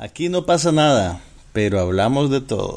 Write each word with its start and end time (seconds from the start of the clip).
Aquí 0.00 0.28
no 0.28 0.46
pasa 0.46 0.70
nada, 0.70 1.20
pero 1.52 1.80
hablamos 1.80 2.30
de 2.30 2.40
todo. 2.40 2.76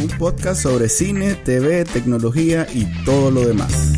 Un 0.00 0.08
podcast 0.18 0.60
sobre 0.64 0.88
cine, 0.88 1.36
TV, 1.36 1.84
tecnología 1.84 2.66
y 2.74 2.86
todo 3.04 3.30
lo 3.30 3.46
demás. 3.46 3.92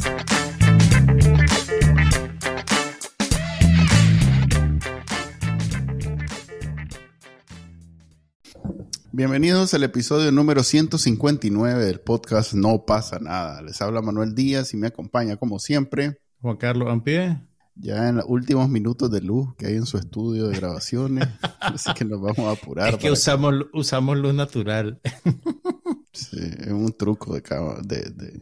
Bienvenidos 9.12 9.72
al 9.72 9.84
episodio 9.84 10.30
número 10.30 10.62
159 10.62 11.86
del 11.86 12.00
podcast 12.00 12.52
No 12.52 12.84
pasa 12.84 13.18
nada. 13.18 13.62
Les 13.62 13.80
habla 13.80 14.02
Manuel 14.02 14.34
Díaz 14.34 14.74
y 14.74 14.76
me 14.76 14.88
acompaña 14.88 15.38
como 15.38 15.58
siempre 15.58 16.18
Juan 16.44 16.58
Carlos 16.58 16.90
Ampie. 16.90 17.40
Ya 17.74 18.06
en 18.06 18.16
los 18.16 18.26
últimos 18.28 18.68
minutos 18.68 19.10
de 19.10 19.22
luz 19.22 19.54
que 19.56 19.66
hay 19.66 19.76
en 19.76 19.86
su 19.86 19.96
estudio 19.96 20.48
de 20.48 20.56
grabaciones, 20.58 21.26
así 21.60 21.92
que 21.94 22.04
nos 22.04 22.20
vamos 22.20 22.40
a 22.40 22.50
apurar. 22.50 22.90
Es 22.90 22.96
que 22.98 23.10
usamos, 23.10 23.54
usamos 23.72 24.18
luz 24.18 24.34
natural. 24.34 25.00
sí, 26.12 26.38
es 26.38 26.68
un 26.68 26.92
truco 26.92 27.34
de... 27.34 27.40
de, 27.82 28.10
de... 28.10 28.40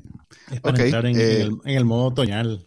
Es 0.51 0.61
para 0.61 0.83
entrar 0.83 1.07
en, 1.07 1.17
eh, 1.17 1.43
el, 1.43 1.59
en 1.65 1.77
el 1.77 1.85
modo 1.85 2.07
otoñal. 2.07 2.67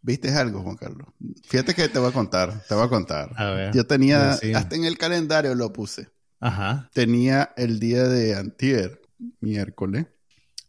¿Viste 0.00 0.30
algo, 0.30 0.62
Juan 0.62 0.76
Carlos? 0.76 1.08
Fíjate 1.42 1.74
que 1.74 1.88
te 1.88 1.98
voy 1.98 2.10
a 2.10 2.12
contar, 2.12 2.62
te 2.68 2.74
voy 2.76 2.84
a 2.84 2.88
contar. 2.88 3.32
A 3.36 3.50
ver, 3.50 3.74
Yo 3.74 3.84
tenía, 3.84 4.30
hasta 4.30 4.76
en 4.76 4.84
el 4.84 4.96
calendario 4.96 5.56
lo 5.56 5.72
puse. 5.72 6.08
Ajá. 6.38 6.88
Tenía 6.94 7.52
el 7.56 7.80
día 7.80 8.04
de 8.04 8.36
antier, 8.36 9.00
miércoles, 9.40 10.06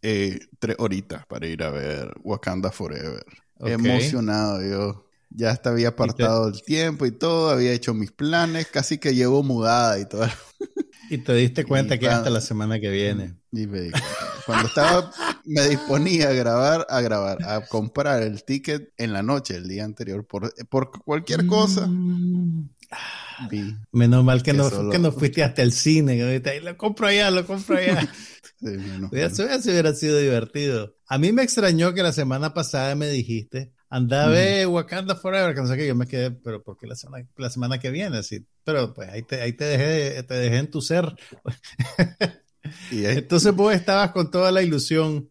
eh, 0.02 0.40
tres 0.58 0.74
horitas 0.80 1.24
para 1.26 1.46
ir 1.46 1.62
a 1.62 1.70
ver 1.70 2.12
Wakanda 2.24 2.72
Forever. 2.72 3.24
Emocionado 3.60 4.62
yo. 4.62 5.06
Ya 5.30 5.50
hasta 5.50 5.70
había 5.70 5.88
apartado 5.88 6.48
el 6.48 6.62
tiempo 6.62 7.06
y 7.06 7.12
todo, 7.12 7.50
había 7.50 7.72
hecho 7.72 7.94
mis 7.94 8.10
planes, 8.10 8.66
casi 8.66 8.98
que 8.98 9.14
llevo 9.14 9.42
mudada 9.44 9.98
y 10.00 10.06
todo. 10.06 10.26
Y 11.08 11.18
te 11.18 11.34
diste 11.34 11.64
cuenta 11.66 11.98
que 11.98 12.08
hasta 12.08 12.30
la 12.30 12.40
semana 12.40 12.80
que 12.80 12.90
viene. 12.90 13.36
Y 13.52 13.66
me 13.66 13.80
di 13.82 13.90
Cuando 14.46 14.68
estaba, 14.68 15.12
me 15.44 15.68
disponía 15.68 16.30
a 16.30 16.32
grabar, 16.32 16.86
a 16.88 17.00
grabar, 17.00 17.38
a 17.44 17.66
comprar 17.66 18.22
el 18.22 18.44
ticket 18.44 18.92
en 18.96 19.12
la 19.12 19.22
noche, 19.22 19.56
el 19.56 19.68
día 19.68 19.84
anterior, 19.84 20.26
por, 20.26 20.52
por 20.66 20.90
cualquier 21.04 21.46
cosa. 21.46 21.86
Mm. 21.86 22.70
Menos 23.92 24.24
mal 24.24 24.42
que, 24.42 24.52
no, 24.52 24.90
que 24.90 24.98
no 24.98 25.12
fuiste 25.12 25.42
hasta 25.42 25.62
el 25.62 25.72
cine. 25.72 26.40
lo 26.62 26.76
compro 26.76 27.06
allá, 27.06 27.30
lo 27.30 27.46
compro 27.46 27.76
allá. 27.76 28.08
Eso 29.12 29.44
hubiera 29.44 29.94
sido 29.94 30.18
divertido. 30.18 30.94
A 31.06 31.18
mí 31.18 31.32
me 31.32 31.42
extrañó 31.42 31.94
que 31.94 32.02
la 32.02 32.12
semana 32.12 32.52
pasada 32.52 32.94
me 32.94 33.08
dijiste, 33.08 33.72
anda 33.88 34.24
a 34.24 34.28
ver 34.28 34.66
Wakanda 34.66 35.16
Forever, 35.16 35.54
que 35.54 35.62
no 35.62 35.66
sé 35.66 35.76
qué, 35.76 35.86
yo 35.86 35.94
me 35.94 36.06
quedé, 36.06 36.30
pero 36.30 36.62
¿por 36.62 36.76
qué 36.76 36.86
la 36.86 36.94
semana, 36.94 37.26
la 37.36 37.50
semana 37.50 37.78
que 37.78 37.90
viene? 37.90 38.22
Sí, 38.22 38.46
pero 38.64 38.92
pues 38.92 39.08
ahí 39.08 39.22
te, 39.22 39.40
ahí 39.40 39.54
te 39.54 39.64
dejé, 39.64 40.22
te 40.22 40.34
dejé 40.34 40.56
en 40.58 40.70
tu 40.70 40.82
ser. 40.82 41.14
y 42.90 43.04
Entonces 43.06 43.54
vos 43.54 43.74
estabas 43.74 44.10
con 44.12 44.30
toda 44.30 44.52
la 44.52 44.62
ilusión 44.62 45.29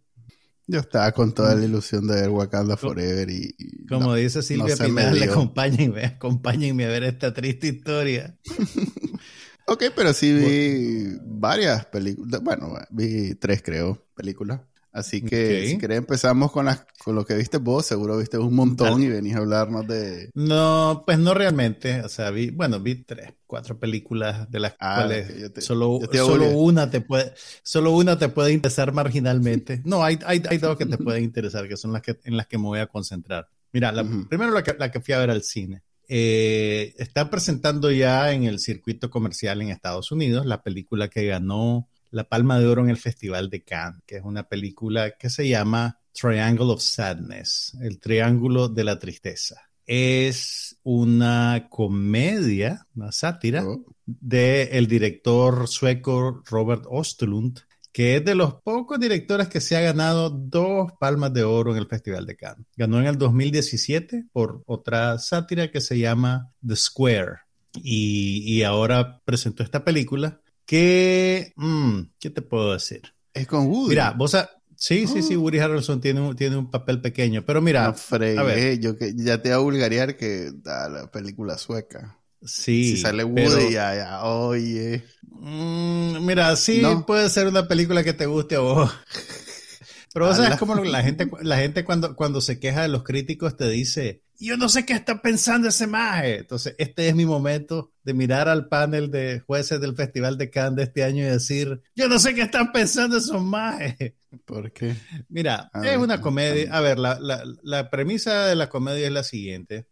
yo 0.69 0.79
estaba 0.79 1.11
con 1.11 1.33
toda 1.33 1.55
la 1.55 1.65
ilusión 1.65 2.05
de 2.05 2.21
ver 2.21 2.29
Wakanda 2.29 2.77
Forever 2.77 3.27
y... 3.29 3.55
como 3.87 4.13
dice 4.13 4.43
Silvia 4.43 4.75
no 4.77 4.85
Pinal, 4.85 5.23
acompáñenme, 5.23 6.05
acompáñenme 6.05 6.85
a 6.85 6.89
ver 6.89 7.03
esta 7.03 7.33
triste 7.33 7.67
historia. 7.67 8.37
ok, 9.65 9.85
pero 9.95 10.13
sí 10.13 10.31
vi 10.31 11.17
varias 11.25 11.85
películas, 11.85 12.41
bueno, 12.43 12.75
vi 12.91 13.33
tres 13.35 13.63
creo, 13.63 14.05
películas. 14.15 14.61
Así 15.00 15.22
que 15.22 15.66
si 15.66 15.78
querés 15.78 16.00
empezamos 16.00 16.52
con, 16.52 16.66
las, 16.66 16.86
con 17.03 17.16
lo 17.16 17.25
que 17.25 17.36
viste 17.36 17.58
vos, 17.58 17.86
seguro 17.86 18.17
viste 18.17 18.38
un 18.38 18.53
montón 18.53 19.02
y 19.02 19.08
venís 19.08 19.33
a 19.36 19.39
hablarnos 19.39 19.88
de... 19.88 20.30
No, 20.33 21.03
pues 21.05 21.17
no 21.17 21.33
realmente, 21.33 22.02
o 22.02 22.09
sea, 22.09 22.31
vi, 22.31 22.50
bueno, 22.50 22.81
vi 22.81 22.95
tres, 22.95 23.33
cuatro 23.47 23.80
películas 23.80 24.52
de 24.52 24.59
las 24.59 24.75
ah, 24.80 24.95
cuales 24.97 25.52
solo, 25.59 26.02
solo 26.11 26.50
una 26.50 26.89
te 26.92 26.99
puede, 26.99 27.33
solo 27.64 27.92
una 27.92 28.20
te 28.20 28.27
puede 28.27 28.52
interesar 28.52 28.93
marginalmente. 28.93 29.82
No, 29.89 30.04
hay, 30.04 30.20
hay, 30.26 30.43
hay 30.48 30.58
dos 30.59 30.77
que 30.77 30.86
te 30.86 30.98
pueden 30.98 31.23
interesar, 31.23 31.67
que 31.67 31.77
son 31.77 31.93
las 31.93 32.02
que, 32.02 32.20
en 32.26 32.38
las 32.38 32.45
que 32.45 32.58
me 32.58 32.65
voy 32.65 32.80
a 32.80 32.86
concentrar. 32.86 33.48
Mira, 33.71 33.92
primero 34.30 34.52
la 34.52 34.61
que, 34.61 34.76
la 34.77 34.92
que 34.92 34.99
fui 34.99 35.14
a 35.14 35.20
ver 35.20 35.32
al 35.32 35.42
cine. 35.42 35.82
Eh, 36.08 36.93
está 36.98 37.30
presentando 37.30 37.89
ya 37.92 38.33
en 38.33 38.43
el 38.43 38.59
circuito 38.59 39.09
comercial 39.09 39.61
en 39.61 39.70
Estados 39.70 40.11
Unidos 40.11 40.45
la 40.45 40.61
película 40.61 41.08
que 41.08 41.26
ganó 41.26 41.88
la 42.11 42.23
Palma 42.23 42.59
de 42.59 42.67
Oro 42.67 42.83
en 42.83 42.89
el 42.89 42.97
Festival 42.97 43.49
de 43.49 43.64
Cannes, 43.64 44.02
que 44.05 44.17
es 44.17 44.23
una 44.23 44.43
película 44.47 45.11
que 45.17 45.30
se 45.30 45.47
llama 45.47 45.99
Triangle 46.14 46.73
of 46.73 46.81
Sadness, 46.81 47.77
el 47.81 47.99
Triángulo 47.99 48.67
de 48.67 48.83
la 48.83 48.99
Tristeza. 48.99 49.61
Es 49.86 50.77
una 50.83 51.67
comedia, 51.70 52.87
una 52.95 53.11
sátira, 53.11 53.65
oh. 53.65 53.83
del 54.05 54.87
director 54.87 55.67
sueco 55.67 56.43
Robert 56.45 56.83
Ostlund, 56.87 57.59
que 57.92 58.17
es 58.17 58.26
de 58.26 58.36
los 58.36 58.55
pocos 58.61 58.99
directores 58.99 59.47
que 59.47 59.61
se 59.61 59.76
ha 59.76 59.81
ganado 59.81 60.30
dos 60.30 60.91
palmas 60.99 61.33
de 61.33 61.43
oro 61.43 61.71
en 61.71 61.77
el 61.77 61.87
Festival 61.87 62.26
de 62.26 62.36
Cannes. 62.36 62.67
Ganó 62.77 62.99
en 62.99 63.08
el 63.08 63.17
2017 63.17 64.26
por 64.31 64.61
otra 64.67 65.17
sátira 65.17 65.71
que 65.71 65.81
se 65.81 65.97
llama 65.97 66.52
The 66.65 66.76
Square. 66.76 67.37
Y, 67.81 68.43
y 68.45 68.64
ahora 68.64 69.21
presentó 69.26 69.64
esta 69.64 69.83
película 69.83 70.41
¿Qué, 70.69 71.52
mm, 71.55 72.02
¿Qué 72.19 72.30
te 72.30 72.43
puedo 72.43 72.73
decir? 72.73 73.02
Es 73.33 73.47
con 73.47 73.65
Woody. 73.65 73.89
Mira, 73.89 74.11
vos 74.11 74.37
Sí, 74.75 75.07
sí, 75.07 75.23
sí, 75.23 75.35
oh. 75.35 75.41
Woody 75.41 75.57
Harrelson 75.57 75.99
tiene 75.99 76.21
un, 76.21 76.35
tiene 76.35 76.57
un 76.57 76.69
papel 76.69 77.02
pequeño, 77.02 77.43
pero 77.43 77.59
mira... 77.59 77.87
No 77.87 77.95
fregué, 77.95 78.77
yo 78.77 78.95
que 78.95 79.15
ya 79.15 79.41
te 79.41 79.49
voy 79.49 79.55
a 79.55 79.58
vulgarear 79.58 80.15
que 80.15 80.52
da 80.53 80.87
la 80.87 81.09
película 81.09 81.58
sueca. 81.58 82.19
Sí. 82.45 82.83
Si 82.83 82.97
sale 82.97 83.23
Woody, 83.23 83.71
ya, 83.73 83.95
ya, 83.95 84.23
oye. 84.25 85.03
Mm, 85.23 86.23
mira, 86.23 86.55
sí, 86.55 86.83
puede 87.08 87.31
ser 87.31 87.47
una 87.47 87.67
película 87.67 88.03
que 88.03 88.13
te 88.13 88.27
guste 88.27 88.58
a 88.58 88.59
vos. 88.59 88.91
Pero 90.13 90.27
vos 90.27 90.37
sabes 90.37 90.59
cómo 90.59 90.75
la 90.75 91.02
gente, 91.02 91.27
la 91.41 91.58
gente 91.58 91.83
cuando, 91.83 92.15
cuando 92.15 92.41
se 92.41 92.59
queja 92.59 92.83
de 92.83 92.89
los 92.89 93.02
críticos 93.02 93.58
te 93.58 93.67
dice, 93.67 94.21
yo 94.48 94.58
no 94.58 94.70
sé 94.70 94.86
qué 94.86 94.94
está 94.94 95.22
pensando 95.22 95.67
ese 95.67 95.88
maje. 95.88 96.39
Entonces, 96.39 96.76
este 96.77 97.08
es 97.08 97.16
mi 97.16 97.26
momento 97.26 97.92
de 98.04 98.14
mirar 98.14 98.48
al 98.48 98.67
panel 98.67 99.11
de 99.11 99.42
jueces 99.42 99.82
del 99.82 99.95
Festival 99.95 100.38
de 100.38 100.50
Cannes 100.50 100.76
de 100.77 100.83
este 100.83 101.04
año 101.04 101.23
y 101.23 101.30
decir, 101.30 101.82
yo 101.95 102.08
no 102.08 102.20
sé 102.20 102.33
qué 102.33 102.42
están 102.44 102.72
pensando 102.72 103.17
esos 103.17 103.42
majes. 103.42 104.14
¿Por 104.45 104.72
qué? 104.72 104.95
Mira, 105.27 105.70
es 105.83 105.98
una 105.98 106.22
comedia. 106.22 106.72
A 106.72 106.82
ver, 106.82 107.00
la, 107.00 107.20
la, 107.20 107.44
la 107.64 107.89
premisa 107.89 108.45
de 108.45 108.55
la 108.55 108.70
comedia 108.70 109.08
es 109.08 109.14
la 109.14 109.23
siguiente. 109.23 109.88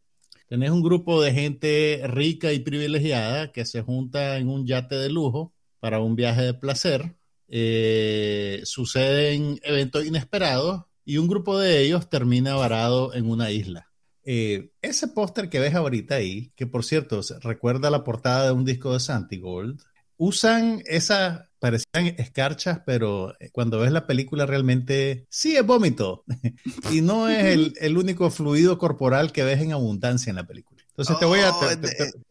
Tenés 0.48 0.72
un 0.72 0.82
grupo 0.82 1.22
de 1.22 1.34
gente 1.34 2.02
rica 2.06 2.54
y 2.54 2.60
privilegiada 2.60 3.52
que 3.52 3.66
se 3.66 3.82
junta 3.82 4.38
en 4.38 4.48
un 4.48 4.66
yate 4.66 4.96
de 4.96 5.10
lujo 5.10 5.54
para 5.80 6.00
un 6.00 6.16
viaje 6.16 6.42
de 6.42 6.54
placer. 6.54 7.18
Eh, 7.50 8.62
suceden 8.64 9.60
eventos 9.64 10.06
inesperados 10.06 10.84
y 11.04 11.18
un 11.18 11.28
grupo 11.28 11.58
de 11.60 11.82
ellos 11.82 12.10
termina 12.10 12.56
varado 12.56 13.14
en 13.14 13.30
una 13.30 13.52
isla. 13.52 13.87
Eh, 14.30 14.72
ese 14.82 15.08
póster 15.08 15.50
que 15.50 15.62
ves 15.62 15.74
ahorita 15.74 16.16
ahí, 16.16 16.52
que 16.58 16.68
por 16.68 16.84
cierto 16.84 17.22
recuerda 17.40 17.90
la 17.90 18.04
portada 18.04 18.48
de 18.48 18.52
un 18.52 18.66
disco 18.66 18.92
de 18.92 19.00
Santi 19.00 19.40
Gold, 19.40 19.82
usan 20.18 20.84
esas, 20.86 21.48
parecían 21.60 22.08
escarchas, 22.18 22.82
pero 22.86 23.40
eh, 23.40 23.52
cuando 23.54 23.80
ves 23.80 23.94
la 23.94 24.06
película 24.06 24.46
realmente 24.46 25.28
sí 25.30 25.56
es 25.56 25.66
vómito 25.66 26.26
y 26.92 27.00
no 27.00 27.30
es 27.30 27.46
el, 27.46 27.74
el 27.80 27.98
único 27.98 28.30
fluido 28.30 28.78
corporal 28.78 29.32
que 29.32 29.46
ves 29.46 29.62
en 29.62 29.72
abundancia 29.72 30.30
en 30.30 30.36
la 30.36 30.46
película. 30.46 30.77
Entonces 30.98 31.20
te 31.20 31.26
voy 31.26 31.42
a... 31.42 31.52
Oh, 31.52 31.70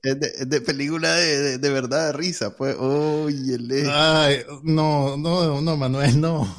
de, 0.03 0.61
película 0.61 1.15
de, 1.15 1.71
verdad 1.71 2.07
de 2.07 2.13
risa, 2.15 2.57
pues. 2.57 2.75
Oye, 2.77 3.57
Ay, 3.93 4.39
no, 4.65 5.17
no, 5.17 5.61
no, 5.61 5.77
Manuel, 5.77 6.21
no. 6.21 6.53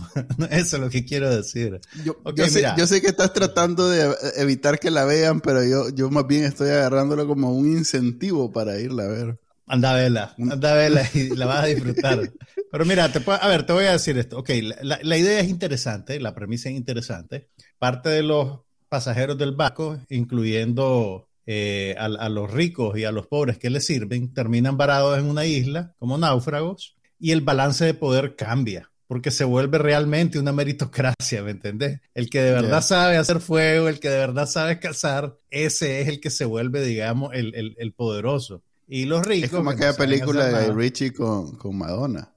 Eso 0.49 0.77
es 0.77 0.81
lo 0.81 0.89
que 0.89 1.03
quiero 1.03 1.29
decir. 1.29 1.81
Yo, 2.05 2.87
sé, 2.87 3.01
que 3.01 3.07
estás 3.07 3.33
tratando 3.33 3.89
de 3.89 4.15
evitar 4.37 4.79
que 4.79 4.89
la 4.89 5.03
vean, 5.03 5.41
pero 5.41 5.65
yo, 5.65 5.89
yo 5.89 6.09
más 6.09 6.25
bien 6.25 6.45
estoy 6.45 6.69
agarrándolo 6.69 7.27
como 7.27 7.51
un 7.51 7.67
incentivo 7.67 8.53
para 8.53 8.79
irla 8.79 9.03
a 9.03 9.07
ver. 9.07 9.39
Anda 9.65 9.91
a 9.91 9.95
verla, 9.95 10.35
anda 10.37 10.71
a 10.71 10.75
verla 10.75 11.09
y 11.13 11.35
la 11.35 11.45
vas 11.45 11.63
a 11.65 11.67
disfrutar. 11.67 12.31
Pero 12.71 12.85
mira, 12.85 13.11
te 13.11 13.21
a 13.29 13.47
ver, 13.49 13.65
te 13.65 13.73
voy 13.73 13.83
a 13.83 13.91
decir 13.91 14.17
esto. 14.17 14.39
Ok, 14.39 14.49
la, 14.81 14.99
la 15.01 15.17
idea 15.17 15.41
es 15.41 15.49
interesante, 15.49 16.21
la 16.21 16.33
premisa 16.33 16.69
es 16.69 16.75
interesante. 16.75 17.49
Parte 17.77 18.07
de 18.07 18.23
los 18.23 18.59
pasajeros 18.87 19.37
del 19.37 19.53
barco, 19.53 19.99
incluyendo 20.09 21.27
eh, 21.47 21.95
a, 21.97 22.29
los 22.29 22.51
ricos 22.51 22.97
y 22.97 23.05
a 23.05 23.11
los 23.11 23.25
pobres 23.27 23.57
que 23.57 23.69
les 23.69 23.85
sirven, 23.85 24.33
terminan 24.33 24.75
varados 24.75 25.17
en 25.17 25.25
una 25.25 25.45
isla 25.45 25.95
como 25.97 26.17
náufragos 26.17 26.97
y 27.19 27.31
el 27.31 27.41
balance 27.41 27.85
de 27.85 27.93
poder 27.93 28.35
cambia 28.35 28.91
porque 29.07 29.31
se 29.31 29.45
vuelve 29.45 29.77
realmente 29.77 30.37
una 30.37 30.51
meritocracia, 30.51 31.41
¿me 31.41 31.51
entendés? 31.51 32.01
El 32.13 32.29
que 32.29 32.41
de 32.41 32.51
verdad 32.51 32.81
sabe 32.81 33.15
hacer 33.15 33.39
fuego, 33.39 33.87
el 33.87 34.01
que 34.01 34.09
de 34.09 34.17
verdad 34.17 34.47
sabe 34.47 34.79
cazar, 34.79 35.37
ese 35.49 36.01
es 36.01 36.09
el 36.09 36.19
que 36.19 36.29
se 36.29 36.43
vuelve, 36.43 36.83
digamos, 36.83 37.33
el, 37.33 37.75
el, 37.77 37.93
poderoso. 37.93 38.63
Y 38.85 39.05
los 39.05 39.25
ricos... 39.25 39.45
Es 39.45 39.55
como 39.55 39.69
aquella 39.69 39.93
película 39.93 40.47
de 40.47 40.73
Richie 40.73 41.13
con, 41.13 41.55
con 41.55 41.77
Madonna. 41.77 42.33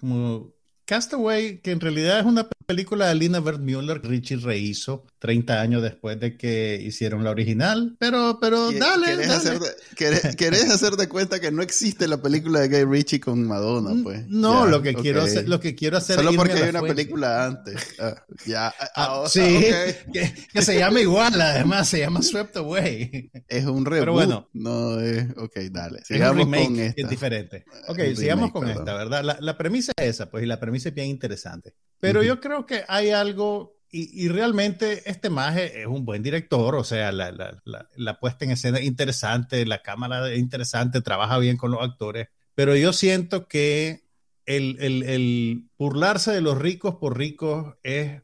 Como 0.00 0.54
Castaway, 0.86 1.60
que 1.60 1.72
en 1.72 1.80
realidad 1.80 2.20
es 2.20 2.26
una 2.26 2.48
película 2.66 3.08
de 3.08 3.14
Lina 3.14 3.40
Wertmüller 3.40 4.00
que 4.00 4.08
Richie 4.08 4.36
rehizo, 4.36 5.04
30 5.24 5.58
años 5.58 5.82
después 5.82 6.20
de 6.20 6.36
que 6.36 6.78
hicieron 6.84 7.24
la 7.24 7.30
original, 7.30 7.96
pero, 7.98 8.36
pero 8.42 8.70
dale. 8.72 9.06
¿querés, 9.06 9.30
Hacer 9.30 9.58
de, 9.58 10.36
¿querés, 10.36 10.70
hacer 10.70 10.96
de 10.96 11.08
cuenta 11.08 11.40
que 11.40 11.50
no 11.50 11.62
existe 11.62 12.06
la 12.06 12.20
película 12.20 12.60
de 12.60 12.68
Guy 12.68 12.84
Ritchie 12.84 13.20
con 13.20 13.42
Madonna, 13.48 14.02
pues? 14.02 14.28
No, 14.28 14.66
lo, 14.66 14.82
que 14.82 14.92
quiero 14.92 15.22
hacer, 15.22 15.48
lo 15.48 15.60
que 15.60 15.74
quiero 15.74 15.96
hacer 15.96 16.16
Solo 16.16 16.34
porque 16.34 16.52
hay 16.52 16.68
una 16.68 16.82
película 16.82 17.46
antes. 17.46 17.94
Ah, 17.98 18.22
ya. 18.44 18.66
Ah, 18.66 18.90
ah, 18.96 19.24
sí, 19.26 19.40
que, 20.12 20.60
se 20.60 20.78
llama 20.78 21.00
igual, 21.00 21.40
además, 21.40 21.88
se 21.88 22.00
llama 22.00 22.20
Swept 22.20 22.58
Away. 22.58 23.30
Es 23.48 23.64
un 23.64 23.86
reboot. 23.86 24.00
Pero 24.00 24.12
bueno. 24.12 24.50
No 24.52 25.00
es. 25.00 25.26
Ok, 25.38 25.56
dale. 25.70 26.04
Sigamos 26.04 26.44
con 26.44 26.78
esta. 26.78 27.00
Es 27.00 27.08
diferente. 27.08 27.64
Ok, 27.88 27.98
sigamos 28.14 28.52
con 28.52 28.68
esta, 28.68 28.92
¿verdad? 28.92 29.24
La, 29.24 29.38
la, 29.40 29.56
premisa 29.56 29.92
es 29.96 30.16
esa, 30.16 30.30
pues, 30.30 30.44
y 30.44 30.46
la 30.46 30.60
premisa 30.60 30.90
es 30.90 30.94
bien 30.94 31.08
interesante. 31.08 31.72
Pero 31.98 32.22
yo 32.22 32.40
creo 32.40 32.66
que 32.66 32.84
hay 32.86 33.08
algo 33.08 33.73
y, 33.96 34.28
realmente 34.28 35.08
este 35.08 35.30
maje 35.30 35.80
es 35.80 35.86
un 35.86 36.04
buen 36.04 36.22
director, 36.22 36.74
o 36.74 36.82
sea, 36.82 37.12
la, 37.12 37.30
la, 37.30 37.88
la, 37.94 38.18
puesta 38.18 38.44
en 38.44 38.50
escena 38.50 38.78
es 38.78 38.84
interesante, 38.84 39.64
la 39.66 39.82
cámara 39.82 40.28
es 40.32 40.38
interesante, 40.38 41.00
trabaja 41.00 41.38
bien 41.38 41.56
con 41.56 41.70
los 41.70 41.80
actores, 41.80 42.28
pero 42.56 42.74
yo 42.74 42.92
siento 42.92 43.46
que 43.46 44.02
el, 44.46 44.76
el, 44.80 45.04
el 45.04 45.68
burlarse 45.78 46.32
de 46.32 46.40
los 46.40 46.58
ricos 46.58 46.96
por 46.96 47.16
ricos 47.16 47.74
es 47.84 48.22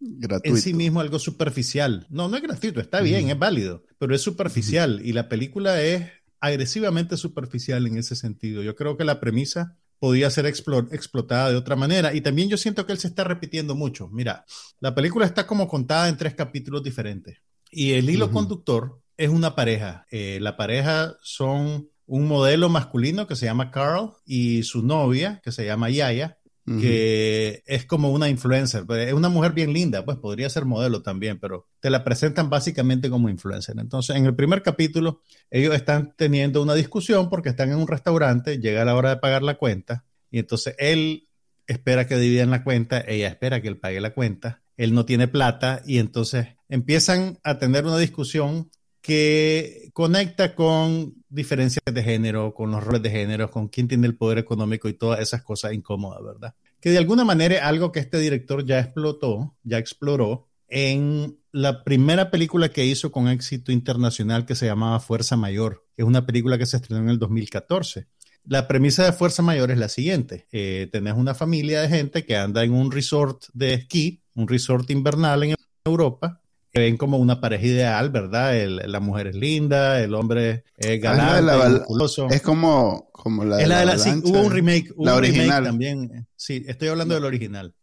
en 0.00 0.56
sí 0.56 0.74
mismo 0.74 1.00
algo 1.00 1.18
superficial. 1.18 2.06
No, 2.08 2.28
no 2.28 2.36
es 2.36 2.42
gratuito, 2.42 2.80
está 2.80 3.00
bien, 3.00 3.28
es 3.28 3.38
válido, 3.38 3.84
pero 3.98 4.14
es 4.14 4.22
superficial 4.22 5.00
y 5.04 5.12
la 5.12 5.28
película 5.28 5.82
es 5.82 6.08
agresivamente 6.40 7.16
superficial 7.16 7.86
en 7.86 7.98
ese 7.98 8.14
sentido. 8.14 8.62
Yo 8.62 8.76
creo 8.76 8.96
que 8.96 9.04
la 9.04 9.18
premisa 9.18 9.76
podía 9.98 10.30
ser 10.30 10.46
explotada 10.46 11.50
de 11.50 11.56
otra 11.56 11.76
manera. 11.76 12.14
Y 12.14 12.20
también 12.20 12.48
yo 12.48 12.56
siento 12.56 12.86
que 12.86 12.92
él 12.92 12.98
se 12.98 13.08
está 13.08 13.24
repitiendo 13.24 13.74
mucho. 13.74 14.08
Mira, 14.08 14.44
la 14.80 14.94
película 14.94 15.26
está 15.26 15.46
como 15.46 15.68
contada 15.68 16.08
en 16.08 16.16
tres 16.16 16.34
capítulos 16.34 16.82
diferentes. 16.82 17.38
Y 17.70 17.92
el 17.92 18.08
hilo 18.08 18.30
conductor 18.30 19.00
es 19.16 19.28
una 19.28 19.54
pareja. 19.54 20.06
Eh, 20.10 20.38
la 20.40 20.56
pareja 20.56 21.16
son 21.22 21.88
un 22.06 22.26
modelo 22.26 22.68
masculino 22.68 23.26
que 23.26 23.36
se 23.36 23.46
llama 23.46 23.70
Carl 23.70 24.12
y 24.24 24.62
su 24.62 24.82
novia 24.82 25.40
que 25.44 25.52
se 25.52 25.66
llama 25.66 25.90
Yaya 25.90 26.38
que 26.80 27.62
es 27.66 27.84
como 27.84 28.10
una 28.10 28.28
influencer, 28.28 28.84
es 28.90 29.12
una 29.12 29.28
mujer 29.28 29.52
bien 29.52 29.72
linda, 29.72 30.04
pues 30.04 30.18
podría 30.18 30.50
ser 30.50 30.64
modelo 30.64 31.02
también, 31.02 31.38
pero 31.38 31.66
te 31.80 31.90
la 31.90 32.04
presentan 32.04 32.50
básicamente 32.50 33.10
como 33.10 33.28
influencer. 33.28 33.76
Entonces, 33.78 34.16
en 34.16 34.26
el 34.26 34.34
primer 34.34 34.62
capítulo, 34.62 35.22
ellos 35.50 35.74
están 35.74 36.14
teniendo 36.16 36.62
una 36.62 36.74
discusión 36.74 37.30
porque 37.30 37.48
están 37.48 37.70
en 37.70 37.78
un 37.78 37.88
restaurante, 37.88 38.58
llega 38.58 38.84
la 38.84 38.94
hora 38.94 39.10
de 39.10 39.16
pagar 39.16 39.42
la 39.42 39.54
cuenta, 39.54 40.04
y 40.30 40.38
entonces 40.38 40.74
él 40.78 41.28
espera 41.66 42.06
que 42.06 42.16
dividan 42.16 42.50
la 42.50 42.64
cuenta, 42.64 43.00
ella 43.00 43.28
espera 43.28 43.60
que 43.60 43.68
él 43.68 43.78
pague 43.78 44.00
la 44.00 44.14
cuenta, 44.14 44.62
él 44.76 44.94
no 44.94 45.04
tiene 45.04 45.28
plata, 45.28 45.82
y 45.86 45.98
entonces 45.98 46.48
empiezan 46.68 47.38
a 47.42 47.58
tener 47.58 47.84
una 47.84 47.98
discusión 47.98 48.70
que 49.08 49.88
conecta 49.94 50.54
con 50.54 51.14
diferencias 51.30 51.82
de 51.90 52.02
género, 52.02 52.52
con 52.52 52.70
los 52.70 52.84
roles 52.84 53.02
de 53.02 53.08
género, 53.08 53.50
con 53.50 53.68
quién 53.68 53.88
tiene 53.88 54.06
el 54.06 54.18
poder 54.18 54.36
económico 54.36 54.86
y 54.86 54.92
todas 54.92 55.20
esas 55.20 55.42
cosas 55.42 55.72
incómodas, 55.72 56.22
¿verdad? 56.22 56.54
Que 56.78 56.90
de 56.90 56.98
alguna 56.98 57.24
manera 57.24 57.54
es 57.54 57.62
algo 57.62 57.90
que 57.90 58.00
este 58.00 58.18
director 58.18 58.66
ya 58.66 58.78
explotó, 58.80 59.56
ya 59.62 59.78
exploró 59.78 60.50
en 60.68 61.38
la 61.52 61.84
primera 61.84 62.30
película 62.30 62.68
que 62.68 62.84
hizo 62.84 63.10
con 63.10 63.28
éxito 63.28 63.72
internacional 63.72 64.44
que 64.44 64.54
se 64.54 64.66
llamaba 64.66 65.00
Fuerza 65.00 65.38
Mayor, 65.38 65.86
que 65.96 66.02
es 66.02 66.06
una 66.06 66.26
película 66.26 66.58
que 66.58 66.66
se 66.66 66.76
estrenó 66.76 67.00
en 67.04 67.08
el 67.08 67.18
2014. 67.18 68.08
La 68.44 68.68
premisa 68.68 69.06
de 69.06 69.14
Fuerza 69.14 69.40
Mayor 69.42 69.70
es 69.70 69.78
la 69.78 69.88
siguiente. 69.88 70.48
Eh, 70.52 70.86
tenés 70.92 71.14
una 71.14 71.34
familia 71.34 71.80
de 71.80 71.88
gente 71.88 72.26
que 72.26 72.36
anda 72.36 72.62
en 72.62 72.74
un 72.74 72.92
resort 72.92 73.46
de 73.54 73.72
esquí, 73.72 74.22
un 74.34 74.48
resort 74.48 74.90
invernal 74.90 75.44
en 75.44 75.54
Europa, 75.86 76.42
ven 76.78 76.96
como 76.96 77.18
una 77.18 77.40
pareja 77.40 77.66
ideal, 77.66 78.10
¿verdad? 78.10 78.54
la 78.66 79.00
mujer 79.00 79.28
es 79.28 79.34
linda, 79.34 80.00
el 80.02 80.14
hombre 80.14 80.64
es 80.76 81.04
ah, 81.04 81.14
galán, 81.14 81.82
es 82.30 82.42
como, 82.42 83.10
como 83.12 83.44
la, 83.44 83.56
de 83.56 83.66
la, 83.66 83.96
hubo 84.24 84.40
un 84.40 84.50
remake, 84.50 84.92
hubo 84.96 85.04
la 85.04 85.16
original. 85.16 85.64
también. 85.64 86.26
Sí, 86.36 86.64
estoy 86.66 86.88
hablando 86.88 87.14
del 87.14 87.24
original. 87.24 87.74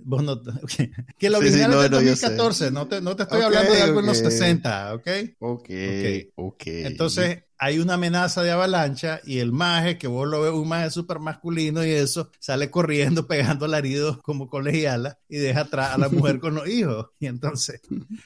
Vos 0.00 0.22
no, 0.22 0.40
Que 1.18 1.26
el 1.26 1.34
original 1.34 1.72
es 1.72 1.82
del 1.82 1.90
2014, 1.90 2.70
no 2.70 2.86
te, 2.86 3.00
no 3.00 3.16
te 3.16 3.24
estoy 3.24 3.42
hablando 3.42 3.72
de 3.72 3.82
algo 3.82 4.00
en 4.00 4.06
los 4.06 4.18
60, 4.18 4.94
¿ok? 4.94 5.08
Ok, 5.38 5.70
ok. 6.36 6.62
Entonces, 6.66 7.44
hay 7.58 7.78
una 7.78 7.94
amenaza 7.94 8.42
de 8.42 8.50
avalancha 8.50 9.20
y 9.24 9.38
el 9.38 9.52
maje, 9.52 9.96
que 9.96 10.06
vos 10.06 10.28
lo 10.28 10.42
ves 10.42 10.52
un 10.52 10.68
maje 10.68 10.90
súper 10.90 11.18
masculino 11.18 11.84
y 11.84 11.90
eso, 11.90 12.30
sale 12.38 12.70
corriendo 12.70 13.26
pegando 13.28 13.64
alaridos 13.64 14.20
como 14.22 14.48
colegiala 14.48 15.18
y 15.28 15.38
deja 15.38 15.60
atrás 15.60 15.92
a 15.92 15.98
la 15.98 16.08
mujer 16.08 16.40
con 16.40 16.54
los 16.54 16.68
hijos. 16.68 17.06
Y 17.18 17.26
entonces, 17.26 17.80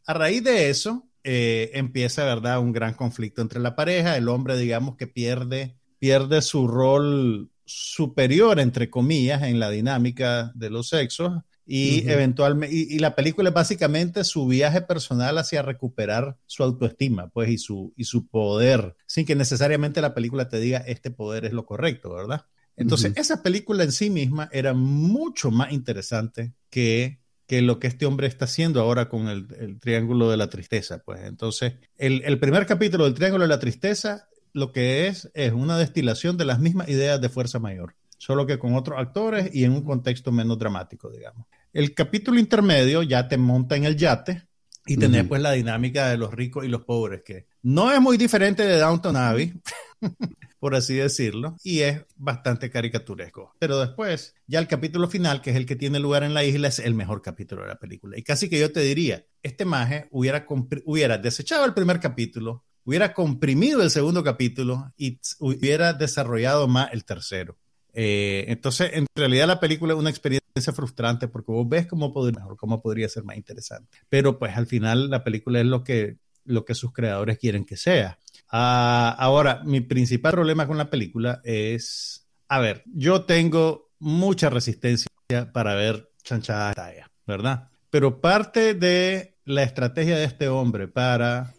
a 0.06 0.14
raíz 0.14 0.42
de 0.42 0.70
eso, 0.70 1.08
eh, 1.24 1.70
empieza, 1.74 2.24
¿verdad?, 2.24 2.58
un 2.58 2.72
gran 2.72 2.94
conflicto 2.94 3.42
entre 3.42 3.60
la 3.60 3.76
pareja. 3.76 4.16
El 4.16 4.28
hombre, 4.28 4.56
digamos, 4.56 4.96
que 4.96 5.06
pierde, 5.06 5.76
pierde 5.98 6.42
su 6.42 6.66
rol 6.66 7.50
superior, 7.68 8.58
entre 8.58 8.90
comillas, 8.90 9.42
en 9.42 9.60
la 9.60 9.70
dinámica 9.70 10.50
de 10.54 10.70
los 10.70 10.88
sexos 10.88 11.42
y 11.70 12.08
eventualmente, 12.08 12.74
y, 12.74 12.98
la 12.98 13.14
película 13.14 13.50
es 13.50 13.54
básicamente 13.54 14.24
su 14.24 14.46
viaje 14.46 14.80
personal 14.80 15.36
hacia 15.36 15.60
recuperar 15.60 16.38
su 16.46 16.62
autoestima, 16.62 17.28
pues, 17.28 17.50
y 17.50 17.58
su, 17.58 17.92
y 17.94 18.04
su 18.04 18.26
poder, 18.26 18.96
sin 19.06 19.26
que 19.26 19.34
necesariamente 19.34 20.00
la 20.00 20.14
película 20.14 20.48
te 20.48 20.60
diga 20.60 20.78
este 20.78 21.10
poder 21.10 21.44
es 21.44 21.52
lo 21.52 21.66
correcto, 21.66 22.14
¿verdad? 22.14 22.46
Entonces, 22.74 23.12
esa 23.16 23.42
película 23.42 23.84
en 23.84 23.92
sí 23.92 24.08
misma 24.08 24.48
era 24.50 24.72
mucho 24.72 25.50
más 25.50 25.72
interesante 25.72 26.54
que, 26.70 27.20
que 27.46 27.60
lo 27.60 27.78
que 27.78 27.88
este 27.88 28.06
hombre 28.06 28.28
está 28.28 28.46
haciendo 28.46 28.80
ahora 28.80 29.10
con 29.10 29.28
el, 29.28 29.78
Triángulo 29.78 30.30
de 30.30 30.38
la 30.38 30.48
Tristeza, 30.48 31.02
pues. 31.04 31.20
Entonces, 31.24 31.74
el, 31.98 32.22
el 32.24 32.38
primer 32.38 32.64
capítulo 32.64 33.04
del 33.04 33.14
Triángulo 33.14 33.44
de 33.44 33.48
la 33.48 33.58
Tristeza, 33.58 34.28
lo 34.52 34.72
que 34.72 35.06
es, 35.06 35.30
es 35.34 35.52
una 35.52 35.78
destilación 35.78 36.36
de 36.36 36.44
las 36.44 36.60
mismas 36.60 36.88
ideas 36.88 37.20
de 37.20 37.28
fuerza 37.28 37.58
mayor 37.58 37.94
solo 38.18 38.46
que 38.46 38.58
con 38.58 38.74
otros 38.74 38.98
actores 38.98 39.50
y 39.54 39.64
en 39.64 39.72
un 39.72 39.82
contexto 39.82 40.30
menos 40.32 40.58
dramático, 40.58 41.08
digamos. 41.08 41.46
El 41.72 41.94
capítulo 41.94 42.38
intermedio 42.38 43.02
ya 43.02 43.28
te 43.28 43.38
monta 43.38 43.76
en 43.76 43.84
el 43.84 43.96
yate 43.96 44.48
y 44.86 44.96
tenés 44.96 45.24
pues 45.26 45.40
la 45.42 45.52
dinámica 45.52 46.08
de 46.08 46.16
los 46.16 46.32
ricos 46.32 46.64
y 46.64 46.68
los 46.68 46.82
pobres, 46.82 47.22
que 47.22 47.46
no 47.62 47.92
es 47.92 48.00
muy 48.00 48.16
diferente 48.16 48.64
de 48.64 48.78
Downton 48.78 49.16
Abbey, 49.16 49.52
por 50.58 50.74
así 50.74 50.94
decirlo, 50.94 51.56
y 51.62 51.80
es 51.80 52.04
bastante 52.16 52.70
caricaturesco. 52.70 53.54
Pero 53.58 53.78
después, 53.78 54.34
ya 54.46 54.58
el 54.58 54.66
capítulo 54.66 55.06
final, 55.08 55.42
que 55.42 55.50
es 55.50 55.56
el 55.56 55.66
que 55.66 55.76
tiene 55.76 56.00
lugar 56.00 56.22
en 56.24 56.32
la 56.32 56.42
isla, 56.42 56.68
es 56.68 56.78
el 56.78 56.94
mejor 56.94 57.20
capítulo 57.20 57.62
de 57.62 57.68
la 57.68 57.78
película. 57.78 58.18
Y 58.18 58.22
casi 58.22 58.48
que 58.48 58.58
yo 58.58 58.72
te 58.72 58.80
diría, 58.80 59.26
este 59.42 59.66
maje 59.66 60.08
hubiera, 60.10 60.46
hubiera 60.86 61.18
desechado 61.18 61.66
el 61.66 61.74
primer 61.74 62.00
capítulo, 62.00 62.64
hubiera 62.88 63.12
comprimido 63.12 63.82
el 63.82 63.90
segundo 63.90 64.24
capítulo 64.24 64.90
y 64.96 65.20
hubiera 65.40 65.92
desarrollado 65.92 66.68
más 66.68 66.90
el 66.94 67.04
tercero. 67.04 67.58
Eh, 67.92 68.46
entonces, 68.48 68.92
en 68.94 69.04
realidad 69.14 69.46
la 69.46 69.60
película 69.60 69.92
es 69.92 69.98
una 69.98 70.08
experiencia 70.08 70.72
frustrante 70.72 71.28
porque 71.28 71.52
vos 71.52 71.68
ves 71.68 71.86
cómo 71.86 72.14
podría, 72.14 72.40
mejor, 72.40 72.56
cómo 72.56 72.80
podría 72.80 73.06
ser 73.10 73.24
más 73.24 73.36
interesante. 73.36 73.98
Pero 74.08 74.38
pues 74.38 74.56
al 74.56 74.66
final 74.66 75.10
la 75.10 75.22
película 75.22 75.60
es 75.60 75.66
lo 75.66 75.84
que, 75.84 76.16
lo 76.46 76.64
que 76.64 76.74
sus 76.74 76.94
creadores 76.94 77.36
quieren 77.36 77.66
que 77.66 77.76
sea. 77.76 78.18
Ah, 78.50 79.14
ahora, 79.18 79.60
mi 79.66 79.82
principal 79.82 80.32
problema 80.32 80.66
con 80.66 80.78
la 80.78 80.88
película 80.88 81.42
es, 81.44 82.26
a 82.48 82.58
ver, 82.58 82.84
yo 82.86 83.26
tengo 83.26 83.90
mucha 83.98 84.48
resistencia 84.48 85.10
para 85.52 85.74
ver 85.74 86.10
chanchada 86.22 86.72
talla, 86.72 87.10
¿verdad? 87.26 87.68
Pero 87.90 88.22
parte 88.22 88.72
de 88.72 89.36
la 89.44 89.62
estrategia 89.62 90.16
de 90.16 90.24
este 90.24 90.48
hombre 90.48 90.88
para 90.88 91.52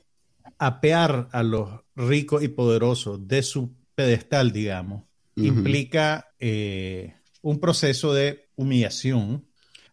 apear 0.60 1.30
a 1.32 1.42
los 1.42 1.70
ricos 1.96 2.44
y 2.44 2.50
poderosos 2.50 3.28
de 3.28 3.42
su 3.42 3.74
pedestal, 3.96 4.52
digamos, 4.52 5.04
implica 5.36 6.34
eh, 6.38 7.16
un 7.42 7.60
proceso 7.60 8.14
de 8.14 8.50
humillación. 8.56 9.46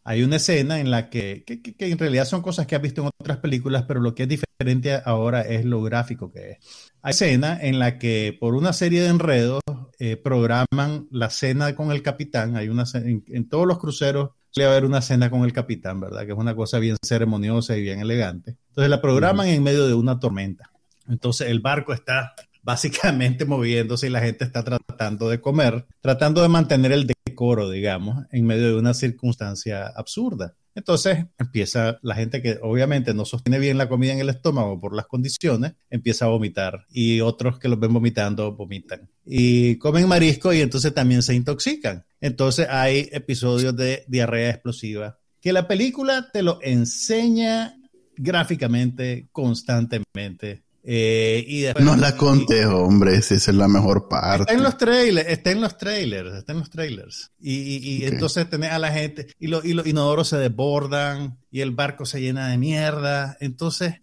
Hay 0.02 0.22
una 0.22 0.36
escena 0.36 0.80
en 0.80 0.90
la 0.90 1.08
que, 1.08 1.44
que, 1.44 1.74
en 1.78 1.98
realidad 1.98 2.24
son 2.24 2.42
cosas 2.42 2.66
que 2.66 2.76
has 2.76 2.82
visto 2.82 3.02
en 3.02 3.10
otras 3.18 3.38
películas, 3.38 3.84
pero 3.86 4.00
lo 4.00 4.14
que 4.14 4.24
es 4.24 4.28
diferente 4.28 5.00
ahora 5.04 5.42
es 5.42 5.64
lo 5.64 5.82
gráfico 5.82 6.30
que 6.32 6.52
es. 6.52 6.92
Hay 7.02 7.10
escena 7.10 7.58
en 7.60 7.78
la 7.78 7.98
que 7.98 8.36
por 8.38 8.54
una 8.54 8.72
serie 8.72 9.02
de 9.02 9.08
enredos 9.08 9.62
eh, 9.98 10.16
programan 10.16 11.06
la 11.10 11.30
cena 11.30 11.74
con 11.74 11.92
el 11.92 12.02
capitán. 12.02 12.56
Hay 12.56 12.68
una 12.68 12.84
en, 12.94 13.24
en 13.28 13.48
todos 13.48 13.66
los 13.66 13.78
cruceros 13.78 14.30
suele 14.56 14.70
haber 14.70 14.86
una 14.86 15.02
cena 15.02 15.28
con 15.28 15.44
el 15.44 15.52
capitán, 15.52 16.00
¿verdad? 16.00 16.24
Que 16.24 16.32
es 16.32 16.38
una 16.38 16.56
cosa 16.56 16.78
bien 16.78 16.96
ceremoniosa 17.04 17.76
y 17.76 17.82
bien 17.82 18.00
elegante. 18.00 18.56
Entonces 18.68 18.88
la 18.88 19.02
programan 19.02 19.48
en 19.48 19.62
medio 19.62 19.86
de 19.86 19.92
una 19.92 20.18
tormenta. 20.18 20.70
Entonces 21.08 21.50
el 21.50 21.60
barco 21.60 21.92
está 21.92 22.34
básicamente 22.62 23.44
moviéndose 23.44 24.06
y 24.06 24.10
la 24.10 24.20
gente 24.20 24.44
está 24.44 24.64
tratando 24.64 25.28
de 25.28 25.42
comer, 25.42 25.86
tratando 26.00 26.40
de 26.40 26.48
mantener 26.48 26.92
el 26.92 27.06
decoro, 27.06 27.68
digamos, 27.68 28.24
en 28.30 28.46
medio 28.46 28.68
de 28.68 28.78
una 28.78 28.94
circunstancia 28.94 29.88
absurda. 29.88 30.54
Entonces 30.76 31.24
empieza 31.38 31.98
la 32.02 32.14
gente 32.14 32.42
que 32.42 32.58
obviamente 32.62 33.14
no 33.14 33.24
sostiene 33.24 33.58
bien 33.58 33.78
la 33.78 33.88
comida 33.88 34.12
en 34.12 34.20
el 34.20 34.28
estómago 34.28 34.78
por 34.78 34.94
las 34.94 35.06
condiciones, 35.06 35.72
empieza 35.90 36.26
a 36.26 36.28
vomitar 36.28 36.86
y 36.90 37.22
otros 37.22 37.58
que 37.58 37.68
los 37.68 37.80
ven 37.80 37.94
vomitando 37.94 38.54
vomitan. 38.54 39.10
Y 39.24 39.76
comen 39.78 40.06
marisco 40.06 40.52
y 40.52 40.60
entonces 40.60 40.92
también 40.94 41.22
se 41.22 41.34
intoxican. 41.34 42.04
Entonces 42.20 42.68
hay 42.70 43.08
episodios 43.10 43.74
de 43.74 44.04
diarrea 44.06 44.50
explosiva 44.50 45.18
que 45.40 45.52
la 45.52 45.66
película 45.66 46.30
te 46.30 46.42
lo 46.42 46.58
enseña 46.60 47.78
gráficamente, 48.16 49.28
constantemente. 49.32 50.65
Eh, 50.88 51.44
y 51.48 51.82
no 51.82 51.96
la 51.96 52.16
conté, 52.16 52.64
hombre, 52.64 53.16
esa 53.16 53.34
es 53.34 53.48
la 53.48 53.66
mejor 53.66 54.06
parte. 54.06 54.42
Está 54.42 54.54
en 54.54 54.62
los 54.62 54.78
trailers, 54.78 55.28
está 55.28 55.50
en 55.50 55.60
los 55.60 55.76
trailers, 55.76 56.34
está 56.34 56.52
en 56.52 56.60
los 56.60 56.70
trailers. 56.70 57.32
Y, 57.40 58.04
entonces 58.04 58.48
tenés 58.48 58.70
a 58.70 58.78
la 58.78 58.92
gente, 58.92 59.26
y, 59.40 59.48
lo, 59.48 59.64
y 59.64 59.72
los 59.72 59.84
inodoros 59.84 60.28
se 60.28 60.36
desbordan, 60.36 61.40
y 61.50 61.62
el 61.62 61.72
barco 61.72 62.06
se 62.06 62.20
llena 62.20 62.50
de 62.50 62.58
mierda. 62.58 63.36
Entonces, 63.40 63.94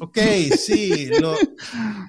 ok, 0.00 0.16
sí, 0.56 1.10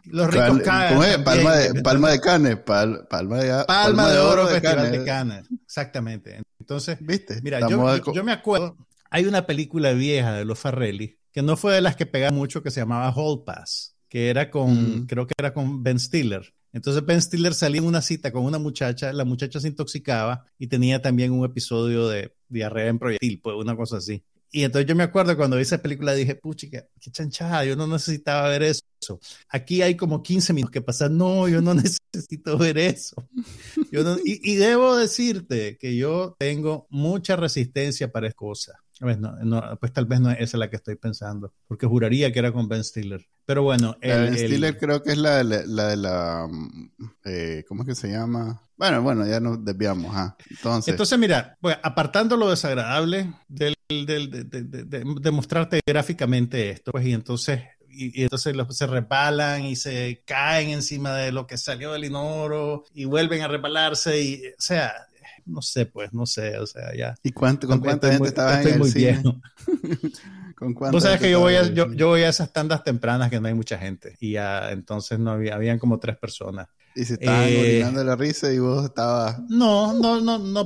los 0.05 0.27
ricos 0.27 0.60
caen. 0.60 1.24
Palma 1.24 1.55
de, 1.55 1.82
palma 1.82 2.12
de 2.12 2.22
Canes, 2.22 2.58
palma 2.58 3.39
de, 3.39 3.65
palma, 3.65 4.12
de, 4.12 4.20
oro, 4.20 4.48
Festival 4.48 4.91
de 4.91 5.03
Cannes. 5.03 5.46
Exactamente. 5.65 6.39
Entonces, 6.60 7.00
¿viste? 7.01 7.41
Mira, 7.41 7.67
yo, 7.67 8.13
yo, 8.13 8.24
me 8.24 8.32
acuerdo, 8.32 8.77
hay 9.10 9.25
una 9.25 9.48
película 9.48 9.91
vieja 9.93 10.34
de 10.34 10.46
los 10.46 10.60
Farrelly, 10.60 11.17
que 11.32 11.41
no 11.41 11.58
fue 11.58 11.74
de 11.74 11.82
las 11.82 11.96
que 11.96 12.05
pegaron 12.05 12.38
mucho, 12.38 12.62
que 12.62 12.70
se 12.70 12.79
llamaba 12.79 13.12
Hall 13.12 13.43
Pass 13.43 13.93
que 14.13 14.29
era 14.29 14.51
con, 14.51 15.08
creo 15.08 15.25
que 15.25 15.34
era 15.36 15.55
con 15.55 15.82
Ben 15.82 16.00
Stiller. 16.00 16.53
Entonces 16.72 17.03
Ben 17.03 17.20
Stiller 17.20 17.55
salía 17.55 17.82
en 17.82 17.88
una 17.88 18.03
cita 18.03 18.32
con 18.32 18.46
una 18.46 18.60
muchacha, 18.60 19.12
la 19.12 19.25
muchacha 19.25 19.60
se 19.60 19.70
intoxicaba 19.70 20.46
y 20.60 20.67
tenía 20.67 21.01
también 21.01 21.32
un 21.32 21.43
episodio 21.43 22.08
de 22.08 22.32
diarrea 22.48 22.89
en 22.89 23.00
proyectil, 23.00 23.41
pues 23.41 23.55
una 23.55 23.75
cosa 23.75 23.98
así. 23.98 24.24
Y 24.51 24.65
entonces 24.65 24.88
yo 24.88 24.96
me 24.96 25.01
acuerdo 25.01 25.36
cuando 25.36 25.55
vi 25.55 25.63
esa 25.63 25.82
película 25.82 26.13
dije, 26.13 26.36
pucha, 26.36 26.67
qué, 26.70 27.10
chanchada, 27.10 27.65
yo 27.65 27.75
no 27.75 27.88
necesitaba 27.88 28.48
ver 28.50 28.62
eso. 28.62 28.84
Aquí 29.50 29.82
hay 29.82 29.96
como 29.96 30.22
15 30.22 30.53
minutos 30.53 30.74
que 30.74 30.82
pasan, 30.84 31.17
no, 31.17 31.48
yo 31.50 31.60
no 31.63 31.74
necesito 32.13 32.55
ver 32.60 32.77
eso. 32.77 33.15
Yo 33.91 34.15
y, 34.24 34.39
y, 34.43 34.55
debo 34.58 34.96
decirte 34.96 35.79
que 35.79 35.96
yo 35.96 36.36
tengo 36.38 36.86
mucha 36.91 37.36
resistencia 37.36 38.12
para 38.12 38.27
esa 38.27 38.36
cosa. 39.00 39.16
No, 39.44 39.78
pues 39.80 39.94
tal 39.94 40.06
vez 40.06 40.20
no 40.20 40.32
es 40.32 40.40
esa 40.40 40.58
la 40.58 40.70
que 40.70 40.76
estoy 40.76 40.96
pensando, 40.96 41.54
porque 41.68 41.86
juraría 41.86 42.32
que 42.32 42.40
era 42.40 42.52
con 42.52 42.68
Ben 42.68 42.84
Stiller. 42.84 43.26
Pero 43.46 43.64
bueno, 43.64 43.98
el, 44.02 44.22
Ben 44.22 44.38
Stiller 44.38 44.78
creo 44.78 45.04
que 45.04 45.12
es 45.12 45.18
la, 45.18 45.44
de 45.44 45.98
la, 45.98 46.48
mm, 46.50 46.92
eh, 47.26 47.66
¿cómo 47.68 47.84
es 47.84 47.90
que 47.90 47.96
se 47.96 48.12
llama? 48.12 48.62
Bueno, 48.78 49.02
bueno, 49.02 49.26
ya 49.26 49.40
nos 49.40 49.64
desviamos. 49.64 50.16
Entonces, 50.50 50.92
Entonces, 50.92 51.20
mira, 51.20 51.58
pues, 51.62 51.78
apartando 51.84 52.38
lo 52.38 52.50
desagradable 52.50 53.34
del, 53.48 53.76
de, 53.88 55.32
mostrarte 55.32 55.80
gráficamente 55.86 56.70
esto, 56.70 56.92
pues, 56.92 57.06
y 57.06 57.14
entonces 57.14 57.62
y, 57.96 58.24
entonces 58.24 58.56
se 58.72 58.88
repalan 58.88 59.66
y 59.66 59.76
se 59.76 60.24
caen 60.26 60.70
encima 60.70 61.14
de 61.16 61.32
lo 61.32 61.46
que 61.46 61.58
salió 61.58 61.94
del 61.94 62.06
inodoro 62.06 62.86
y 62.94 63.06
vuelven 63.06 63.42
a 63.42 63.48
repalarse 63.48 64.22
y, 64.22 64.48
o 64.48 64.62
sea, 64.62 64.94
no 65.46 65.62
sé, 65.62 65.86
pues, 65.86 66.14
no 66.14 66.26
sé, 66.26 66.58
o 66.58 66.66
sea, 66.66 66.96
ya. 66.96 67.16
¿Y 67.24 67.32
cuánto, 67.32 67.68
con 67.68 67.80
cuánta 67.80 68.12
gente 68.12 68.28
estaba 68.28 68.62
en 68.62 68.68
el 68.68 68.80
muy 68.80 68.90
cine? 68.90 69.22
¿Con 70.56 70.76
Tú 70.92 71.02
sabes 71.02 71.20
que 71.20 71.30
yo 71.30 71.40
voy, 71.40 71.56
a, 71.56 71.64
yo, 71.64 71.92
yo, 71.94 72.08
voy 72.08 72.22
a 72.22 72.30
esas 72.30 72.54
tandas 72.54 72.84
tempranas 72.84 73.30
que 73.30 73.40
no 73.40 73.48
hay 73.48 73.54
mucha 73.54 73.78
gente 73.78 74.16
y 74.20 74.34
ya 74.34 74.72
entonces 74.72 75.20
no 75.20 75.32
había, 75.32 75.56
habían 75.56 75.80
como 75.80 76.00
tres 76.00 76.18
personas. 76.18 76.68
Y 76.96 77.06
se 77.06 77.16
estaban 77.16 77.48
eh, 77.48 77.84
la 77.92 78.16
risa 78.16 78.54
y 78.54 78.60
vos 78.60 78.86
estabas... 78.86 79.40
No, 79.50 79.94
no, 79.94 80.22
no, 80.22 80.38
no, 80.38 80.64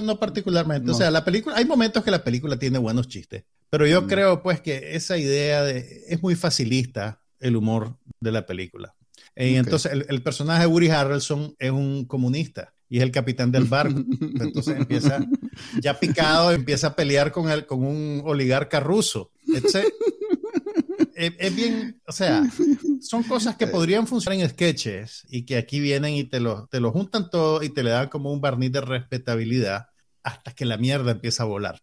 no, 0.00 0.18
particularmente. 0.18 0.90
O 0.90 0.94
sea, 0.94 1.10
la 1.12 1.24
película, 1.24 1.56
hay 1.56 1.64
momentos 1.64 2.02
que 2.02 2.10
la 2.10 2.24
película 2.24 2.58
tiene 2.58 2.78
buenos 2.78 3.06
chistes, 3.06 3.44
pero 3.70 3.86
yo 3.86 4.02
mm. 4.02 4.06
creo 4.08 4.42
pues 4.42 4.60
que 4.60 4.96
esa 4.96 5.16
idea 5.16 5.62
de, 5.62 6.04
es 6.08 6.20
muy 6.22 6.34
facilista 6.34 7.20
el 7.38 7.56
humor 7.56 7.96
de 8.18 8.32
la 8.32 8.46
película. 8.46 8.94
Y 9.36 9.54
entonces 9.54 9.92
el, 9.92 10.06
el, 10.08 10.22
personaje 10.22 10.62
de 10.62 10.66
Woody 10.66 10.90
Harrelson 10.90 11.54
es 11.58 11.70
un 11.70 12.04
comunista 12.04 12.74
y 12.90 12.98
es 12.98 13.04
el 13.04 13.12
capitán 13.12 13.52
del 13.52 13.64
barco. 13.64 14.04
Entonces 14.20 14.76
empieza, 14.76 15.24
ya 15.80 15.98
picado, 15.98 16.50
empieza 16.50 16.88
a 16.88 16.96
pelear 16.96 17.30
con, 17.30 17.48
el, 17.48 17.64
con 17.64 17.84
un 17.84 18.20
oligarca 18.24 18.80
ruso. 18.80 19.30
es, 21.14 21.54
bien, 21.54 22.00
o 22.06 22.12
sea, 22.12 22.42
son 23.00 23.22
cosas 23.22 23.56
que 23.56 23.68
podrían 23.68 24.08
funcionar 24.08 24.40
en 24.40 24.50
sketches 24.50 25.24
y 25.30 25.46
que 25.46 25.56
aquí 25.56 25.78
vienen 25.78 26.14
y 26.14 26.24
te 26.24 26.40
lo, 26.40 26.66
te 26.66 26.80
lo 26.80 26.90
juntan 26.90 27.30
todo 27.30 27.62
y 27.62 27.70
te 27.70 27.84
le 27.84 27.90
dan 27.90 28.08
como 28.08 28.32
un 28.32 28.40
barniz 28.40 28.72
de 28.72 28.80
respetabilidad 28.80 29.86
hasta 30.24 30.52
que 30.52 30.64
la 30.64 30.76
mierda 30.76 31.12
empieza 31.12 31.44
a 31.44 31.46
volar. 31.46 31.80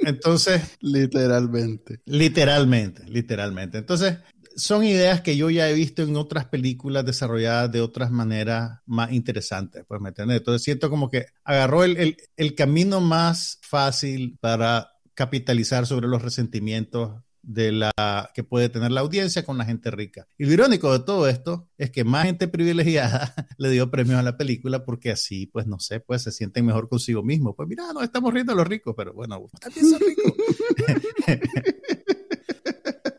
Entonces. 0.00 0.78
Literalmente. 0.80 2.00
Literalmente, 2.06 3.04
literalmente. 3.08 3.78
Entonces, 3.78 4.18
son 4.60 4.84
ideas 4.84 5.22
que 5.22 5.36
yo 5.36 5.50
ya 5.50 5.68
he 5.68 5.74
visto 5.74 6.02
en 6.02 6.16
otras 6.16 6.46
películas 6.46 7.04
desarrolladas 7.04 7.72
de 7.72 7.80
otras 7.80 8.10
maneras 8.10 8.80
más 8.86 9.12
interesantes, 9.12 9.84
pues, 9.88 10.00
¿me 10.00 10.10
entiendes? 10.10 10.38
Entonces 10.38 10.62
siento 10.62 10.90
como 10.90 11.10
que 11.10 11.26
agarró 11.44 11.84
el, 11.84 12.16
el, 12.36 12.54
camino 12.54 13.00
más 13.00 13.58
fácil 13.62 14.36
para 14.40 14.92
capitalizar 15.14 15.86
sobre 15.86 16.08
los 16.08 16.22
resentimientos 16.22 17.22
de 17.42 17.72
la 17.72 18.30
que 18.34 18.44
puede 18.44 18.68
tener 18.68 18.90
la 18.90 19.00
audiencia 19.00 19.44
con 19.44 19.56
la 19.56 19.64
gente 19.64 19.90
rica. 19.90 20.26
Y 20.36 20.44
lo 20.44 20.52
irónico 20.52 20.92
de 20.92 21.04
todo 21.04 21.26
esto 21.26 21.68
es 21.78 21.90
que 21.90 22.04
más 22.04 22.26
gente 22.26 22.48
privilegiada 22.48 23.34
le 23.58 23.70
dio 23.70 23.90
premios 23.90 24.18
a 24.18 24.22
la 24.22 24.36
película 24.36 24.84
porque 24.84 25.10
así, 25.10 25.46
pues 25.46 25.66
no 25.66 25.80
sé, 25.80 26.00
pues 26.00 26.22
se 26.22 26.32
sienten 26.32 26.66
mejor 26.66 26.88
consigo 26.88 27.22
mismo. 27.22 27.56
Pues 27.56 27.66
mira, 27.66 27.92
no 27.94 28.02
estamos 28.02 28.32
riendo 28.34 28.52
a 28.52 28.56
los 28.56 28.68
ricos, 28.68 28.94
pero 28.96 29.14
bueno, 29.14 29.46
también 29.58 29.88
son 29.88 30.00
ricos. 30.00 30.34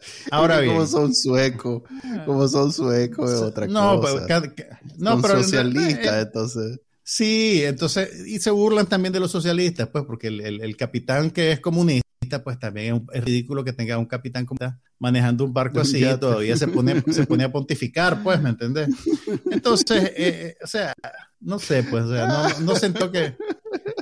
Ahora 0.31 0.59
bien. 0.59 0.73
Como 0.73 0.87
son 0.87 1.13
suecos, 1.13 1.83
como 2.25 2.47
son 2.47 2.71
suecos 2.71 3.31
es 3.31 3.41
otra 3.41 3.67
no, 3.67 3.99
cosa. 3.99 4.25
Pero, 4.27 4.53
no, 4.97 5.11
son 5.11 5.21
pero 5.21 5.43
socialistas, 5.43 6.13
eh, 6.13 6.21
entonces. 6.21 6.79
Sí, 7.03 7.63
entonces, 7.63 8.27
y 8.27 8.39
se 8.39 8.51
burlan 8.51 8.87
también 8.87 9.11
de 9.11 9.19
los 9.19 9.31
socialistas, 9.31 9.89
pues, 9.89 10.05
porque 10.05 10.27
el, 10.27 10.61
el, 10.61 10.77
capitán 10.77 11.31
que 11.31 11.51
es 11.51 11.59
comunista, 11.59 12.05
pues 12.43 12.59
también 12.59 13.05
es, 13.11 13.23
ridículo 13.23 13.63
que 13.63 13.73
tenga 13.73 13.97
un 13.97 14.05
capitán 14.05 14.45
comunista 14.45 14.79
manejando 14.99 15.43
un 15.43 15.53
barco 15.53 15.81
así, 15.81 16.05
y 16.05 16.17
todavía 16.17 16.55
se 16.55 16.67
pone, 16.67 17.03
se 17.11 17.25
pone 17.25 17.43
a 17.43 17.51
pontificar, 17.51 18.21
pues, 18.23 18.39
¿me 18.41 18.51
entendés? 18.51 18.89
Entonces, 19.49 20.03
eh, 20.03 20.13
eh, 20.15 20.55
o 20.63 20.67
sea, 20.67 20.93
no 21.39 21.59
sé, 21.59 21.83
pues, 21.83 22.05
o 22.05 22.13
sea, 22.13 22.27
no, 22.27 22.59
no 22.59 22.75
siento 22.75 23.11
que, 23.11 23.35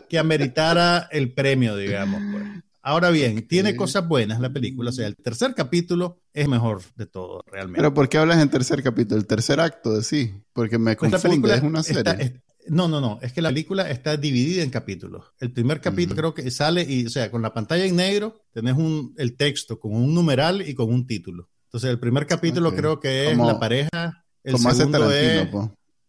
que 0.10 0.20
ameritara 0.20 1.08
el 1.12 1.34
premio, 1.34 1.78
digamos, 1.78 2.22
pues. 2.32 2.39
Ahora 2.82 3.10
bien, 3.10 3.48
tiene 3.48 3.76
cosas 3.76 4.08
buenas 4.08 4.40
la 4.40 4.52
película. 4.52 4.90
O 4.90 4.94
sea, 4.94 5.08
el 5.08 5.16
tercer 5.16 5.54
capítulo 5.54 6.22
es 6.34 6.48
mejor 6.48 6.82
de 6.96 7.06
todo, 7.06 7.44
realmente. 7.46 7.78
Pero 7.80 7.94
¿por 7.94 8.08
qué 8.08 8.18
hablas 8.18 8.42
en 8.42 8.50
tercer 8.50 8.82
capítulo? 8.82 9.20
El 9.20 9.28
tercer 9.28 9.60
acto 9.60 9.94
de 9.94 10.04
sí. 10.04 10.34
Porque 10.54 10.78
me 10.78 10.96
confunde, 10.96 11.54
es 11.54 11.62
una 11.62 11.84
serie. 11.84 12.42
no, 12.68 12.88
no, 12.88 13.02
no. 13.02 13.20
Es 13.22 13.34
que 13.34 13.42
la 13.42 13.50
película 13.50 13.90
está 13.90 14.16
dividida 14.16 14.64
en 14.64 14.70
capítulos. 14.70 15.26
El 15.40 15.52
primer 15.52 15.82
capítulo 15.82 16.16
creo 16.16 16.34
que 16.34 16.50
sale 16.52 16.86
y, 16.88 17.06
o 17.06 17.10
sea, 17.10 17.30
con 17.30 17.42
la 17.42 17.54
pantalla 17.54 17.86
en 17.86 17.96
negro 17.96 18.42
tenés 18.54 18.76
un, 18.76 19.14
el 19.18 19.36
texto 19.36 19.80
con 19.80 19.94
un 19.94 20.14
numeral 20.14 20.68
y 20.68 20.74
con 20.74 20.92
un 20.92 21.06
título. 21.06 21.50
Entonces, 21.66 21.90
el 21.90 22.00
primer 22.00 22.26
capítulo 22.26 22.74
creo 22.74 23.00
que 23.00 23.32
es 23.32 23.38
la 23.38 23.60
pareja. 23.60 24.26
El 24.44 24.58
segundo 24.58 25.12
es 25.12 25.48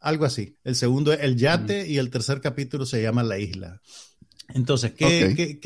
algo 0.01 0.25
así. 0.25 0.57
El 0.65 0.77
segundo 0.77 1.13
es 1.13 1.21
el 1.21 1.37
yate 1.37 1.87
y 1.89 1.99
el 1.99 2.11
tercer 2.11 2.41
capítulo 2.41 2.87
se 2.87 3.03
llama 3.03 3.23
La 3.23 3.39
Isla. 3.39 3.81
Entonces, 4.55 4.93
¿qué, 4.93 5.61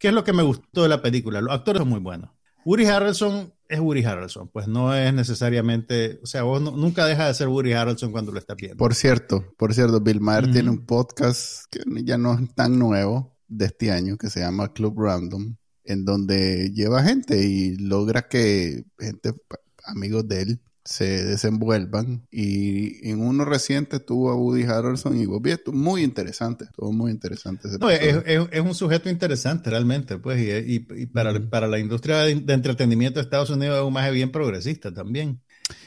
es 0.00 0.12
lo 0.12 0.24
que 0.24 0.32
me 0.32 0.42
gustó 0.42 0.82
de 0.82 0.88
la 0.88 1.02
película? 1.02 1.40
Los 1.40 1.52
actores 1.52 1.80
son 1.80 1.88
muy 1.88 2.00
buenos. 2.00 2.30
Woody 2.64 2.86
Harrelson 2.86 3.52
es 3.68 3.80
Woody 3.80 4.04
Harrelson, 4.04 4.48
pues 4.48 4.66
no 4.66 4.94
es 4.94 5.12
necesariamente, 5.14 6.20
o 6.22 6.26
sea, 6.26 6.42
vos 6.42 6.60
nunca 6.60 7.06
deja 7.06 7.26
de 7.26 7.34
ser 7.34 7.48
Woody 7.48 7.72
Harrelson 7.72 8.12
cuando 8.12 8.32
lo 8.32 8.38
estás 8.38 8.56
viendo. 8.56 8.76
Por 8.76 8.94
cierto, 8.94 9.54
por 9.56 9.74
cierto, 9.74 10.00
Bill 10.00 10.20
Maher 10.20 10.50
tiene 10.50 10.70
un 10.70 10.84
podcast 10.84 11.64
que 11.70 11.80
ya 12.04 12.18
no 12.18 12.34
es 12.34 12.54
tan 12.54 12.78
nuevo 12.78 13.36
de 13.46 13.66
este 13.66 13.90
año 13.90 14.16
que 14.16 14.30
se 14.30 14.40
llama 14.40 14.72
Club 14.72 15.00
Random, 15.00 15.56
en 15.84 16.04
donde 16.04 16.70
lleva 16.74 17.02
gente 17.02 17.42
y 17.42 17.76
logra 17.76 18.28
que 18.28 18.84
gente, 18.98 19.32
amigos 19.84 20.28
de 20.28 20.42
él, 20.42 20.60
se 20.88 21.22
desenvuelvan. 21.22 22.26
Y 22.30 23.10
en 23.10 23.20
uno 23.20 23.44
reciente 23.44 24.00
tuvo 24.00 24.30
a 24.30 24.36
Woody 24.36 24.62
Harrelson 24.62 25.20
y 25.20 25.26
Bobby. 25.26 25.54
Muy 25.66 26.02
interesante, 26.02 26.64
estuvo 26.64 26.92
muy 26.92 27.10
interesante. 27.10 27.68
es, 27.68 28.60
un 28.60 28.74
sujeto 28.74 29.10
interesante 29.10 29.68
realmente, 29.68 30.16
pues, 30.16 30.40
y, 30.66 30.80
para, 31.06 31.38
para, 31.50 31.66
la 31.66 31.78
industria 31.78 32.20
de, 32.20 32.32
entretenimiento 32.32 33.20
de 33.20 33.24
Estados 33.24 33.50
Unidos 33.50 33.76
es 33.76 33.84
un 33.84 33.92
más 33.92 34.10
bien 34.10 34.32
progresista 34.32 34.92
también. 34.92 35.42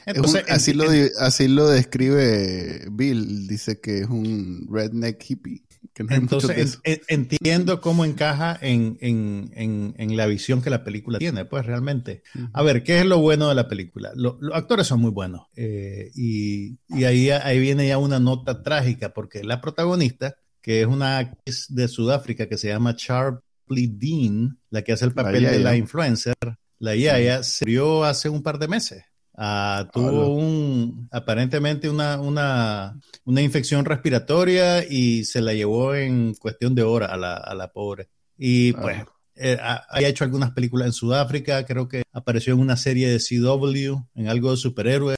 Entonces, 0.06 0.44
así, 0.48 0.72
lo, 0.72 0.84
así 1.18 1.48
lo 1.48 1.66
describe 1.66 2.86
Bill, 2.92 3.48
dice 3.48 3.80
que 3.80 4.02
es 4.02 4.08
un 4.08 4.68
redneck 4.70 5.20
hippie. 5.28 5.64
Entonces 5.96 6.80
entiendo 7.08 7.80
cómo 7.80 8.04
encaja 8.04 8.58
en, 8.60 10.16
la 10.16 10.26
visión 10.26 10.62
que 10.62 10.70
la 10.70 10.84
película 10.84 11.18
tiene, 11.18 11.44
pues 11.44 11.66
realmente. 11.66 12.22
A 12.52 12.62
ver, 12.62 12.82
¿qué 12.82 13.00
es 13.00 13.06
lo 13.06 13.18
bueno 13.18 13.48
de 13.48 13.54
la 13.54 13.68
película? 13.68 14.12
los 14.14 14.36
actores 14.52 14.86
son 14.86 15.00
muy 15.00 15.10
buenos 15.10 15.46
eh, 15.56 16.10
y, 16.14 16.78
ahí, 17.04 17.30
ahí 17.30 17.58
viene 17.58 17.88
ya 17.88 17.98
una 17.98 18.18
nota 18.18 18.62
trágica 18.62 19.12
porque 19.12 19.44
la 19.44 19.60
protagonista, 19.60 20.36
que 20.60 20.82
es 20.82 20.86
una 20.86 21.18
actriz 21.18 21.66
de 21.68 21.88
Sudáfrica 21.88 22.48
que 22.48 22.56
se 22.56 22.68
llama 22.68 22.96
Charlie 22.96 23.88
Dean, 23.88 24.58
la 24.70 24.82
que 24.82 24.92
hace 24.92 25.04
el 25.04 25.12
papel 25.12 25.44
de 25.44 25.58
la 25.58 25.76
influencer, 25.76 26.34
la 26.78 26.96
Yaya, 26.96 27.42
se 27.42 27.64
murió 27.64 28.04
hace 28.04 28.28
un 28.28 28.42
par 28.42 28.58
de 28.58 28.68
meses. 28.68 29.04
Ah, 29.34 29.88
tuvo 29.92 30.34
un, 30.34 31.08
aparentemente 31.10 31.88
una, 31.88 32.20
una, 32.20 33.00
una, 33.24 33.40
infección 33.40 33.84
respiratoria 33.84 34.84
y 34.86 35.24
se 35.24 35.40
la 35.40 35.54
llevó 35.54 35.94
en 35.94 36.34
cuestión 36.34 36.74
de 36.74 36.82
horas 36.82 37.10
a 37.10 37.16
la, 37.16 37.36
a 37.36 37.54
la 37.54 37.72
pobre. 37.72 38.10
Y 38.36 38.72
pues 38.74 39.02
eh, 39.36 39.58
ha 39.60 40.00
hecho 40.00 40.24
algunas 40.24 40.50
películas 40.50 40.86
en 40.86 40.92
Sudáfrica, 40.92 41.64
creo 41.64 41.88
que 41.88 42.02
apareció 42.12 42.52
en 42.52 42.60
una 42.60 42.76
serie 42.76 43.08
de 43.08 43.18
CW, 43.18 44.04
en 44.14 44.28
algo 44.28 44.50
de 44.50 44.56
superhéroes, 44.58 45.16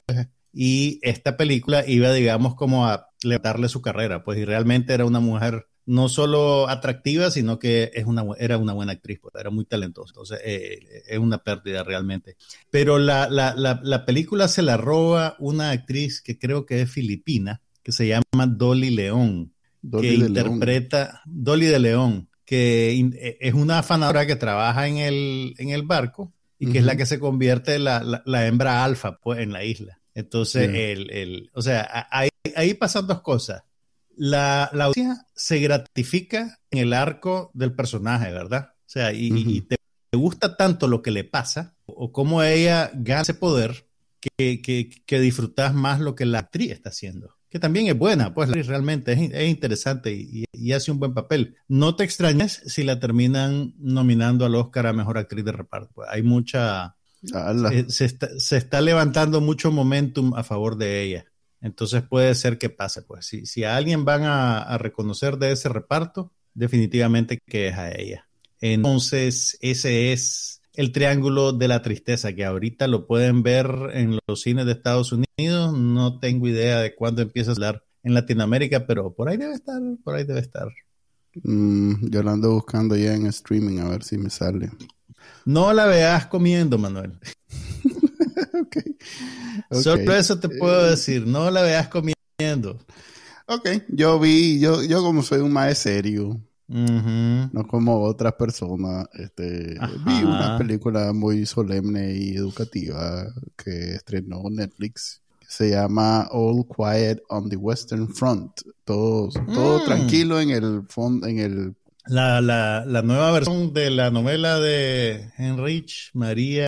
y 0.53 0.99
esta 1.01 1.35
película 1.35 1.83
iba, 1.85 2.13
digamos, 2.13 2.55
como 2.55 2.87
a 2.87 3.09
levantarle 3.21 3.67
su 3.67 3.81
carrera, 3.81 4.23
pues 4.23 4.39
y 4.39 4.45
realmente 4.45 4.93
era 4.93 5.05
una 5.05 5.19
mujer 5.19 5.67
no 5.85 6.09
solo 6.09 6.67
atractiva, 6.67 7.29
sino 7.29 7.59
que 7.59 7.91
es 7.93 8.05
una, 8.05 8.25
era 8.39 8.57
una 8.57 8.73
buena 8.73 8.93
actriz, 8.93 9.19
pues, 9.21 9.33
era 9.35 9.49
muy 9.49 9.65
talentosa. 9.65 10.11
Entonces, 10.11 10.39
eh, 10.43 11.03
es 11.07 11.19
una 11.19 11.39
pérdida 11.39 11.83
realmente. 11.83 12.37
Pero 12.71 12.97
la, 12.97 13.29
la, 13.29 13.53
la, 13.55 14.05
película 14.05 14.47
se 14.47 14.63
la 14.63 14.77
roba 14.77 15.35
una 15.39 15.71
actriz 15.71 16.21
que 16.21 16.39
creo 16.39 16.65
que 16.65 16.81
es 16.81 16.91
filipina, 16.91 17.61
que 17.83 17.91
se 17.91 18.07
llama 18.07 18.47
Dolly 18.47 18.89
León, 18.89 19.53
que 20.01 20.15
interpreta 20.15 21.21
Dolly 21.25 21.67
de 21.67 21.79
León, 21.79 22.29
que 22.45 22.91
e, 22.91 23.37
es 23.39 23.53
una 23.53 23.79
afanadora 23.79 24.25
que 24.25 24.35
trabaja 24.35 24.87
en 24.87 24.97
el, 24.97 25.53
en 25.59 25.69
el 25.69 25.83
barco 25.83 26.33
y 26.57 26.71
que 26.71 26.79
es 26.79 26.85
la 26.85 26.95
que 26.95 27.05
se 27.05 27.19
convierte 27.19 27.77
la, 27.77 28.23
la, 28.25 28.47
hembra 28.47 28.83
alfa 28.83 29.19
pues, 29.19 29.39
en 29.39 29.53
la 29.53 29.63
isla. 29.63 29.99
Entonces, 30.15 30.69
el, 30.73 31.11
el, 31.11 31.51
o 31.53 31.61
sea, 31.61 32.07
ahí, 32.09 32.29
ahí 32.55 32.73
pasan 32.73 33.05
dos 33.05 33.21
cosas 33.21 33.63
la, 34.17 34.69
la 34.73 34.85
audiencia 34.85 35.25
se 35.35 35.59
gratifica 35.59 36.59
en 36.71 36.79
el 36.79 36.93
arco 36.93 37.51
del 37.53 37.73
personaje, 37.73 38.31
¿verdad? 38.31 38.71
O 38.73 38.89
sea, 38.89 39.13
y, 39.13 39.61
te, 39.61 39.77
gusta 40.13 40.55
tanto 40.55 40.87
lo 40.87 41.01
que 41.01 41.11
le 41.11 41.25
pasa 41.25 41.75
o 41.85 42.11
cómo 42.13 42.41
ella 42.41 42.89
gana 42.93 43.21
ese 43.21 43.33
poder 43.33 43.87
que, 44.37 44.61
que, 45.05 45.19
disfrutas 45.19 45.73
más 45.73 45.99
lo 45.99 46.15
que 46.15 46.25
la 46.25 46.39
actriz 46.39 46.71
está 46.71 46.89
haciendo. 46.89 47.35
Que 47.49 47.59
también 47.59 47.87
es 47.87 47.97
buena, 47.97 48.33
pues 48.33 48.49
realmente 48.67 49.13
es, 49.13 49.49
interesante 49.49 50.13
y, 50.13 50.71
hace 50.71 50.91
un 50.91 50.99
buen 50.99 51.13
papel. 51.13 51.57
No 51.67 51.95
te 51.95 52.03
extrañes 52.03 52.61
si 52.65 52.83
la 52.83 52.99
terminan 52.99 53.73
nominando 53.77 54.45
al 54.45 54.55
Oscar 54.55 54.87
a 54.87 54.93
Mejor 54.93 55.17
Actriz 55.17 55.45
de 55.45 55.51
Reparto. 55.51 55.91
Pues 55.93 56.09
hay 56.09 56.23
mucha... 56.23 56.95
Se, 57.87 58.05
está, 58.05 58.29
se 58.37 58.57
está 58.57 58.81
levantando 58.81 59.41
mucho 59.41 59.71
momentum 59.71 60.35
a 60.35 60.43
favor 60.43 60.77
de 60.77 61.01
ella. 61.01 61.25
Entonces 61.61 62.03
puede 62.03 62.35
ser 62.35 62.57
que 62.57 62.69
pase, 62.69 63.01
pues 63.01 63.25
si, 63.25 63.45
si 63.45 63.63
a 63.63 63.75
alguien 63.75 64.05
van 64.05 64.23
a, 64.23 64.77
reconocer 64.77 65.37
de 65.37 65.51
ese 65.51 65.69
reparto, 65.69 66.31
definitivamente 66.53 67.39
que 67.45 67.69
es 67.69 67.77
a 67.77 67.91
ella. 67.91 68.27
Entonces 68.61 69.57
ese 69.61 70.13
es 70.13 70.61
el 70.73 70.91
triángulo 70.91 71.53
de 71.53 71.67
la 71.67 71.81
tristeza, 71.81 72.33
que 72.33 72.45
ahorita 72.45 72.87
lo 72.87 73.07
pueden 73.07 73.43
ver 73.43 73.67
en 73.93 74.19
los 74.27 74.41
cines 74.41 74.65
de 74.65 74.73
Estados 74.73 75.11
Unidos. 75.11 75.77
No 75.77 76.19
tengo 76.19 76.47
idea 76.47 76.79
de 76.79 76.95
cuándo 76.95 77.21
empieza 77.21 77.51
a 77.51 77.53
hablar 77.53 77.83
en 78.03 78.13
Latinoamérica, 78.13 78.85
pero 78.85 79.13
por 79.13 79.29
ahí 79.29 79.37
debe 79.37 79.53
estar, 79.53 79.81
por 80.03 80.15
ahí 80.15 80.23
debe 80.23 80.41
estar. 80.41 80.67
Mm, 81.43 82.09
yo 82.09 82.23
lo 82.23 82.31
ando 82.31 82.53
buscando 82.53 82.95
ya 82.95 83.13
en 83.13 83.25
streaming 83.27 83.79
a 83.79 83.89
ver 83.89 84.03
si 84.03 84.17
me 84.17 84.29
sale. 84.29 84.69
No 85.45 85.73
la 85.73 85.85
veas 85.85 86.27
comiendo, 86.27 86.77
Manuel. 86.77 87.19
Solo 89.71 90.13
eso 90.13 90.39
te 90.39 90.49
puedo 90.49 90.89
decir, 90.89 91.25
no 91.25 91.49
la 91.51 91.61
veas 91.61 91.87
comiendo. 91.87 92.79
Ok, 93.47 93.69
yo 93.89 94.19
vi, 94.19 94.59
yo, 94.59 94.83
yo 94.83 95.01
como 95.03 95.21
soy 95.21 95.39
un 95.39 95.53
más 95.53 95.77
serio, 95.77 96.41
no 96.67 97.67
como 97.67 98.01
otras 98.01 98.33
personas, 98.33 99.07
este, 99.13 99.77
vi 100.05 100.23
una 100.23 100.57
película 100.57 101.13
muy 101.13 101.45
solemne 101.45 102.15
y 102.15 102.35
educativa 102.35 103.25
que 103.55 103.95
estrenó 103.95 104.43
Netflix. 104.49 105.21
Se 105.47 105.69
llama 105.69 106.27
All 106.31 106.65
Quiet 106.65 107.21
on 107.29 107.49
the 107.49 107.55
Western 107.55 108.09
Front. 108.09 108.61
Todo, 108.83 109.29
todo 109.53 109.79
mm. 109.79 109.85
tranquilo 109.85 110.41
en 110.41 110.49
el 110.49 110.83
fondo, 110.89 111.27
en 111.27 111.39
el 111.39 111.75
la, 112.07 112.39
la, 112.41 112.83
la, 112.85 113.01
nueva 113.01 113.31
versión 113.31 113.73
de 113.73 113.89
la 113.89 114.11
novela 114.11 114.59
de 114.59 115.31
Heinrich 115.37 116.11
María 116.13 116.67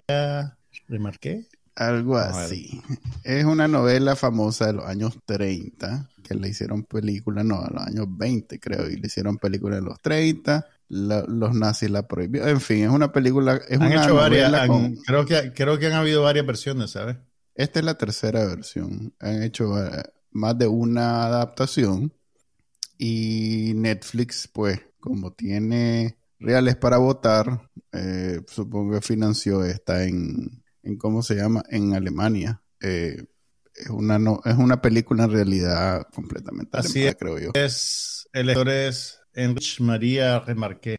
Remarqué. 0.88 1.48
Algo 1.78 2.18
así. 2.18 2.82
Es 3.24 3.46
una 3.46 3.68
novela 3.68 4.16
famosa 4.16 4.66
de 4.66 4.74
los 4.74 4.86
años 4.86 5.16
30, 5.26 6.10
que 6.24 6.34
le 6.34 6.50
hicieron 6.50 6.84
película, 6.84 7.44
no, 7.44 7.62
a 7.62 7.70
los 7.70 7.84
años 7.84 8.08
20 8.10 8.60
creo, 8.60 8.90
y 8.90 8.96
le 8.96 9.06
hicieron 9.06 9.38
película 9.38 9.78
en 9.78 9.86
los 9.86 10.02
30. 10.02 10.66
los 10.90 11.54
nazis 11.54 11.92
la 11.92 12.08
prohibieron. 12.08 12.50
En 12.50 12.62
fin, 12.62 12.86
es 12.86 12.90
una 12.90 13.12
película. 13.12 13.62
Es 13.70 13.80
han 13.80 13.92
hecho 13.92 14.16
varias. 14.16 14.52
creo, 15.06 15.26
que, 15.28 15.54
creo 15.54 15.78
que 15.78 15.86
han 15.86 15.94
habido 15.94 16.24
varias 16.24 16.48
versiones, 16.48 16.90
¿sabes? 16.90 17.18
Esta 17.54 17.78
es 17.78 17.86
la 17.86 17.96
tercera 17.96 18.44
versión. 18.46 19.14
Han 19.20 19.44
hecho 19.44 19.78
eh, 19.80 20.04
más 20.32 20.58
de 20.58 20.66
una 20.66 21.26
adaptación. 21.26 22.12
Y 22.98 23.74
Netflix, 23.76 24.50
pues, 24.52 24.82
como 25.00 25.32
tiene 25.34 26.18
reales 26.40 26.76
para 26.76 26.98
votar, 26.98 27.70
eh, 27.92 28.42
supongo 28.48 28.94
que 28.94 29.02
financió 29.02 29.64
esta 29.64 30.04
en 30.06 30.64
en 30.88 30.98
cómo 30.98 31.22
se 31.22 31.36
llama, 31.36 31.64
en 31.70 31.94
Alemania. 31.94 32.62
Eh, 32.82 33.24
es 33.76 33.90
una 33.90 34.18
no, 34.18 34.42
es 34.46 34.56
una 34.56 34.82
película 34.82 35.26
en 35.26 35.32
realidad 35.32 36.08
completamente 36.14 36.78
Así 36.78 37.06
creo 37.20 37.38
yo. 37.38 37.52
Es, 37.54 38.28
el 38.34 38.50
actor 38.50 38.70
es 38.70 39.20
Enrich 39.34 39.80
María 39.82 40.40
Remarqué. 40.40 40.98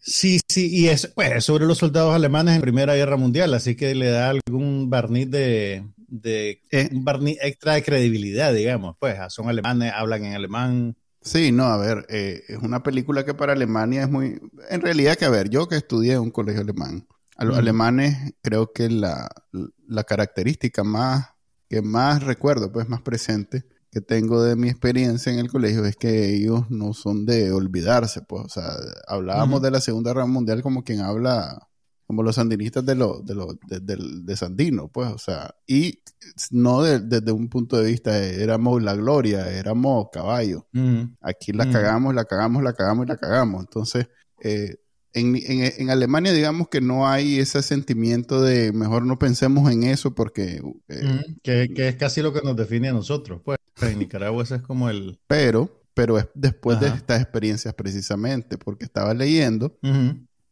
Sí, 0.00 0.38
sí, 0.48 0.68
y 0.70 0.88
es 0.88 1.08
pues, 1.08 1.44
sobre 1.44 1.66
los 1.66 1.78
soldados 1.78 2.14
alemanes 2.14 2.54
en 2.54 2.60
la 2.60 2.62
Primera 2.62 2.94
Guerra 2.94 3.16
Mundial, 3.16 3.52
así 3.54 3.74
que 3.74 3.92
le 3.96 4.10
da 4.10 4.30
algún 4.30 4.88
barniz 4.88 5.28
de, 5.28 5.84
de 5.96 6.62
eh. 6.70 6.88
un 6.92 7.04
barniz 7.04 7.38
extra 7.42 7.74
de 7.74 7.82
credibilidad, 7.82 8.54
digamos, 8.54 8.96
pues 9.00 9.16
son 9.30 9.48
alemanes, 9.48 9.92
hablan 9.92 10.24
en 10.24 10.34
alemán. 10.34 10.96
Sí, 11.22 11.50
no, 11.50 11.64
a 11.64 11.76
ver, 11.76 12.06
eh, 12.08 12.44
es 12.46 12.58
una 12.58 12.84
película 12.84 13.24
que 13.24 13.34
para 13.34 13.54
Alemania 13.54 14.02
es 14.02 14.08
muy, 14.08 14.40
en 14.70 14.80
realidad 14.80 15.16
que 15.16 15.24
a 15.24 15.30
ver, 15.30 15.50
yo 15.50 15.66
que 15.66 15.74
estudié 15.74 16.12
en 16.12 16.20
un 16.20 16.30
colegio 16.30 16.60
alemán, 16.60 17.04
a 17.36 17.44
los 17.44 17.58
alemanes 17.58 18.34
creo 18.42 18.72
que 18.72 18.88
la, 18.88 19.28
característica 20.06 20.84
más 20.84 21.30
que 21.68 21.82
más 21.82 22.22
recuerdo, 22.22 22.72
pues 22.72 22.88
más 22.88 23.02
presente 23.02 23.64
que 23.90 24.00
tengo 24.00 24.42
de 24.42 24.56
mi 24.56 24.68
experiencia 24.68 25.32
en 25.32 25.38
el 25.38 25.50
colegio 25.50 25.84
es 25.84 25.96
que 25.96 26.34
ellos 26.34 26.70
no 26.70 26.92
son 26.92 27.26
de 27.26 27.50
olvidarse, 27.50 28.22
pues, 28.22 28.44
o 28.44 28.48
sea, 28.48 28.70
hablábamos 29.08 29.62
de 29.62 29.70
la 29.70 29.80
Segunda 29.80 30.12
Guerra 30.12 30.26
Mundial 30.26 30.62
como 30.62 30.84
quien 30.84 31.00
habla, 31.00 31.68
como 32.06 32.22
los 32.22 32.36
sandinistas 32.36 32.84
de 32.84 32.94
lo, 32.94 33.20
de, 33.22 33.34
lo, 33.34 33.58
de, 33.66 34.36
Sandino, 34.36 34.88
pues, 34.88 35.10
o 35.12 35.18
sea, 35.18 35.54
y 35.66 36.02
no 36.50 36.82
desde 36.82 37.32
un 37.32 37.48
punto 37.48 37.76
de 37.78 37.86
vista 37.86 38.12
de 38.12 38.42
éramos 38.42 38.82
la 38.82 38.94
gloria, 38.94 39.50
éramos 39.50 40.08
caballos. 40.12 40.64
Aquí 41.20 41.52
la 41.52 41.68
cagamos, 41.70 42.14
la 42.14 42.26
cagamos, 42.26 42.62
la 42.62 42.74
cagamos 42.74 43.06
y 43.06 43.08
la 43.08 43.16
cagamos. 43.16 43.62
Entonces, 43.62 44.08
eh, 44.42 44.76
en, 45.12 45.90
Alemania, 45.90 46.32
digamos 46.32 46.68
que 46.68 46.80
no 46.80 47.08
hay 47.08 47.38
ese 47.38 47.62
sentimiento 47.62 48.42
de 48.42 48.72
mejor 48.72 49.04
no 49.04 49.18
pensemos 49.18 49.70
en 49.70 49.84
eso 49.84 50.14
porque... 50.14 50.62
Eh, 50.88 51.36
que, 51.42 51.88
es 51.88 51.96
casi 51.96 52.22
lo 52.22 52.32
que 52.32 52.42
nos 52.42 52.56
define 52.56 52.88
a 52.88 52.92
nosotros. 52.92 53.40
Pues 53.44 53.58
en 53.80 53.98
Nicaragua 53.98 54.42
ese 54.42 54.56
es 54.56 54.62
como 54.62 54.90
el... 54.90 55.18
Pero, 55.26 55.82
pero 55.94 56.18
es 56.18 56.26
después 56.34 56.80
de 56.80 56.88
estas 56.88 57.22
experiencias 57.22 57.74
precisamente, 57.74 58.58
porque 58.58 58.84
estaba 58.84 59.14
leyendo 59.14 59.78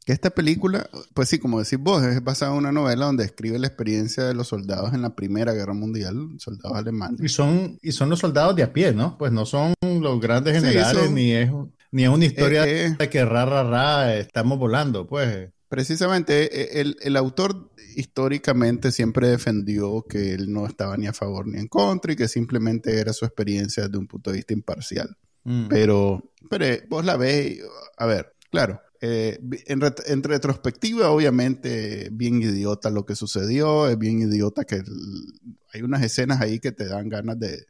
que 0.04 0.12
esta 0.12 0.30
película, 0.30 0.88
pues 1.14 1.30
sí, 1.30 1.38
como 1.38 1.58
decís 1.58 1.78
vos, 1.78 2.04
es 2.04 2.22
basada 2.22 2.52
en 2.52 2.58
una 2.58 2.72
novela 2.72 3.06
donde 3.06 3.24
describe 3.24 3.58
la 3.58 3.66
experiencia 3.66 4.24
de 4.24 4.34
los 4.34 4.48
soldados 4.48 4.92
en 4.92 5.00
la 5.00 5.14
Primera 5.14 5.54
Guerra 5.54 5.72
Mundial, 5.72 6.28
soldados 6.38 6.76
alemanes. 6.76 7.20
Y 7.22 7.28
son, 7.28 7.78
y 7.80 7.92
son 7.92 8.10
los 8.10 8.18
soldados 8.18 8.54
de 8.54 8.62
a 8.62 8.72
pie, 8.72 8.92
¿no? 8.92 9.16
Pues 9.16 9.32
no 9.32 9.46
son 9.46 9.72
los 9.82 10.20
grandes 10.20 10.60
generales, 10.60 11.10
ni 11.10 11.32
es 11.32 11.50
ni 11.94 12.02
es 12.02 12.08
una 12.08 12.24
historia 12.24 12.66
eh, 12.66 12.86
eh. 12.86 12.96
de 12.98 13.08
que 13.08 13.24
ra, 13.24 13.44
ra, 13.44 13.62
ra, 13.62 14.16
estamos 14.16 14.58
volando, 14.58 15.06
pues. 15.06 15.50
Precisamente, 15.68 16.80
eh, 16.80 16.94
el, 17.00 17.16
autor 17.16 17.70
históricamente 17.94 18.90
siempre 18.90 19.28
defendió 19.28 20.02
que 20.02 20.34
él 20.34 20.52
no 20.52 20.66
estaba 20.66 20.96
ni 20.96 21.06
a 21.06 21.12
favor 21.12 21.46
ni 21.46 21.60
en 21.60 21.68
contra 21.68 22.12
y 22.12 22.16
que 22.16 22.26
simplemente 22.26 22.98
era 22.98 23.12
su 23.12 23.24
experiencia 23.24 23.84
desde 23.84 23.98
un 23.98 24.08
punto 24.08 24.30
de 24.30 24.38
vista 24.38 24.52
imparcial. 24.52 25.16
Mm. 25.44 25.68
Pero, 25.68 26.32
pero 26.50 26.66
vos 26.88 27.04
la 27.04 27.16
ves, 27.16 27.60
a 27.96 28.06
ver, 28.06 28.34
claro, 28.50 28.80
en, 29.00 30.22
retrospectiva, 30.24 31.10
obviamente, 31.10 32.08
bien 32.10 32.42
idiota 32.42 32.90
lo 32.90 33.06
que 33.06 33.14
sucedió, 33.14 33.86
es 33.88 33.98
bien 33.98 34.18
idiota 34.18 34.64
que 34.64 34.82
hay 35.72 35.82
unas 35.82 36.02
escenas 36.02 36.40
ahí 36.40 36.58
que 36.58 36.72
te 36.72 36.86
dan 36.86 37.08
ganas 37.08 37.38
de, 37.38 37.66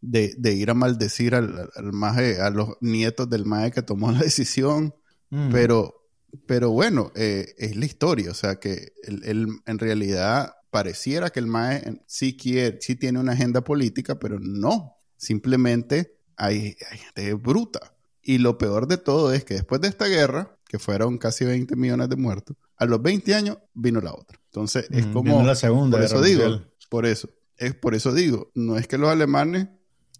de, 0.00 0.52
ir 0.54 0.70
a 0.70 0.74
maldecir 0.74 1.34
al, 1.34 1.70
al 1.74 2.40
a 2.40 2.50
los 2.50 2.76
nietos 2.80 3.28
del 3.28 3.44
maje 3.44 3.70
que 3.70 3.82
tomó 3.82 4.10
la 4.12 4.20
decisión, 4.20 4.94
mm. 5.30 5.50
pero, 5.50 6.08
pero 6.46 6.70
bueno, 6.70 7.12
eh, 7.14 7.54
es 7.58 7.76
la 7.76 7.84
historia, 7.84 8.30
o 8.30 8.34
sea 8.34 8.56
que 8.56 8.92
él, 9.02 9.48
en 9.66 9.78
realidad 9.78 10.54
pareciera 10.70 11.30
que 11.30 11.40
el 11.40 11.46
maje 11.46 12.00
sí 12.06 12.36
quiere, 12.36 12.78
sí 12.80 12.94
tiene 12.96 13.18
una 13.18 13.32
agenda 13.32 13.62
política, 13.62 14.18
pero 14.18 14.38
no, 14.40 14.96
simplemente 15.16 16.16
hay, 16.36 16.76
gente 16.92 17.34
bruta. 17.34 17.94
Y 18.22 18.38
lo 18.38 18.58
peor 18.58 18.86
de 18.86 18.98
todo 18.98 19.32
es 19.32 19.44
que 19.44 19.54
después 19.54 19.80
de 19.80 19.88
esta 19.88 20.06
guerra, 20.06 20.56
que 20.68 20.78
fueron 20.78 21.18
casi 21.18 21.44
20 21.44 21.74
millones 21.74 22.08
de 22.08 22.16
muertos, 22.16 22.56
a 22.76 22.84
los 22.84 23.02
20 23.02 23.34
años 23.34 23.58
vino 23.74 24.00
la 24.00 24.12
otra. 24.12 24.38
Entonces 24.46 24.86
es 24.90 25.06
mm, 25.06 25.12
como... 25.12 25.42
la 25.42 25.54
segunda. 25.54 25.96
Por 25.96 26.04
eso 26.04 26.22
digo, 26.22 26.62
por 26.88 27.06
eso, 27.06 27.28
es 27.56 27.74
por 27.74 27.94
eso 27.94 28.12
digo, 28.12 28.50
no 28.54 28.78
es 28.78 28.86
que 28.86 28.98
los 28.98 29.10
alemanes 29.10 29.68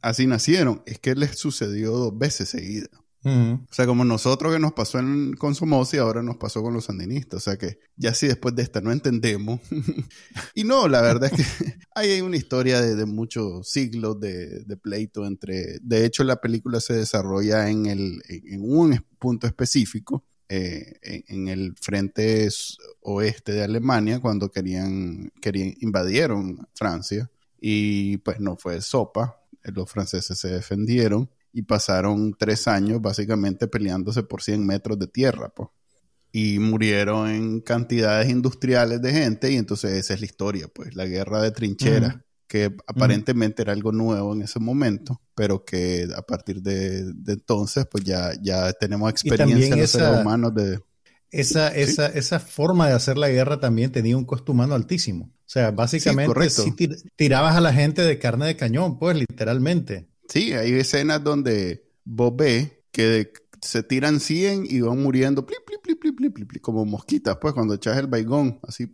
así 0.02 0.26
nacieron. 0.26 0.82
Es 0.86 0.98
que 0.98 1.14
les 1.14 1.38
sucedió 1.38 1.92
dos 1.92 2.16
veces 2.16 2.48
seguida. 2.48 2.88
O 3.22 3.66
sea, 3.70 3.86
como 3.86 4.06
nosotros 4.06 4.50
que 4.50 4.58
nos 4.58 4.72
pasó 4.72 4.98
en, 4.98 5.34
con 5.34 5.54
Somoza 5.54 5.96
y 5.96 5.98
ahora 5.98 6.22
nos 6.22 6.38
pasó 6.38 6.62
con 6.62 6.72
los 6.72 6.86
sandinistas. 6.86 7.38
O 7.38 7.40
sea 7.50 7.58
que 7.58 7.78
ya 7.96 8.14
si 8.14 8.26
después 8.26 8.54
de 8.54 8.62
esta 8.62 8.80
no 8.80 8.92
entendemos. 8.92 9.60
y 10.54 10.64
no, 10.64 10.88
la 10.88 11.02
verdad 11.02 11.30
es 11.32 11.46
que 11.46 11.74
hay 11.94 12.20
una 12.22 12.38
historia 12.38 12.80
de, 12.80 13.04
muchos 13.04 13.68
siglos 13.68 14.18
de, 14.20 14.64
pleito 14.82 15.26
entre... 15.26 15.78
De 15.82 16.06
hecho, 16.06 16.24
la 16.24 16.40
película 16.40 16.80
se 16.80 16.94
desarrolla 16.94 17.68
en, 17.68 17.86
el, 17.86 18.22
en 18.28 18.62
un 18.62 19.04
punto 19.18 19.46
específico. 19.46 20.24
Eh, 20.52 20.98
en, 21.28 21.46
el 21.46 21.76
frente 21.80 22.48
oeste 23.02 23.52
de 23.52 23.62
Alemania 23.62 24.18
cuando 24.18 24.50
querían, 24.50 25.30
querían 25.40 25.74
invadieron 25.78 26.66
Francia 26.74 27.30
y 27.60 28.16
pues 28.16 28.40
no 28.40 28.56
fue 28.56 28.80
sopa, 28.80 29.39
los 29.64 29.90
franceses 29.90 30.38
se 30.38 30.48
defendieron 30.48 31.30
y 31.52 31.62
pasaron 31.62 32.34
tres 32.38 32.68
años 32.68 33.00
básicamente 33.00 33.66
peleándose 33.66 34.22
por 34.22 34.42
100 34.42 34.64
metros 34.64 34.98
de 34.98 35.06
tierra, 35.06 35.52
pues. 35.54 35.68
Y 36.32 36.60
murieron 36.60 37.28
en 37.28 37.60
cantidades 37.60 38.30
industriales 38.30 39.02
de 39.02 39.12
gente 39.12 39.50
y 39.50 39.56
entonces 39.56 39.92
esa 39.92 40.14
es 40.14 40.20
la 40.20 40.26
historia, 40.26 40.68
pues, 40.72 40.94
la 40.94 41.06
guerra 41.06 41.42
de 41.42 41.50
trincheras, 41.50 42.18
que 42.46 42.76
aparentemente 42.86 43.62
era 43.62 43.72
algo 43.72 43.90
nuevo 43.90 44.32
en 44.32 44.42
ese 44.42 44.60
momento, 44.60 45.20
pero 45.34 45.64
que 45.64 46.08
a 46.16 46.22
partir 46.22 46.62
de, 46.62 47.12
entonces, 47.26 47.86
pues 47.90 48.04
ya, 48.04 48.32
ya 48.40 48.72
tenemos 48.72 49.10
experiencia 49.10 49.74
en 49.74 49.80
los 49.80 49.90
seres 49.90 50.20
humanos 50.20 50.54
de... 50.54 50.80
Esa, 51.30 51.68
esa, 51.68 52.06
esa 52.06 52.40
forma 52.40 52.88
de 52.88 52.94
hacer 52.94 53.16
la 53.16 53.28
guerra 53.28 53.60
también 53.60 53.92
tenía 53.92 54.16
un 54.16 54.24
costo 54.24 54.52
humano 54.52 54.74
altísimo. 54.74 55.26
O 55.26 55.52
sea, 55.52 55.70
básicamente 55.70 56.50
si 56.50 56.72
tirabas 57.16 57.56
a 57.56 57.60
la 57.60 57.72
gente 57.72 58.02
de 58.02 58.18
carne 58.18 58.46
de 58.46 58.56
cañón, 58.56 58.98
pues 58.98 59.16
literalmente. 59.16 60.08
Sí, 60.28 60.52
hay 60.52 60.72
escenas 60.72 61.22
donde 61.24 61.88
vos 62.04 62.34
ves 62.36 62.70
que 62.92 63.32
se 63.62 63.82
tiran 63.82 64.20
100 64.20 64.66
y 64.68 64.80
van 64.80 65.02
muriendo 65.02 65.46
como 66.60 66.84
mosquitas, 66.86 67.36
pues 67.40 67.52
cuando 67.54 67.74
echas 67.74 67.98
el 67.98 68.06
baigón, 68.06 68.58
así 68.62 68.92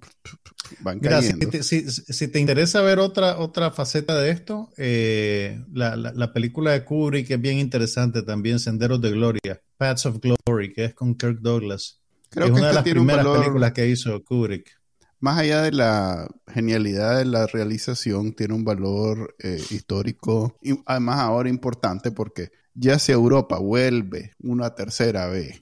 van 0.80 0.98
cayendo. 0.98 1.50
si, 1.62 2.28
te, 2.28 2.40
interesa 2.40 2.80
ver 2.82 2.98
otra, 2.98 3.38
otra 3.38 3.70
faceta 3.70 4.18
de 4.18 4.30
esto, 4.30 4.70
eh, 4.76 5.62
la, 5.72 6.32
película 6.32 6.72
de 6.72 6.84
Kubrick 6.84 7.30
es 7.30 7.40
bien 7.40 7.58
interesante 7.58 8.22
también, 8.22 8.58
Senderos 8.58 9.00
de 9.00 9.10
Gloria, 9.10 9.60
Paths 9.76 10.06
of 10.06 10.18
Glory, 10.20 10.72
que 10.72 10.86
es 10.86 10.94
con 10.94 11.14
Kirk 11.14 11.40
Douglas. 11.40 12.00
Creo 12.30 12.46
que 12.46 12.52
una 12.52 12.68
de 12.68 12.74
las 12.74 12.82
primeras 12.82 13.26
películas 13.26 13.72
que 13.72 13.88
hizo 13.88 14.22
Kubrick. 14.24 14.78
más 15.20 15.38
allá 15.38 15.62
de 15.62 15.72
la 15.72 16.28
genialidad 16.46 17.18
de 17.18 17.24
la 17.24 17.46
realización, 17.46 18.34
tiene 18.34 18.54
un 18.54 18.64
valor 18.64 19.34
eh, 19.38 19.62
histórico 19.70 20.56
y 20.62 20.78
además 20.86 21.20
ahora 21.20 21.48
importante 21.48 22.10
porque 22.10 22.50
ya 22.74 22.98
si 22.98 23.12
Europa 23.12 23.58
vuelve 23.58 24.32
una 24.38 24.74
tercera 24.74 25.26
vez 25.28 25.60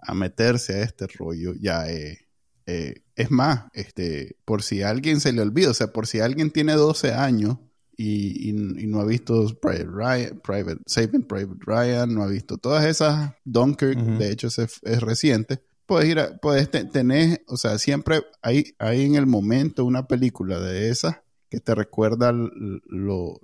a 0.00 0.14
meterse 0.14 0.74
a 0.74 0.82
este 0.82 1.06
rollo, 1.06 1.54
ya 1.54 1.88
eh, 1.88 2.26
eh, 2.66 3.02
es 3.14 3.30
más, 3.30 3.66
este, 3.72 4.36
por 4.44 4.62
si 4.62 4.82
a 4.82 4.90
alguien 4.90 5.20
se 5.20 5.32
le 5.32 5.42
olvida, 5.42 5.70
o 5.70 5.74
sea, 5.74 5.92
por 5.92 6.06
si 6.06 6.20
alguien 6.20 6.50
tiene 6.50 6.72
12 6.74 7.12
años 7.12 7.58
y, 7.96 8.52
no 8.52 9.00
ha 9.00 9.04
visto 9.04 9.46
Private 9.60 9.86
Ryan, 9.86 10.40
Private, 10.40 10.80
Saving 10.86 11.22
Private 11.22 11.60
Ryan, 11.60 12.14
no 12.14 12.22
ha 12.22 12.26
visto 12.26 12.58
todas 12.58 12.84
esas, 12.84 13.32
Dunkirk, 13.44 13.98
de 13.98 14.32
hecho 14.32 14.48
es 14.48 15.00
reciente, 15.00 15.62
puedes 15.86 16.08
ir 16.08 16.20
puedes 16.40 16.70
tener, 16.70 17.44
o 17.46 17.56
sea, 17.56 17.78
siempre 17.78 18.22
hay, 18.42 18.74
hay 18.78 19.04
en 19.04 19.14
el 19.14 19.26
momento 19.26 19.84
una 19.84 20.06
película 20.06 20.60
de 20.60 20.90
esas 20.90 21.16
que 21.50 21.60
te 21.60 21.74
recuerda 21.74 22.32
lo, 22.32 23.40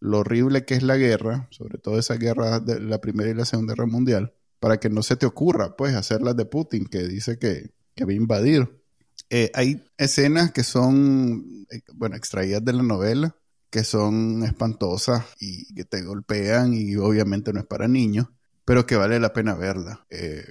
horrible 0.00 0.64
que 0.64 0.74
es 0.74 0.82
la 0.82 0.96
guerra, 0.96 1.48
sobre 1.50 1.78
todo 1.78 1.98
esa 1.98 2.14
guerra 2.14 2.60
de 2.60 2.80
la 2.80 3.00
Primera 3.00 3.30
y 3.30 3.34
la 3.34 3.44
Segunda 3.44 3.74
Guerra 3.74 3.86
Mundial, 3.86 4.34
para 4.60 4.78
que 4.78 4.90
no 4.90 5.02
se 5.02 5.16
te 5.16 5.26
ocurra, 5.26 5.76
pues, 5.76 5.94
hacerlas 5.94 6.36
de 6.36 6.44
Putin, 6.44 6.86
que 6.86 7.02
dice 7.02 7.38
que, 7.38 7.70
que 7.94 8.04
va 8.04 8.12
a 8.12 8.14
invadir. 8.14 8.82
Eh, 9.28 9.50
hay 9.54 9.82
escenas 9.98 10.52
que 10.52 10.62
son, 10.62 11.66
eh, 11.70 11.80
bueno, 11.94 12.16
extraídas 12.16 12.64
de 12.64 12.72
la 12.74 12.82
novela, 12.82 13.34
que 13.70 13.82
son 13.82 14.44
espantosas 14.44 15.24
y 15.40 15.74
que 15.74 15.84
te 15.84 16.02
golpean 16.02 16.74
y 16.74 16.94
obviamente 16.96 17.52
no 17.52 17.60
es 17.60 17.66
para 17.66 17.88
niños, 17.88 18.28
pero 18.64 18.86
que 18.86 18.96
vale 18.96 19.18
la 19.18 19.32
pena 19.32 19.54
verla. 19.54 20.06
Eh, 20.10 20.44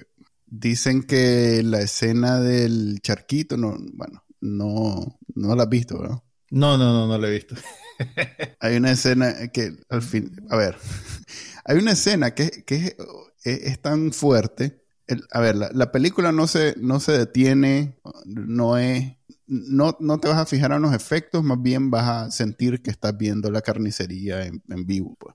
Dicen 0.54 1.02
que 1.04 1.62
la 1.64 1.80
escena 1.80 2.38
del 2.38 3.00
charquito, 3.00 3.56
no, 3.56 3.74
bueno, 3.94 4.22
no, 4.42 5.18
no 5.34 5.56
la 5.56 5.62
has 5.62 5.68
visto, 5.70 5.98
¿verdad? 5.98 6.22
No, 6.50 6.76
no, 6.76 6.92
no, 6.92 7.06
no 7.06 7.16
la 7.16 7.28
he 7.28 7.30
visto. 7.30 7.54
hay 8.60 8.76
una 8.76 8.90
escena 8.90 9.48
que 9.48 9.74
al 9.88 10.02
fin, 10.02 10.36
a 10.50 10.56
ver, 10.58 10.76
hay 11.64 11.78
una 11.78 11.92
escena 11.92 12.34
que, 12.34 12.64
que 12.66 12.94
es, 13.44 13.80
tan 13.80 14.12
fuerte. 14.12 14.84
a 15.30 15.40
ver, 15.40 15.56
la, 15.56 15.90
película 15.90 16.32
no 16.32 16.46
se, 16.46 16.74
no 16.78 17.00
se 17.00 17.12
detiene, 17.12 17.98
no 18.26 18.76
es, 18.76 19.10
no, 19.46 19.96
no 20.00 20.20
te 20.20 20.28
vas 20.28 20.36
a 20.36 20.44
fijar 20.44 20.72
en 20.72 20.82
los 20.82 20.94
efectos, 20.94 21.42
más 21.42 21.62
bien 21.62 21.90
vas 21.90 22.08
a 22.08 22.30
sentir 22.30 22.82
que 22.82 22.90
estás 22.90 23.16
viendo 23.16 23.50
la 23.50 23.62
carnicería 23.62 24.44
en, 24.44 24.62
vivo, 24.84 25.16
pues. 25.18 25.34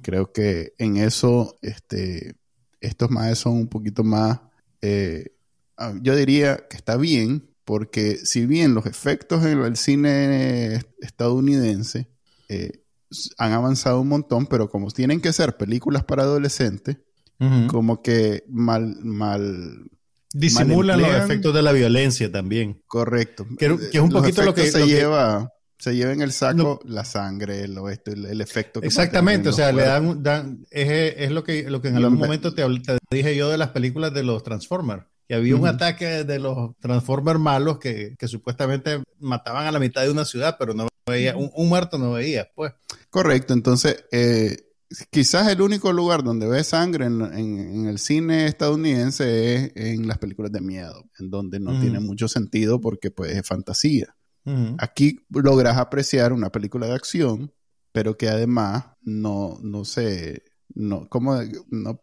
Creo 0.00 0.32
que 0.32 0.72
en 0.78 0.96
eso, 0.96 1.58
este, 1.60 2.36
estos 2.80 3.10
más 3.10 3.38
son 3.38 3.54
un 3.54 3.68
poquito 3.68 4.02
más, 4.02 4.40
eh, 4.82 5.36
ah, 5.76 5.94
yo 6.02 6.16
diría 6.16 6.66
que 6.68 6.76
está 6.76 6.96
bien, 6.96 7.50
porque 7.64 8.16
si 8.16 8.46
bien 8.46 8.74
los 8.74 8.86
efectos 8.86 9.44
en 9.44 9.60
el 9.60 9.76
cine 9.76 10.82
estadounidense 11.00 12.08
eh, 12.48 12.84
han 13.38 13.52
avanzado 13.52 14.00
un 14.00 14.08
montón, 14.08 14.46
pero 14.46 14.70
como 14.70 14.90
tienen 14.90 15.20
que 15.20 15.32
ser 15.32 15.56
películas 15.56 16.04
para 16.04 16.22
adolescentes, 16.22 16.98
como 17.68 18.00
que 18.00 18.44
mal, 18.48 18.96
mal 19.02 19.90
disimulan 20.32 21.02
los 21.02 21.14
efectos 21.14 21.54
de 21.54 21.62
la 21.62 21.72
violencia 21.72 22.32
también. 22.32 22.82
Correcto. 22.86 23.46
Que, 23.58 23.66
es 23.92 24.00
un 24.00 24.10
poquito 24.10 24.42
lo 24.42 24.54
que 24.54 24.70
se 24.70 24.86
lleva 24.86 25.52
se 25.78 25.94
lleva 25.94 26.12
en 26.12 26.22
el 26.22 26.32
saco 26.32 26.80
la 26.84 27.04
sangre, 27.04 27.62
el, 27.62 27.78
el, 28.06 28.40
efecto 28.40 28.80
que 28.80 28.86
Exactamente, 28.86 29.50
o 29.50 29.52
sea, 29.52 29.72
le 29.72 29.82
dan, 29.82 30.22
dan 30.22 30.66
es, 30.70 31.14
es, 31.18 31.30
lo 31.30 31.44
que, 31.44 31.68
lo 31.70 31.82
que 31.82 31.88
en 31.88 31.96
algún 31.96 32.18
momento 32.18 32.54
te, 32.54 32.62
dije 33.10 33.36
yo 33.36 33.50
de 33.50 33.58
las 33.58 33.70
películas 33.70 34.14
de 34.14 34.22
los 34.22 34.42
Transformers, 34.42 35.04
que 35.28 35.34
había 35.34 35.56
un 35.56 35.66
ataque 35.66 36.24
de 36.24 36.38
los 36.38 36.76
Transformers 36.78 37.38
malos 37.38 37.78
que, 37.78 38.14
que, 38.18 38.28
supuestamente 38.28 39.02
mataban 39.18 39.66
a 39.66 39.72
la 39.72 39.78
mitad 39.78 40.02
de 40.02 40.10
una 40.10 40.24
ciudad, 40.24 40.56
pero 40.58 40.72
no 40.72 40.88
veía, 41.06 41.36
un, 41.36 41.68
muerto 41.68 41.98
no 41.98 42.12
veía, 42.12 42.48
pues. 42.54 42.72
Correcto, 43.10 43.52
entonces, 43.52 44.04
eh, 44.12 44.56
quizás 45.10 45.48
el 45.48 45.60
único 45.60 45.92
lugar 45.92 46.24
donde 46.24 46.46
ve 46.46 46.64
sangre 46.64 47.06
en, 47.06 47.20
en, 47.20 47.86
el 47.86 47.98
cine 47.98 48.46
estadounidense 48.46 49.72
es 49.74 49.76
en 49.76 50.08
las 50.08 50.18
películas 50.18 50.52
de 50.52 50.62
miedo, 50.62 51.04
en 51.18 51.30
donde 51.30 51.60
no 51.60 51.78
tiene 51.80 52.00
mucho 52.00 52.28
sentido 52.28 52.80
porque 52.80 53.10
pues 53.10 53.32
es 53.32 53.46
fantasía. 53.46 54.15
Aquí 54.78 55.26
logras 55.30 55.76
apreciar 55.76 56.32
una 56.32 56.50
película 56.50 56.86
de 56.86 56.94
acción, 56.94 57.52
pero 57.92 58.16
que 58.16 58.28
además 58.28 58.84
no, 59.02 59.58
no 59.62 59.84
sé, 59.84 60.44
no, 60.74 61.08
¿cómo? 61.08 61.40
No, 61.70 62.00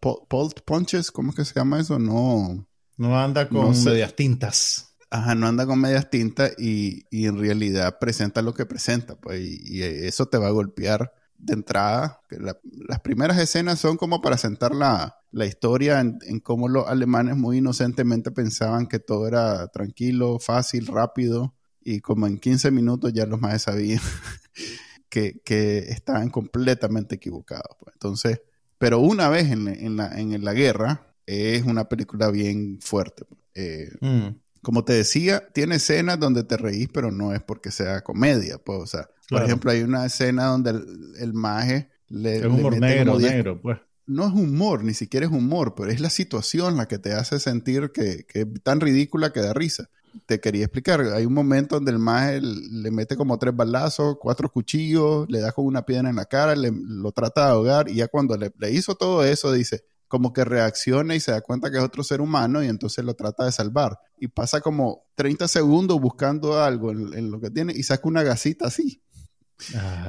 punches, 0.65 1.11
¿cómo 1.11 1.29
es 1.29 1.35
que 1.35 1.45
se 1.45 1.53
llama 1.53 1.79
eso? 1.79 1.99
No. 1.99 2.67
No 2.97 3.19
anda 3.19 3.47
con 3.47 3.71
medias 3.83 4.15
tintas. 4.15 4.95
Ajá, 5.09 5.35
no 5.35 5.47
anda 5.47 5.65
con 5.65 5.79
medias 5.79 6.09
tintas 6.09 6.53
y, 6.57 7.05
en 7.11 7.39
realidad 7.39 7.97
presenta 7.99 8.41
lo 8.41 8.53
que 8.53 8.65
presenta, 8.65 9.15
pues, 9.15 9.41
y, 9.41 9.83
eso 9.83 10.25
te 10.25 10.37
va 10.37 10.47
a 10.47 10.51
golpear 10.51 11.13
de 11.37 11.53
entrada. 11.53 12.21
las 12.29 12.99
primeras 13.01 13.37
escenas 13.37 13.79
son 13.79 13.95
como 13.95 14.21
para 14.21 14.37
sentar 14.37 14.73
la, 14.73 15.19
historia 15.45 15.99
en, 15.99 16.17
en, 16.23 16.39
cómo 16.39 16.67
los 16.67 16.87
alemanes 16.87 17.37
muy 17.37 17.59
inocentemente 17.59 18.31
pensaban 18.31 18.87
que 18.87 18.99
todo 18.99 19.27
era 19.27 19.67
tranquilo, 19.67 20.39
fácil, 20.39 20.87
rápido 20.87 21.53
y 21.85 22.01
como 22.01 22.27
en 22.27 22.37
15 22.37 22.71
minutos 22.71 23.13
ya 23.13 23.25
los 23.25 23.39
más 23.39 23.63
sabían 23.63 24.01
que, 25.09 25.41
que, 25.43 25.79
estaban 25.89 26.29
completamente 26.29 27.15
equivocados. 27.15 27.75
Pues. 27.79 27.93
Entonces, 27.95 28.41
pero 28.77 28.99
una 28.99 29.29
vez 29.29 29.51
en, 29.51 29.67
en, 29.67 29.97
la, 29.97 30.19
en, 30.19 30.43
la, 30.43 30.53
guerra, 30.53 31.07
es 31.25 31.63
una 31.63 31.89
película 31.89 32.29
bien 32.31 32.79
fuerte. 32.81 33.25
Pues. 33.25 33.39
Eh, 33.55 33.89
mm. 34.01 34.27
Como 34.61 34.85
te 34.85 34.93
decía, 34.93 35.47
tiene 35.53 35.75
escenas 35.75 36.19
donde 36.19 36.43
te 36.43 36.57
reís, 36.57 36.87
pero 36.93 37.11
no 37.11 37.33
es 37.33 37.43
porque 37.43 37.69
sea 37.71 38.01
comedia. 38.01 38.57
Pues, 38.57 38.79
o 38.79 38.87
sea, 38.87 39.09
por 39.29 39.43
ejemplo, 39.43 39.71
hay 39.71 39.81
una 39.81 40.05
escena 40.05 40.45
donde 40.45 40.71
el, 40.71 41.13
el 41.19 41.33
maje 41.33 41.89
le... 42.07 42.37
Es 42.37 42.45
humor 42.45 42.79
negro, 42.79 43.19
negro, 43.19 43.61
pues 43.61 43.79
no 44.05 44.27
es 44.27 44.33
humor, 44.33 44.83
ni 44.83 44.93
siquiera 44.93 45.25
es 45.25 45.31
humor, 45.31 45.75
pero 45.75 45.89
es 45.89 45.99
la 45.99 46.09
situación 46.09 46.77
la 46.77 46.87
que 46.87 46.99
te 46.99 47.13
hace 47.13 47.39
sentir 47.39 47.91
que, 47.91 48.25
que, 48.25 48.41
es 48.41 48.47
tan 48.63 48.81
ridícula 48.81 49.31
que 49.31 49.41
da 49.41 49.53
risa 49.53 49.89
te 50.25 50.39
quería 50.39 50.65
explicar. 50.65 51.01
Hay 51.01 51.25
un 51.25 51.33
momento 51.33 51.75
donde 51.75 51.91
el 51.91 51.99
maje 51.99 52.41
le 52.41 52.91
mete 52.91 53.15
como 53.15 53.37
tres 53.37 53.55
balazos, 53.55 54.17
cuatro 54.19 54.49
cuchillos, 54.49 55.27
le 55.29 55.39
da 55.39 55.51
con 55.51 55.65
una 55.65 55.85
piedra 55.85 56.09
en 56.09 56.15
la 56.15 56.25
cara, 56.25 56.55
le, 56.55 56.71
lo 56.73 57.11
trata 57.11 57.45
de 57.45 57.51
ahogar 57.51 57.89
y 57.89 57.95
ya 57.95 58.07
cuando 58.07 58.37
le, 58.37 58.51
hizo 58.71 58.95
todo 58.95 59.23
eso 59.23 59.51
dice, 59.51 59.83
como 60.07 60.33
que 60.33 60.45
reacciona 60.45 61.15
y 61.15 61.19
se 61.19 61.31
da 61.31 61.41
cuenta 61.41 61.69
que 61.69 61.77
es 61.77 61.83
otro 61.83 62.03
ser 62.03 62.21
humano 62.21 62.63
y 62.63 62.67
entonces 62.67 63.03
lo 63.03 63.15
trata 63.15 63.45
de 63.45 63.51
salvar. 63.51 63.99
Y 64.17 64.27
pasa 64.27 64.61
como 64.61 65.05
30 65.15 65.47
segundos 65.47 65.99
buscando 65.99 66.61
algo 66.61 66.91
en, 66.91 67.29
lo 67.31 67.39
que 67.39 67.49
tiene 67.49 67.73
y 67.75 67.83
saca 67.83 68.07
una 68.07 68.23
gasita 68.23 68.67
así. 68.67 69.02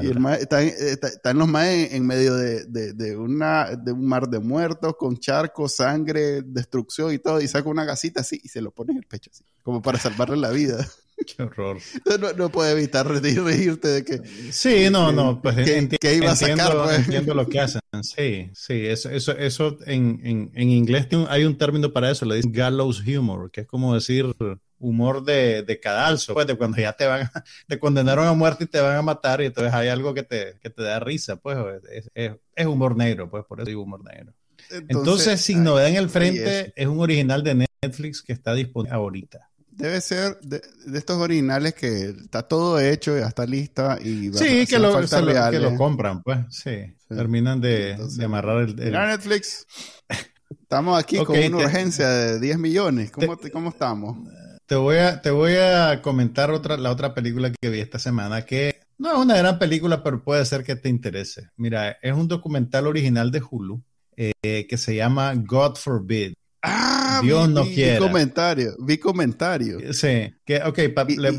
Y 0.02 0.06
el 0.06 0.24
están, 0.26 1.38
los 1.38 1.48
más 1.48 1.66
en, 1.66 2.06
medio 2.06 2.34
de, 2.34 3.16
una, 3.16 3.76
de 3.76 3.92
un 3.92 4.06
mar 4.06 4.28
de 4.28 4.38
muertos, 4.40 4.94
con 4.98 5.16
charcos, 5.18 5.76
sangre, 5.76 6.42
destrucción 6.42 7.12
y 7.12 7.18
todo, 7.18 7.40
y 7.40 7.48
saca 7.48 7.68
una 7.68 7.84
gasita 7.84 8.20
así 8.20 8.40
y 8.42 8.48
se 8.48 8.60
lo 8.60 8.70
pone 8.70 8.92
en 8.92 8.98
el 8.98 9.06
pecho 9.06 9.30
así, 9.32 9.44
como 9.62 9.82
para 9.82 9.98
salvarle 9.98 10.36
la 10.36 10.50
vida. 10.50 10.86
Qué 11.36 11.42
horror. 11.42 11.78
No, 12.20 12.32
no 12.32 12.48
puede 12.50 12.72
evitar 12.72 13.06
reírte 13.06 13.88
de 13.88 14.04
que. 14.04 14.20
Sí, 14.52 14.88
no, 14.90 15.12
no, 15.12 15.40
pues 15.40 15.56
que, 16.00 16.14
iba 16.14 16.32
a 16.32 16.36
sacar, 16.36 16.76
pues. 16.76 16.98
entiendo 16.98 17.34
lo 17.34 17.46
que 17.46 17.60
hacen. 17.60 17.80
Sí, 18.02 18.50
sí, 18.54 18.86
eso, 18.86 19.10
eso, 19.10 19.32
eso 19.32 19.78
en, 19.86 20.20
en, 20.24 20.50
en 20.54 20.70
inglés 20.70 21.06
hay 21.28 21.44
un 21.44 21.56
término 21.56 21.92
para 21.92 22.10
eso, 22.10 22.24
le 22.24 22.36
dicen 22.36 22.52
gallows 22.52 23.06
humor, 23.06 23.50
que 23.50 23.62
es 23.62 23.66
como 23.66 23.94
decir 23.94 24.34
humor 24.78 25.24
de, 25.24 25.62
de 25.62 25.80
cadalso, 25.80 26.34
pues 26.34 26.46
de 26.46 26.56
cuando 26.56 26.76
ya 26.78 26.92
te 26.92 27.06
van, 27.06 27.28
te 27.68 27.78
condenaron 27.78 28.26
a 28.26 28.32
muerte 28.32 28.64
y 28.64 28.66
te 28.66 28.80
van 28.80 28.96
a 28.96 29.02
matar 29.02 29.40
y 29.40 29.46
entonces 29.46 29.72
hay 29.72 29.88
algo 29.88 30.14
que 30.14 30.22
te, 30.22 30.58
que 30.60 30.70
te 30.70 30.82
da 30.82 31.00
risa, 31.00 31.36
pues 31.36 31.56
es, 31.90 32.10
es, 32.54 32.66
humor 32.66 32.96
negro, 32.96 33.30
pues 33.30 33.44
por 33.44 33.60
eso 33.60 33.68
digo 33.68 33.82
humor 33.82 34.04
negro. 34.04 34.32
Entonces, 34.70 35.40
sin 35.40 35.62
novedad 35.62 35.88
en 35.88 35.96
el 35.96 36.08
frente, 36.08 36.72
es 36.74 36.86
un 36.86 36.98
original 36.98 37.42
de 37.44 37.68
Netflix 37.82 38.22
que 38.22 38.32
está 38.32 38.54
disponible 38.54 38.96
ahorita. 38.96 39.50
Debe 39.76 40.00
ser 40.00 40.38
de, 40.40 40.62
estos 40.94 41.16
originales 41.16 41.74
que 41.74 42.10
está 42.10 42.42
todo 42.42 42.78
hecho, 42.78 43.18
ya 43.18 43.26
está 43.26 43.44
lista 43.44 43.98
y 44.00 44.32
Sí, 44.32 44.66
que 44.66 44.78
lo, 44.78 45.00
que 45.00 45.58
lo 45.58 45.76
compran, 45.76 46.22
pues, 46.22 46.38
sí. 46.50 46.94
Terminan 47.08 47.60
de, 47.60 47.96
amarrar 48.24 48.62
el, 48.62 48.76
Netflix. 48.76 49.66
Estamos 50.50 50.98
aquí 50.98 51.18
con 51.24 51.36
una 51.38 51.56
urgencia 51.56 52.08
de 52.08 52.40
10 52.40 52.58
millones. 52.58 53.10
¿Cómo, 53.10 53.36
¿Cómo 53.52 53.70
estamos? 53.70 54.28
Te 54.66 54.76
voy, 54.76 54.96
a, 54.96 55.20
te 55.20 55.30
voy 55.30 55.56
a 55.56 56.00
comentar 56.00 56.50
otra, 56.50 56.76
la 56.76 56.90
otra 56.90 57.12
película 57.12 57.50
que 57.50 57.68
vi 57.68 57.80
esta 57.80 57.98
semana, 57.98 58.46
que 58.46 58.80
no 58.96 59.12
es 59.12 59.18
una 59.18 59.36
gran 59.36 59.58
película, 59.58 60.02
pero 60.02 60.22
puede 60.22 60.44
ser 60.46 60.64
que 60.64 60.76
te 60.76 60.88
interese. 60.88 61.50
Mira, 61.56 61.98
es 62.00 62.14
un 62.14 62.28
documental 62.28 62.86
original 62.86 63.30
de 63.30 63.42
Hulu 63.48 63.82
eh, 64.16 64.66
que 64.68 64.76
se 64.76 64.94
llama 64.94 65.34
God 65.34 65.76
Forbid. 65.76 66.34
Ah, 66.62 66.93
Dios 67.22 67.48
no 67.48 67.64
quiere. 67.64 67.94
Vi 67.94 67.98
comentario, 67.98 68.76
vi 68.78 68.98
comentario. 68.98 69.92
Sí, 69.92 70.34
que, 70.44 70.62
ok, 70.62 70.78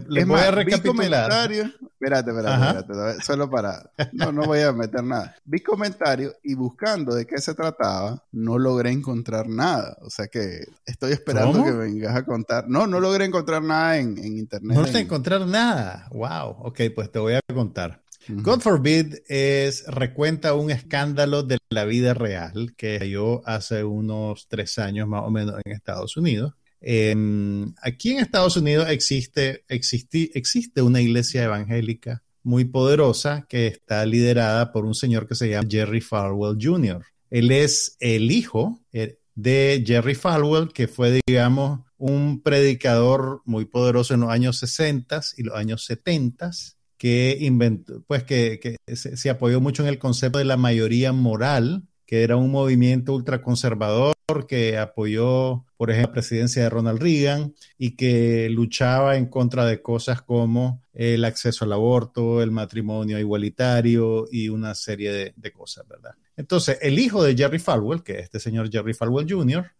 le, 0.07 0.25
voy 0.25 0.39
a 0.39 0.51
recapitular. 0.51 1.51
Espérate, 1.51 2.29
espérate, 2.31 2.79
espérate, 2.79 3.23
solo 3.23 3.49
para. 3.49 3.91
No, 4.11 4.31
no 4.31 4.43
voy 4.43 4.59
a 4.59 4.71
meter 4.71 5.03
nada. 5.03 5.35
Vi 5.45 5.61
comentario 5.61 6.33
y 6.43 6.53
buscando 6.53 7.15
de 7.15 7.25
qué 7.25 7.39
se 7.39 7.53
trataba, 7.53 8.23
no 8.31 8.59
logré 8.59 8.91
encontrar 8.91 9.47
nada. 9.47 9.97
O 10.01 10.09
sea 10.09 10.27
que 10.27 10.65
estoy 10.85 11.13
esperando 11.13 11.63
que 11.63 11.71
vengas 11.71 12.15
a 12.15 12.23
contar. 12.23 12.65
No, 12.67 12.85
no 12.85 12.99
logré 12.99 13.25
encontrar 13.25 13.63
nada 13.63 13.97
en, 13.97 14.17
internet. 14.17 14.75
No 14.75 14.83
logré 14.83 14.99
encontrar 14.99 15.45
nada. 15.47 16.07
Wow. 16.11 16.57
Ok, 16.67 16.81
pues 16.93 17.11
te 17.11 17.19
voy 17.19 17.33
a 17.33 17.41
contar. 17.53 18.04
God 18.27 18.61
forbid 18.61 19.15
es 19.27 19.85
recuenta 19.87 20.53
un 20.53 20.71
escándalo 20.71 21.43
de 21.43 21.57
la 21.69 21.85
vida 21.85 22.13
real 22.13 22.73
que 22.75 22.97
cayó 22.99 23.47
hace 23.47 23.83
unos 23.83 24.47
tres 24.47 24.77
años 24.79 25.07
más 25.07 25.23
o 25.23 25.29
menos 25.29 25.55
en 25.63 25.71
Estados 25.71 26.17
Unidos. 26.17 26.53
aquí 26.81 28.11
en 28.11 28.19
Estados 28.19 28.57
Unidos 28.57 28.87
existe, 28.89 29.63
existe 29.69 30.81
una 30.81 31.01
iglesia 31.01 31.43
evangélica 31.43 32.23
muy 32.45 32.65
poderosa 32.65 33.45
que 33.49 33.67
está 33.67 34.05
liderada 34.05 34.71
por 34.71 34.85
un 34.85 34.93
señor 34.93 35.27
que 35.27 35.35
se 35.35 35.49
llama 35.49 35.67
Jerry 35.69 35.99
Falwell 35.99 36.57
Jr. 36.61 37.03
Él 37.31 37.51
es 37.51 37.97
el 37.99 38.31
hijo 38.31 38.79
eh, 38.93 39.17
de 39.33 39.83
Jerry 39.85 40.13
Falwell, 40.13 40.71
que 40.71 40.87
fue, 40.87 41.21
digamos, 41.25 41.81
un 41.97 42.41
predicador 42.41 43.41
muy 43.45 43.65
poderoso 43.65 44.13
en 44.13 44.21
los 44.21 44.29
años 44.29 44.59
60 44.59 45.21
y 45.37 45.43
los 45.43 45.55
años 45.55 45.85
70 45.85 46.51
que 46.97 47.37
inventó, 47.41 48.03
pues 48.07 48.23
que, 48.23 48.77
se, 48.87 49.29
apoyó 49.29 49.61
mucho 49.61 49.83
en 49.83 49.89
el 49.89 49.99
concepto 49.99 50.39
de 50.39 50.45
la 50.45 50.57
mayoría 50.57 51.11
moral, 51.11 51.83
que 52.05 52.23
era 52.23 52.37
un 52.37 52.51
movimiento 52.51 53.13
ultraconservador 53.13 54.15
que 54.47 54.77
apoyó, 54.77 55.65
por 55.77 55.91
ejemplo, 55.91 56.09
la 56.09 56.13
presidencia 56.13 56.63
de 56.63 56.69
Ronald 56.69 57.01
Reagan 57.01 57.53
y 57.77 57.95
que 57.95 58.49
luchaba 58.49 59.17
en 59.17 59.27
contra 59.27 59.65
de 59.65 59.81
cosas 59.81 60.21
como 60.21 60.81
el 60.93 61.25
acceso 61.25 61.65
al 61.65 61.73
aborto, 61.73 62.41
el 62.41 62.51
matrimonio 62.51 63.19
igualitario 63.19 64.27
y 64.31 64.49
una 64.49 64.73
serie 64.73 65.11
de, 65.11 65.33
de 65.35 65.51
cosas, 65.51 65.87
¿verdad? 65.87 66.11
Entonces, 66.37 66.79
el 66.81 66.99
hijo 66.99 67.23
de 67.23 67.35
Jerry 67.35 67.59
Falwell, 67.59 68.03
que 68.03 68.13
es 68.13 68.23
este 68.23 68.39
señor 68.39 68.71
Jerry 68.71 68.93
Falwell 68.93 69.31
Jr., 69.31 69.71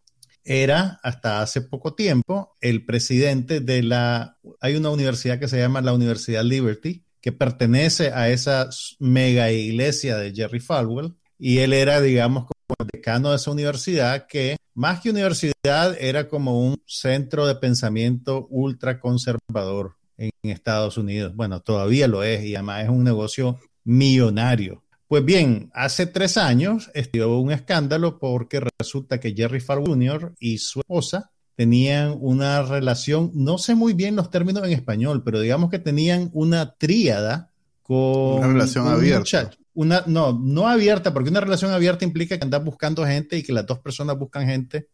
era 0.46 1.00
hasta 1.02 1.42
hace 1.42 1.62
poco 1.62 1.96
tiempo 1.96 2.56
el 2.62 2.86
presidente 2.86 3.60
de 3.60 3.82
la, 3.82 4.38
hay 4.62 4.76
una 4.76 4.92
universidad 4.92 5.40
que 5.40 5.48
se 5.48 5.58
llama 5.58 5.82
la 5.82 5.94
Universidad 5.94 6.44
Liberty, 6.44 7.04
que 7.26 7.32
pertenece 7.32 8.12
a 8.14 8.30
esa 8.30 8.70
mega 9.00 9.52
iglesia 9.52 10.16
de 10.16 10.32
Jerry 10.32 10.60
Falwell, 10.60 11.16
y 11.40 11.58
él 11.58 11.74
era, 11.74 12.00
digamos, 12.00 12.46
como 12.46 12.88
decano 12.94 13.32
de 13.32 13.38
esa 13.38 13.50
universidad, 13.50 14.28
que 14.28 14.58
más 14.76 15.02
que 15.02 15.10
universidad 15.10 15.98
era 16.00 16.30
como 16.30 16.64
un 16.64 16.80
centro 16.86 17.48
de 17.48 17.56
pensamiento 17.56 18.46
ultra 18.52 19.00
conservador 19.00 19.96
en 20.20 20.30
Estados 20.44 21.00
Unidos. 21.00 21.36
Bueno, 21.36 21.62
todavía 21.62 22.08
lo 22.08 22.22
es, 22.22 22.46
y 22.46 22.54
además 22.54 22.84
es 22.84 22.90
un 22.90 23.04
negocio 23.04 23.60
millonario. 23.84 24.84
Pues 25.08 25.26
bien, 25.26 25.72
hace 25.74 26.06
tres 26.06 26.38
años 26.38 26.92
estuvo 26.94 27.42
un 27.42 27.52
escándalo 27.52 28.20
porque 28.20 28.62
resulta 28.78 29.20
que 29.20 29.34
Jerry 29.34 29.62
Falwell 29.62 29.88
Jr. 29.88 30.36
y 30.40 30.60
su 30.60 30.82
esposa 30.82 31.32
tenían 31.56 32.16
una 32.20 32.62
relación, 32.64 33.32
no 33.34 33.58
sé 33.58 33.76
muy 33.76 33.94
bien 33.94 34.16
los 34.16 34.30
términos 34.30 34.64
en 34.66 34.74
español, 34.74 35.24
pero 35.24 35.40
digamos 35.40 35.70
que 35.70 35.80
tenían 35.80 36.30
una 36.34 36.76
tríada 36.76 37.52
con... 37.82 38.40
Una 38.40 38.48
relación 38.48 38.88
abierta. 38.88 39.52
Una, 39.74 40.04
no, 40.06 40.38
no 40.38 40.68
abierta, 40.68 41.14
porque 41.14 41.30
una 41.30 41.42
relación 41.42 41.72
abierta 41.72 42.06
implica 42.06 42.38
que 42.38 42.44
andas 42.44 42.64
buscando 42.64 43.06
gente 43.06 43.38
y 43.38 43.44
que 43.44 43.54
las 43.54 43.66
dos 43.66 43.80
personas 43.80 44.18
buscan 44.18 44.48
gente 44.48 44.88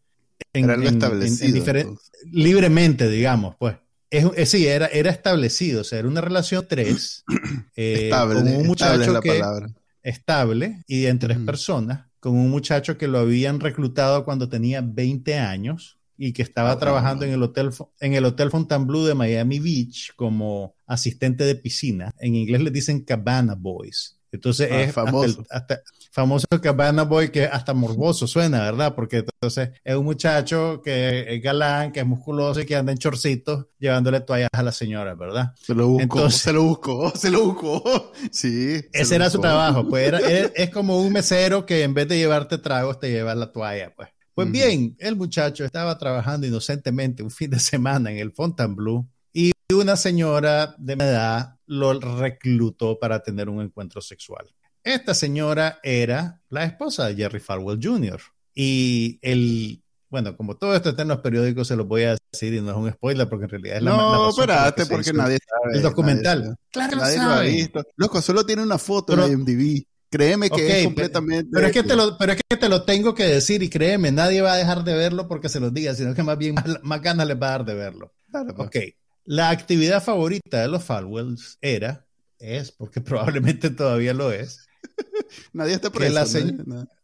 en, 0.52 0.68
era 0.68 0.84
establecido, 0.84 1.98
libremente, 2.30 3.08
digamos, 3.08 3.56
pues. 3.58 3.76
Es, 4.10 4.50
sí, 4.50 4.66
era, 4.66 4.86
era 4.88 5.10
establecido, 5.10 5.80
o 5.80 5.84
sea, 5.84 6.00
era 6.00 6.08
una 6.08 6.20
relación 6.20 6.66
tres. 6.68 7.24
Eh, 7.74 8.04
estable, 8.04 8.34
con 8.34 8.48
un 8.48 8.66
muchacho 8.66 9.12
la 9.14 9.22
palabra. 9.22 9.66
Estable 10.02 10.84
y 10.86 11.06
en 11.06 11.18
tres 11.18 11.38
personas, 11.38 12.06
con 12.20 12.34
un 12.34 12.50
muchacho 12.50 12.98
que 12.98 13.08
lo 13.08 13.18
habían 13.18 13.60
reclutado 13.60 14.26
cuando 14.26 14.50
tenía 14.50 14.82
20 14.82 15.38
años 15.38 16.01
y 16.16 16.32
que 16.32 16.42
estaba 16.42 16.72
ah, 16.72 16.78
trabajando 16.78 17.24
en 17.24 17.32
el 17.32 17.42
hotel 17.42 17.70
en 18.00 18.14
el 18.14 18.24
hotel 18.24 18.50
Fontainebleau 18.50 19.04
de 19.04 19.14
Miami 19.14 19.58
Beach 19.58 20.12
como 20.16 20.76
asistente 20.86 21.44
de 21.44 21.54
piscina. 21.54 22.12
En 22.18 22.34
inglés 22.34 22.62
le 22.62 22.70
dicen 22.70 23.04
Cabana 23.04 23.54
Boys. 23.54 24.18
Entonces 24.32 24.68
ah, 24.72 24.80
es 24.80 24.92
famoso. 24.92 25.44
Hasta, 25.50 25.82
famoso 26.10 26.46
Cabana 26.62 27.02
Boy 27.02 27.30
que 27.30 27.44
hasta 27.44 27.74
morboso 27.74 28.26
suena, 28.26 28.60
¿verdad? 28.60 28.94
Porque 28.94 29.18
entonces 29.18 29.70
es 29.84 29.94
un 29.94 30.04
muchacho 30.04 30.80
que 30.82 31.34
es 31.34 31.42
galán, 31.42 31.92
que 31.92 32.00
es 32.00 32.06
musculoso 32.06 32.60
y 32.60 32.66
que 32.66 32.76
anda 32.76 32.92
en 32.92 32.98
chorcitos 32.98 33.66
llevándole 33.78 34.20
toallas 34.20 34.50
a 34.52 34.62
la 34.62 34.72
señora, 34.72 35.14
¿verdad? 35.14 35.52
Se 35.60 35.74
lo 35.74 35.88
buscó, 35.88 36.30
se 36.30 36.52
lo 36.52 36.62
buscó, 36.62 37.12
se 37.16 37.30
lo 37.30 37.44
buscó. 37.44 38.12
Sí. 38.30 38.80
Ese 38.92 39.14
era 39.14 39.28
su 39.28 39.40
trabajo, 39.40 39.86
pues 39.88 40.12
es, 40.12 40.52
es, 40.56 40.70
como 40.70 40.98
un 40.98 41.12
mesero 41.12 41.66
que 41.66 41.82
en 41.82 41.92
vez 41.92 42.08
de 42.08 42.16
llevarte 42.16 42.58
tragos 42.58 43.00
te 43.00 43.10
lleva 43.10 43.34
la 43.34 43.52
toalla, 43.52 43.92
pues. 43.94 44.08
Pues 44.34 44.50
bien, 44.50 44.96
el 44.98 45.16
muchacho 45.16 45.64
estaba 45.64 45.98
trabajando 45.98 46.46
inocentemente 46.46 47.22
un 47.22 47.30
fin 47.30 47.50
de 47.50 47.60
semana 47.60 48.10
en 48.10 48.18
el 48.18 48.32
Fontainebleau 48.32 49.06
y 49.32 49.52
una 49.74 49.96
señora 49.96 50.74
de 50.78 50.94
edad 50.94 51.56
lo 51.66 51.98
reclutó 51.98 52.98
para 52.98 53.22
tener 53.22 53.48
un 53.48 53.60
encuentro 53.60 54.00
sexual. 54.00 54.46
Esta 54.84 55.14
señora 55.14 55.78
era 55.82 56.40
la 56.48 56.64
esposa 56.64 57.06
de 57.06 57.16
Jerry 57.16 57.40
Falwell 57.40 57.78
Jr. 57.80 58.20
Y 58.54 59.18
el, 59.22 59.82
bueno, 60.08 60.36
como 60.36 60.56
todo 60.56 60.74
esto 60.74 60.90
está 60.90 61.02
en 61.02 61.08
los 61.08 61.20
periódicos, 61.20 61.68
se 61.68 61.76
los 61.76 61.86
voy 61.86 62.02
a 62.02 62.16
decir 62.32 62.52
y 62.54 62.60
no 62.60 62.70
es 62.70 62.76
un 62.76 62.90
spoiler 62.90 63.28
porque 63.28 63.44
en 63.44 63.50
realidad 63.50 63.76
es 63.76 63.82
la 63.82 63.90
No, 63.92 64.30
espérate, 64.30 64.86
porque 64.86 65.12
nadie 65.12 65.38
sabe. 65.46 65.76
El 65.76 65.82
documental. 65.82 66.56
claro, 66.70 66.96
nadie 66.96 67.18
lo, 67.18 67.24
ha 67.24 67.40
visto. 67.42 67.82
Loco, 67.96 68.20
solo 68.20 68.44
tiene 68.44 68.62
una 68.62 68.78
foto 68.78 69.14
de 69.16 69.36
MDB. 69.36 69.84
Créeme 70.12 70.50
que 70.50 70.80
es 70.80 70.84
completamente. 70.84 71.48
Pero, 71.50 71.66
es 71.66 71.72
que 71.72 71.82
te 71.82 71.96
lo, 71.96 72.18
pero 72.18 72.32
es 72.32 72.40
que 72.46 72.56
te 72.58 72.68
lo 72.68 72.82
tengo 72.82 73.14
que 73.14 73.24
decir 73.24 73.62
y 73.62 73.70
créeme, 73.70 74.12
nadie 74.12 74.42
va 74.42 74.52
a 74.52 74.56
dejar 74.58 74.84
de 74.84 74.94
verlo 74.94 75.26
porque 75.26 75.48
se 75.48 75.58
los 75.58 75.72
diga, 75.72 75.94
sino 75.94 76.14
que 76.14 76.22
más 76.22 76.36
bien 76.36 76.54
más, 76.82 77.00
ganas 77.00 77.26
les 77.26 77.40
va 77.40 77.46
a 77.46 77.50
dar 77.52 77.64
de 77.64 77.74
verlo. 77.74 78.12
Claro, 78.30 78.54
pues. 78.54 78.68
Ok. 78.68 78.76
La 79.24 79.48
actividad 79.48 80.02
favorita 80.02 80.60
de 80.60 80.68
los 80.68 80.84
Falwells 80.84 81.56
era, 81.62 82.04
es, 82.38 82.72
porque 82.72 83.00
probablemente 83.00 83.70
todavía 83.70 84.12
lo 84.12 84.30
es. 84.32 84.66
nadie 85.54 85.72
está 85.72 85.88
preso. 85.88 86.38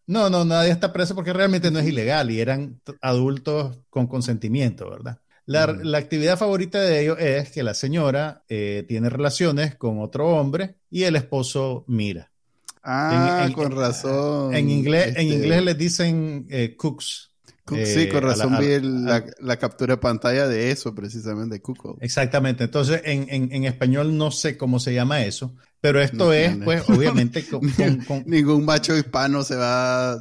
¿no? 0.06 0.28
no, 0.28 0.44
nadie 0.44 0.70
está 0.70 0.92
preso 0.92 1.14
porque 1.14 1.32
realmente 1.32 1.70
no 1.70 1.78
es 1.78 1.86
ilegal 1.86 2.30
y 2.30 2.40
eran 2.40 2.78
adultos 3.00 3.78
con 3.88 4.06
consentimiento, 4.06 4.90
¿verdad? 4.90 5.18
La, 5.46 5.66
la, 5.66 5.96
actividad 5.96 6.36
favorita 6.36 6.78
de 6.78 7.00
ellos 7.00 7.16
es 7.18 7.50
que 7.52 7.62
la 7.62 7.72
señora 7.72 8.44
eh, 8.50 8.84
tiene 8.86 9.08
relaciones 9.08 9.76
con 9.76 9.98
otro 9.98 10.28
hombre 10.28 10.76
y 10.90 11.04
el 11.04 11.16
esposo 11.16 11.86
mira. 11.86 12.30
Ah, 12.90 13.50
con 13.54 13.70
razón. 13.70 14.54
En 14.54 14.70
inglés, 14.70 15.08
en 15.08 15.10
este 15.10 15.22
inglés 15.24 15.62
les 15.62 15.76
dicen 15.76 16.46
eh, 16.48 16.74
cooks. 16.74 17.32
sí, 17.84 18.08
con 18.08 18.24
eh, 18.24 18.26
razón 18.26 18.56
vi 18.58 18.80
la, 18.80 19.58
captura 19.58 19.96
de 19.96 20.00
pantalla 20.00 20.48
de 20.48 20.70
eso, 20.70 20.94
precisamente, 20.94 21.60
Cuco. 21.60 21.98
Exactamente. 22.00 22.64
Entonces, 22.64 23.02
en, 23.04 23.28
en, 23.28 23.64
español 23.64 24.16
no 24.16 24.30
sé 24.30 24.56
cómo 24.56 24.80
se 24.80 24.94
llama 24.94 25.22
eso, 25.22 25.54
Pero 25.80 26.00
esto 26.00 26.32
es, 26.32 26.56
pues, 26.64 26.88
obviamente, 26.88 27.46
con, 27.48 27.60
ningún 28.26 28.64
macho 28.64 28.96
hispano 28.96 29.44
se 29.44 29.54
va, 29.54 30.18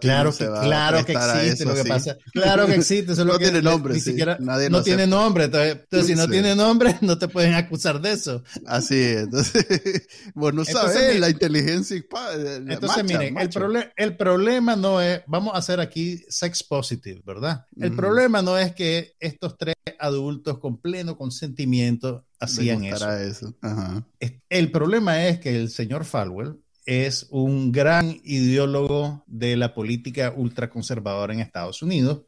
claro 0.00 0.32
que, 0.32 0.44
claro 0.44 1.04
que 1.04 1.12
existe 1.12 1.64
lo 1.64 1.74
que 1.74 1.84
pasa. 1.84 2.18
Claro 2.32 2.66
que 2.66 2.74
existe, 2.74 3.12
eso 3.12 3.24
no 3.24 3.38
tiene 3.38 3.62
nombre, 3.62 3.94
ni 3.94 4.00
siquiera, 4.00 4.36
no 4.40 4.82
tiene 4.82 5.06
nombre. 5.06 5.44
Entonces, 5.44 6.06
si 6.06 6.16
no 6.16 6.26
tiene 6.28 6.56
nombre, 6.56 6.96
no 7.00 7.16
te 7.16 7.28
pueden 7.28 7.54
acusar 7.54 8.00
de 8.00 8.12
eso. 8.12 8.42
Así 8.66 8.96
es. 9.00 9.22
Entonces, 9.22 10.08
vos 10.34 10.52
no 10.52 10.64
sabes 10.64 11.20
la 11.20 11.30
inteligencia 11.30 11.96
hispana. 11.96 12.56
Entonces, 12.72 13.04
miren, 13.04 13.38
el, 13.38 13.92
el 13.96 14.16
problema 14.16 14.74
no 14.74 15.00
es, 15.00 15.22
vamos 15.28 15.54
a 15.54 15.58
hacer 15.58 15.78
aquí 15.78 16.24
sex 16.28 16.64
positive, 16.64 17.22
¿verdad? 17.24 17.66
El 17.80 17.94
problema 17.94 18.42
no 18.42 18.58
es 18.58 18.74
que 18.74 19.14
estos 19.20 19.56
tres 19.56 19.76
adultos 20.00 20.58
con 20.58 20.80
pleno 20.80 21.16
consentimiento 21.16 22.24
hacían 22.40 22.84
eso. 22.84 23.54
El 24.48 24.70
problema 24.70 25.26
es 25.26 25.40
que 25.40 25.56
el 25.56 25.70
señor 25.70 26.04
Falwell 26.04 26.58
es 26.88 27.26
un 27.28 27.70
gran 27.70 28.18
ideólogo 28.24 29.22
de 29.26 29.58
la 29.58 29.74
política 29.74 30.32
ultraconservadora 30.34 31.34
en 31.34 31.40
Estados 31.40 31.82
Unidos 31.82 32.22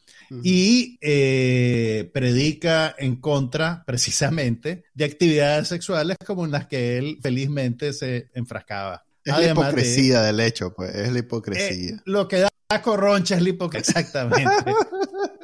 y 0.45 0.99
eh, 1.01 2.11
predica 2.13 2.95
en 2.99 3.17
contra 3.17 3.83
precisamente 3.87 4.85
de 4.93 5.05
actividades 5.07 5.69
sexuales 5.69 6.19
como 6.27 6.45
en 6.45 6.51
las 6.51 6.67
que 6.67 6.99
él 6.99 7.19
felizmente 7.23 7.95
se 7.95 8.31
enfrascaba. 8.35 9.03
Es 9.25 9.35
la 9.35 9.51
hipocresía 9.51 10.21
del 10.21 10.41
hecho, 10.41 10.75
pues, 10.75 10.95
es 10.95 11.11
la 11.11 11.19
hipocresía. 11.21 11.95
Eh, 11.95 12.01
lo 12.05 12.29
que 12.29 12.41
da 12.41 12.83
corroncha 12.83 13.37
es 13.37 13.43
la 13.43 13.49
hipocresía, 13.49 13.93
exactamente. 13.97 14.45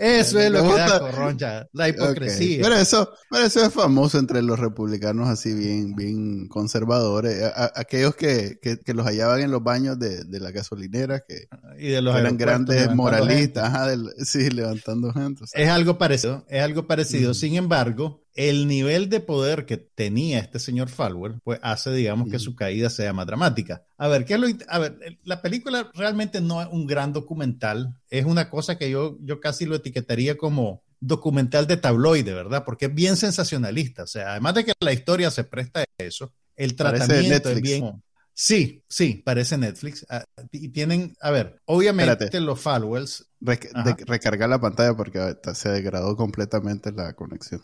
Eso 0.00 0.40
es 0.40 0.50
lo 0.50 0.62
que 0.62 0.74
da 0.74 0.98
corroncha, 0.98 1.68
la 1.72 1.88
hipocresía. 1.88 2.62
Pero, 2.62 2.76
eso, 2.76 3.12
pero 3.30 3.44
eso 3.44 3.64
es 3.64 3.72
famoso 3.72 4.18
entre 4.18 4.42
los 4.42 4.58
republicanos 4.58 5.28
así 5.28 5.54
bien, 5.54 5.94
bien 5.94 6.48
conservadores. 6.48 7.42
aquellos 7.74 8.14
que, 8.14 8.58
que, 8.60 8.94
los 8.94 9.06
hallaban 9.06 9.40
en 9.40 9.50
los 9.50 9.62
baños 9.62 9.98
de, 9.98 10.24
de 10.24 10.40
la 10.40 10.50
gasolinera, 10.50 11.20
que 11.20 11.46
y 11.78 11.88
de 11.88 12.02
los 12.02 12.16
eran 12.16 12.36
grandes 12.36 12.94
moralistas, 12.94 13.72
sí, 14.24 14.50
levantando 14.50 15.12
gente. 15.12 15.44
Es 15.52 15.68
algo 15.68 15.98
parecido, 15.98 16.44
es 16.48 16.62
algo 16.62 16.86
parecido. 16.86 17.34
Sin 17.34 17.54
embargo, 17.54 18.23
el 18.34 18.66
nivel 18.66 19.08
de 19.08 19.20
poder 19.20 19.64
que 19.64 19.76
tenía 19.76 20.40
este 20.40 20.58
señor 20.58 20.88
Falwell, 20.88 21.40
pues 21.44 21.60
hace, 21.62 21.92
digamos, 21.92 22.30
que 22.30 22.38
su 22.38 22.56
caída 22.56 22.90
sea 22.90 23.12
más 23.12 23.26
dramática. 23.26 23.84
A 23.96 24.08
ver, 24.08 24.24
¿qué 24.24 24.34
es 24.34 24.40
lo 24.40 24.48
a 24.68 24.78
ver, 24.78 25.18
la 25.22 25.40
película 25.40 25.90
realmente 25.94 26.40
no 26.40 26.60
es 26.60 26.68
un 26.70 26.86
gran 26.86 27.12
documental, 27.12 27.96
es 28.10 28.24
una 28.24 28.50
cosa 28.50 28.76
que 28.76 28.90
yo, 28.90 29.18
yo 29.20 29.40
casi 29.40 29.66
lo 29.66 29.76
etiquetaría 29.76 30.36
como 30.36 30.82
documental 30.98 31.66
de 31.66 31.76
tabloide, 31.76 32.34
¿verdad? 32.34 32.64
Porque 32.64 32.86
es 32.86 32.94
bien 32.94 33.16
sensacionalista, 33.16 34.02
o 34.02 34.08
sea, 34.08 34.32
además 34.32 34.54
de 34.54 34.64
que 34.64 34.72
la 34.80 34.92
historia 34.92 35.30
se 35.30 35.44
presta 35.44 35.80
a 35.80 35.84
eso, 35.98 36.32
el 36.56 36.74
tratamiento 36.74 37.50
es 37.50 37.60
bien... 37.60 38.02
Sí, 38.36 38.82
sí, 38.88 39.22
parece 39.24 39.56
Netflix. 39.56 40.04
Ah, 40.10 40.24
y 40.50 40.68
tienen, 40.70 41.14
a 41.20 41.30
ver, 41.30 41.60
obviamente 41.66 42.40
los 42.40 42.60
Falwells. 42.60 43.30
recargar 43.40 44.48
la 44.48 44.60
pantalla 44.60 44.96
porque 44.96 45.36
se 45.54 45.68
degradó 45.68 46.16
completamente 46.16 46.90
la 46.90 47.14
conexión. 47.14 47.62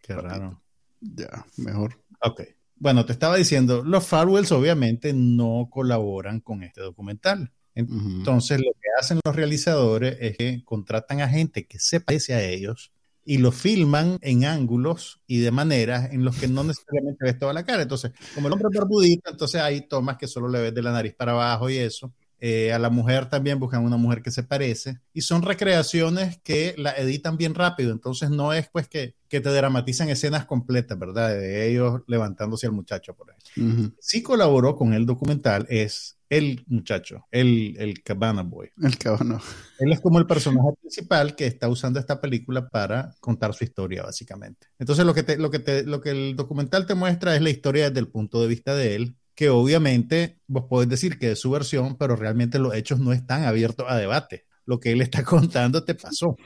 Qué 0.00 0.14
raro. 0.14 0.62
Ya, 1.00 1.44
mejor. 1.56 2.00
Ok. 2.20 2.42
Bueno, 2.76 3.04
te 3.04 3.12
estaba 3.12 3.36
diciendo, 3.36 3.82
los 3.84 4.06
Falwells 4.06 4.52
obviamente 4.52 5.12
no 5.12 5.68
colaboran 5.70 6.40
con 6.40 6.62
este 6.62 6.80
documental. 6.80 7.52
Entonces, 7.74 8.58
lo 8.60 8.72
que 8.72 8.88
hacen 8.98 9.20
los 9.24 9.34
realizadores 9.34 10.16
es 10.20 10.36
que 10.36 10.62
contratan 10.64 11.20
a 11.20 11.28
gente 11.28 11.66
que 11.66 11.78
se 11.78 12.00
parece 12.00 12.34
a 12.34 12.42
ellos 12.42 12.92
y 13.24 13.38
lo 13.38 13.52
filman 13.52 14.18
en 14.20 14.44
ángulos 14.44 15.20
y 15.26 15.38
de 15.38 15.50
maneras 15.50 16.12
en 16.12 16.24
los 16.24 16.36
que 16.36 16.48
no 16.48 16.64
necesariamente 16.64 17.24
ves 17.24 17.38
toda 17.38 17.52
la 17.52 17.64
cara. 17.64 17.82
Entonces, 17.82 18.12
como 18.34 18.48
el 18.48 18.52
hombre 18.54 18.68
es 18.70 18.78
barbudito, 18.78 19.30
entonces 19.30 19.60
hay 19.60 19.82
tomas 19.82 20.16
que 20.16 20.26
solo 20.26 20.48
le 20.48 20.60
ves 20.60 20.74
de 20.74 20.82
la 20.82 20.92
nariz 20.92 21.14
para 21.14 21.32
abajo 21.32 21.70
y 21.70 21.78
eso. 21.78 22.12
Eh, 22.44 22.72
a 22.72 22.80
la 22.80 22.90
mujer 22.90 23.26
también 23.26 23.60
buscan 23.60 23.84
una 23.84 23.96
mujer 23.96 24.20
que 24.20 24.32
se 24.32 24.42
parece 24.42 24.98
y 25.12 25.20
son 25.20 25.42
recreaciones 25.42 26.40
que 26.42 26.74
la 26.76 26.90
editan 26.90 27.36
bien 27.36 27.54
rápido, 27.54 27.92
entonces 27.92 28.30
no 28.30 28.52
es 28.52 28.68
pues 28.68 28.88
que, 28.88 29.14
que 29.28 29.40
te 29.40 29.50
dramatizan 29.50 30.08
escenas 30.08 30.44
completas, 30.44 30.98
¿verdad? 30.98 31.28
De 31.28 31.70
ellos 31.70 32.02
levantándose 32.08 32.66
al 32.66 32.72
muchacho 32.72 33.14
por 33.14 33.30
ahí. 33.30 33.92
Sí 34.00 34.24
colaboró 34.24 34.74
con 34.74 34.92
el 34.92 35.06
documental 35.06 35.68
es 35.70 36.18
el 36.30 36.64
muchacho, 36.66 37.26
el, 37.30 37.76
el 37.78 38.02
Cabana 38.02 38.42
Boy. 38.42 38.70
El 38.82 38.98
Cabana. 38.98 39.40
Él 39.78 39.92
es 39.92 40.00
como 40.00 40.18
el 40.18 40.26
personaje 40.26 40.70
principal 40.80 41.36
que 41.36 41.46
está 41.46 41.68
usando 41.68 42.00
esta 42.00 42.20
película 42.20 42.68
para 42.70 43.14
contar 43.20 43.54
su 43.54 43.62
historia, 43.62 44.02
básicamente. 44.02 44.66
Entonces, 44.80 45.04
lo 45.04 45.14
que, 45.14 45.22
te, 45.22 45.36
lo, 45.36 45.50
que 45.50 45.60
te, 45.60 45.84
lo 45.84 46.00
que 46.00 46.10
el 46.10 46.34
documental 46.34 46.86
te 46.86 46.96
muestra 46.96 47.36
es 47.36 47.42
la 47.42 47.50
historia 47.50 47.90
desde 47.90 48.00
el 48.00 48.08
punto 48.08 48.40
de 48.40 48.48
vista 48.48 48.74
de 48.74 48.96
él, 48.96 49.16
que 49.34 49.48
obviamente 49.50 50.38
vos 50.46 50.64
podés 50.68 50.88
decir 50.88 51.18
que 51.18 51.32
es 51.32 51.40
su 51.40 51.50
versión, 51.50 51.96
pero 51.96 52.16
realmente 52.16 52.58
los 52.58 52.74
hechos 52.74 52.98
no 53.00 53.12
están 53.12 53.44
abiertos 53.44 53.86
a 53.88 53.96
debate. 53.96 54.46
Lo 54.64 54.78
que 54.78 54.92
él 54.92 55.00
está 55.00 55.24
contando 55.24 55.84
te 55.84 55.94
pasó. 55.94 56.36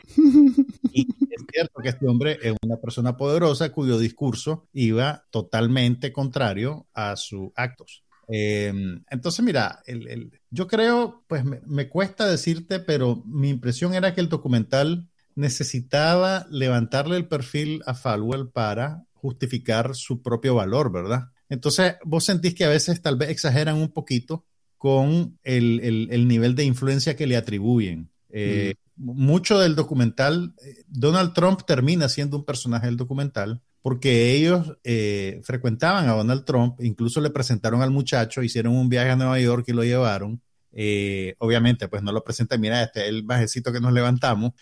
Y 0.93 1.07
es 1.31 1.45
cierto 1.53 1.83
que 1.83 1.91
este 1.91 2.07
hombre 2.07 2.39
es 2.43 2.55
una 2.63 2.77
persona 2.77 3.17
poderosa 3.17 3.71
cuyo 3.71 3.99
discurso 3.99 4.69
iba 4.73 5.25
totalmente 5.31 6.13
contrario 6.13 6.87
a 6.95 7.17
sus 7.17 7.51
actos. 7.57 8.05
Em, 8.29 9.05
entonces, 9.11 9.45
mira, 9.45 9.83
el, 9.87 10.33
yo 10.51 10.67
creo, 10.67 11.25
pues 11.29 11.45
me, 11.45 11.89
cuesta 11.89 12.27
decirte, 12.27 12.81
pero 12.81 13.23
mi 13.25 13.51
impresión 13.51 13.95
era 13.95 14.15
que 14.15 14.21
el 14.21 14.29
documental 14.29 15.09
necesitaba 15.35 16.47
levantarle 16.51 17.17
el 17.17 17.29
perfil 17.29 17.83
a 17.87 17.95
Falwell 17.95 18.49
para 18.49 19.05
justificar 19.13 19.95
su 19.95 20.23
propio 20.23 20.55
valor, 20.55 20.91
¿verdad? 20.91 21.31
Entonces, 21.49 21.95
vos 22.05 22.25
sentís 22.25 22.55
que 22.55 22.65
a 22.65 22.69
veces 22.69 23.01
tal 23.03 23.17
vez 23.17 23.31
exageran 23.31 23.77
un 23.77 23.93
poquito 23.93 24.45
con 24.79 25.39
el, 25.43 26.29
nivel 26.29 26.55
de 26.55 26.65
influencia 26.65 27.17
que 27.17 27.27
le 27.27 27.37
atribuyen. 27.37 28.11
Eh, 28.31 28.75
mucho 28.97 29.59
del 29.59 29.75
documental, 29.75 30.55
eh, 30.65 30.85
Donald 30.89 31.33
Trump 31.33 31.63
termina 31.67 32.09
siendo 32.09 32.37
un 32.37 32.45
personaje 32.45 32.87
del 32.87 32.97
documental, 32.97 33.63
porque 33.83 34.33
ellos 34.35 34.77
eh, 34.85 35.41
frecuentaban 35.45 36.09
a 36.09 36.13
Donald 36.13 36.45
Trump, 36.45 36.81
incluso 36.81 37.21
le 37.21 37.31
presentaron 37.31 37.83
al 37.83 37.91
muchacho, 37.91 38.43
hicieron 38.43 38.75
un 38.75 38.89
viaje 38.89 39.11
a 39.11 39.17
Nueva 39.17 39.39
York 39.39 39.65
y 39.69 39.73
lo 39.73 39.85
llevaron. 39.85 40.43
Eh, 40.79 41.35
obviamente, 41.39 41.89
pues 41.89 42.03
no 42.03 42.13
lo 42.13 42.23
presentan, 42.23 42.61
mira, 42.61 42.83
este 42.83 43.05
es 43.05 43.09
el 43.09 43.23
bajecito 43.23 43.73
que 43.73 43.81
nos 43.81 43.95
levantamos. 43.95 44.53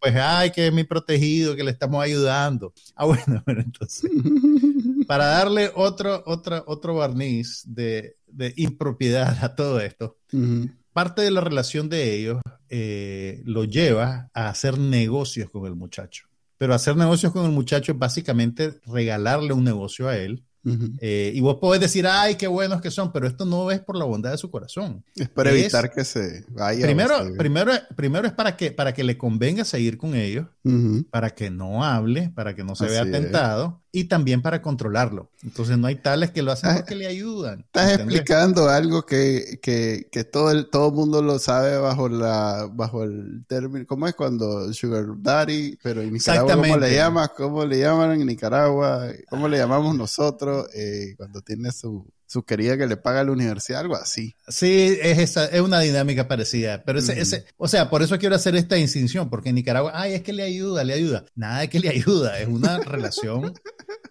pues, 0.00 0.16
ay, 0.16 0.50
que 0.50 0.66
es 0.66 0.72
mi 0.72 0.82
protegido, 0.82 1.54
que 1.54 1.62
le 1.62 1.70
estamos 1.70 2.02
ayudando. 2.02 2.74
Ah, 2.96 3.04
bueno, 3.04 3.42
pero 3.46 3.60
entonces, 3.60 4.10
para 5.06 5.26
darle 5.26 5.70
otro, 5.76 6.24
otro, 6.26 6.64
otro 6.66 6.96
barniz 6.96 7.62
de, 7.64 8.16
de 8.26 8.52
impropiedad 8.56 9.38
a 9.42 9.54
todo 9.54 9.80
esto, 9.80 10.18
parte 10.92 11.22
de 11.22 11.30
la 11.30 11.42
relación 11.42 11.88
de 11.88 12.14
ellos 12.14 12.40
eh, 12.68 13.42
lo 13.44 13.64
lleva 13.64 14.30
a 14.34 14.48
hacer 14.48 14.78
negocios 14.78 15.48
con 15.50 15.66
el 15.66 15.76
muchacho. 15.76 16.26
Pero 16.58 16.74
hacer 16.74 16.96
negocios 16.96 17.32
con 17.32 17.44
el 17.44 17.52
muchacho 17.52 17.92
es 17.92 17.98
básicamente 17.98 18.80
regalarle 18.86 19.52
un 19.52 19.62
negocio 19.62 20.08
a 20.08 20.16
él. 20.16 20.42
Eh, 21.00 21.32
y 21.34 21.40
vos 21.40 21.56
podés 21.60 21.80
decir, 21.80 22.06
ay, 22.06 22.34
qué 22.34 22.48
buenos 22.48 22.80
que 22.80 22.90
son, 22.90 23.12
pero 23.12 23.26
esto 23.26 23.44
no 23.44 23.70
es 23.70 23.80
por 23.80 23.96
la 23.96 24.04
bondad 24.04 24.32
de 24.32 24.38
su 24.38 24.50
corazón. 24.50 25.04
Es 25.14 25.28
para 25.28 25.50
evitar 25.50 25.92
que 25.92 26.04
se 26.04 26.44
vaya. 26.48 26.84
Primero, 26.84 27.14
primero, 27.36 27.72
primero 27.94 28.26
es 28.26 28.32
para 28.32 28.56
que, 28.56 28.72
para 28.72 28.92
que 28.92 29.04
le 29.04 29.16
convenga 29.16 29.64
seguir 29.64 29.96
con 29.96 30.14
ellos, 30.14 30.46
para 31.10 31.30
que 31.30 31.50
no 31.50 31.84
hable, 31.84 32.30
para 32.34 32.54
que 32.54 32.64
no 32.64 32.74
se 32.74 32.86
vea 32.86 33.04
tentado 33.04 33.80
y 33.96 34.04
también 34.04 34.42
para 34.42 34.60
controlarlo. 34.60 35.30
Entonces 35.42 35.78
no 35.78 35.86
hay 35.86 35.94
tales 35.94 36.30
que 36.30 36.42
lo 36.42 36.52
hacen 36.52 36.68
ah, 36.68 36.74
porque 36.76 36.94
le 36.94 37.06
ayudan. 37.06 37.60
Estás 37.60 37.92
explicando 37.94 38.68
algo 38.68 39.06
que, 39.06 39.58
que, 39.62 40.08
que, 40.12 40.22
todo 40.22 40.50
el 40.50 40.68
todo 40.68 40.90
mundo 40.90 41.22
lo 41.22 41.38
sabe 41.38 41.78
bajo 41.78 42.10
la 42.10 42.68
bajo 42.70 43.04
el 43.04 43.46
término, 43.46 43.86
¿cómo 43.86 44.06
es 44.06 44.14
cuando 44.14 44.70
Sugar 44.74 45.06
Daddy? 45.16 45.78
Pero 45.82 46.02
en 46.02 46.12
Nicaragua 46.12 46.56
¿cómo 46.56 46.76
le 46.76 46.94
llamas? 46.94 47.30
¿Cómo 47.34 47.64
le 47.64 47.78
llaman 47.78 48.20
en 48.20 48.26
Nicaragua? 48.26 49.06
¿Cómo 49.30 49.48
le 49.48 49.56
llamamos 49.56 49.96
nosotros 49.96 50.55
eh, 50.74 51.14
cuando 51.16 51.42
tiene 51.42 51.72
su 51.72 52.06
su 52.26 52.44
querida 52.44 52.76
que 52.76 52.86
le 52.86 52.96
paga 52.96 53.24
la 53.24 53.32
universidad, 53.32 53.80
algo 53.80 53.94
así. 53.94 54.34
Sí, 54.48 54.98
es 55.00 55.18
esa, 55.18 55.46
es 55.46 55.60
una 55.60 55.80
dinámica 55.80 56.26
parecida. 56.26 56.82
Pero 56.84 56.98
ese, 56.98 57.20
ese, 57.20 57.46
o 57.56 57.68
sea, 57.68 57.88
por 57.88 58.02
eso 58.02 58.18
quiero 58.18 58.34
hacer 58.34 58.56
esta 58.56 58.74
distinción, 58.74 59.30
porque 59.30 59.50
en 59.50 59.54
Nicaragua, 59.54 59.92
ay, 59.94 60.14
es 60.14 60.22
que 60.22 60.32
le 60.32 60.42
ayuda, 60.42 60.82
le 60.84 60.94
ayuda. 60.94 61.24
Nada 61.34 61.60
de 61.60 61.68
que 61.68 61.78
le 61.78 61.88
ayuda, 61.88 62.40
es 62.40 62.48
una 62.48 62.78
relación 62.84 63.54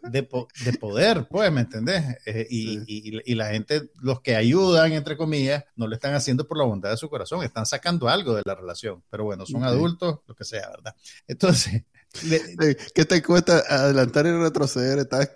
de, 0.09 0.23
poder, 0.23 1.27
pues, 1.29 1.51
¿me 1.51 1.61
entendés? 1.61 2.03
Eh, 2.25 2.47
y, 2.49 3.35
la 3.35 3.47
gente, 3.47 3.89
los 4.01 4.21
que 4.21 4.35
ayudan, 4.35 4.93
entre 4.93 5.17
comillas, 5.17 5.65
no 5.75 5.87
lo 5.87 5.95
están 5.95 6.13
haciendo 6.13 6.47
por 6.47 6.57
la 6.57 6.63
bondad 6.63 6.91
de 6.91 6.97
su 6.97 7.09
corazón, 7.09 7.43
están 7.43 7.65
sacando 7.65 8.07
algo 8.07 8.33
de 8.33 8.43
la 8.45 8.55
relación. 8.55 9.03
Pero 9.09 9.25
bueno, 9.25 9.45
son 9.45 9.63
adultos, 9.63 10.19
lo 10.25 10.35
que 10.35 10.45
sea, 10.45 10.69
¿verdad? 10.69 10.95
Entonces, 11.27 11.83
¿Qué 12.93 13.05
te 13.05 13.21
cuesta 13.21 13.63
adelantar 13.67 14.25
y 14.25 14.31
retroceder? 14.31 14.99
Estás 14.99 15.31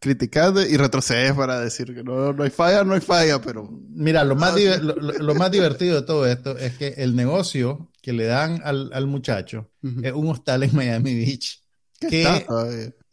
criticando 0.00 0.62
y 0.62 0.76
retrocedes 0.76 1.32
para 1.32 1.60
decir 1.60 1.94
que 1.94 2.02
no, 2.02 2.32
no 2.32 2.42
hay 2.42 2.50
falla, 2.50 2.84
no 2.84 2.94
hay 2.94 3.00
falla, 3.00 3.40
pero... 3.40 3.68
Mira, 3.90 4.24
lo 4.24 4.36
más, 4.36 4.54
ah, 4.54 4.78
lo, 4.80 5.34
más 5.34 5.50
divertido 5.50 5.96
de 5.96 6.06
todo 6.06 6.26
esto 6.26 6.56
es 6.58 6.76
que 6.76 6.88
el 6.96 7.16
negocio 7.16 7.90
que 8.02 8.12
le 8.12 8.24
dan 8.24 8.60
al, 8.64 9.06
muchacho 9.06 9.70
es 10.02 10.12
un 10.12 10.28
hostal 10.28 10.62
en 10.62 10.74
Miami 10.74 11.14
Beach. 11.14 11.62
Que, 12.00 12.44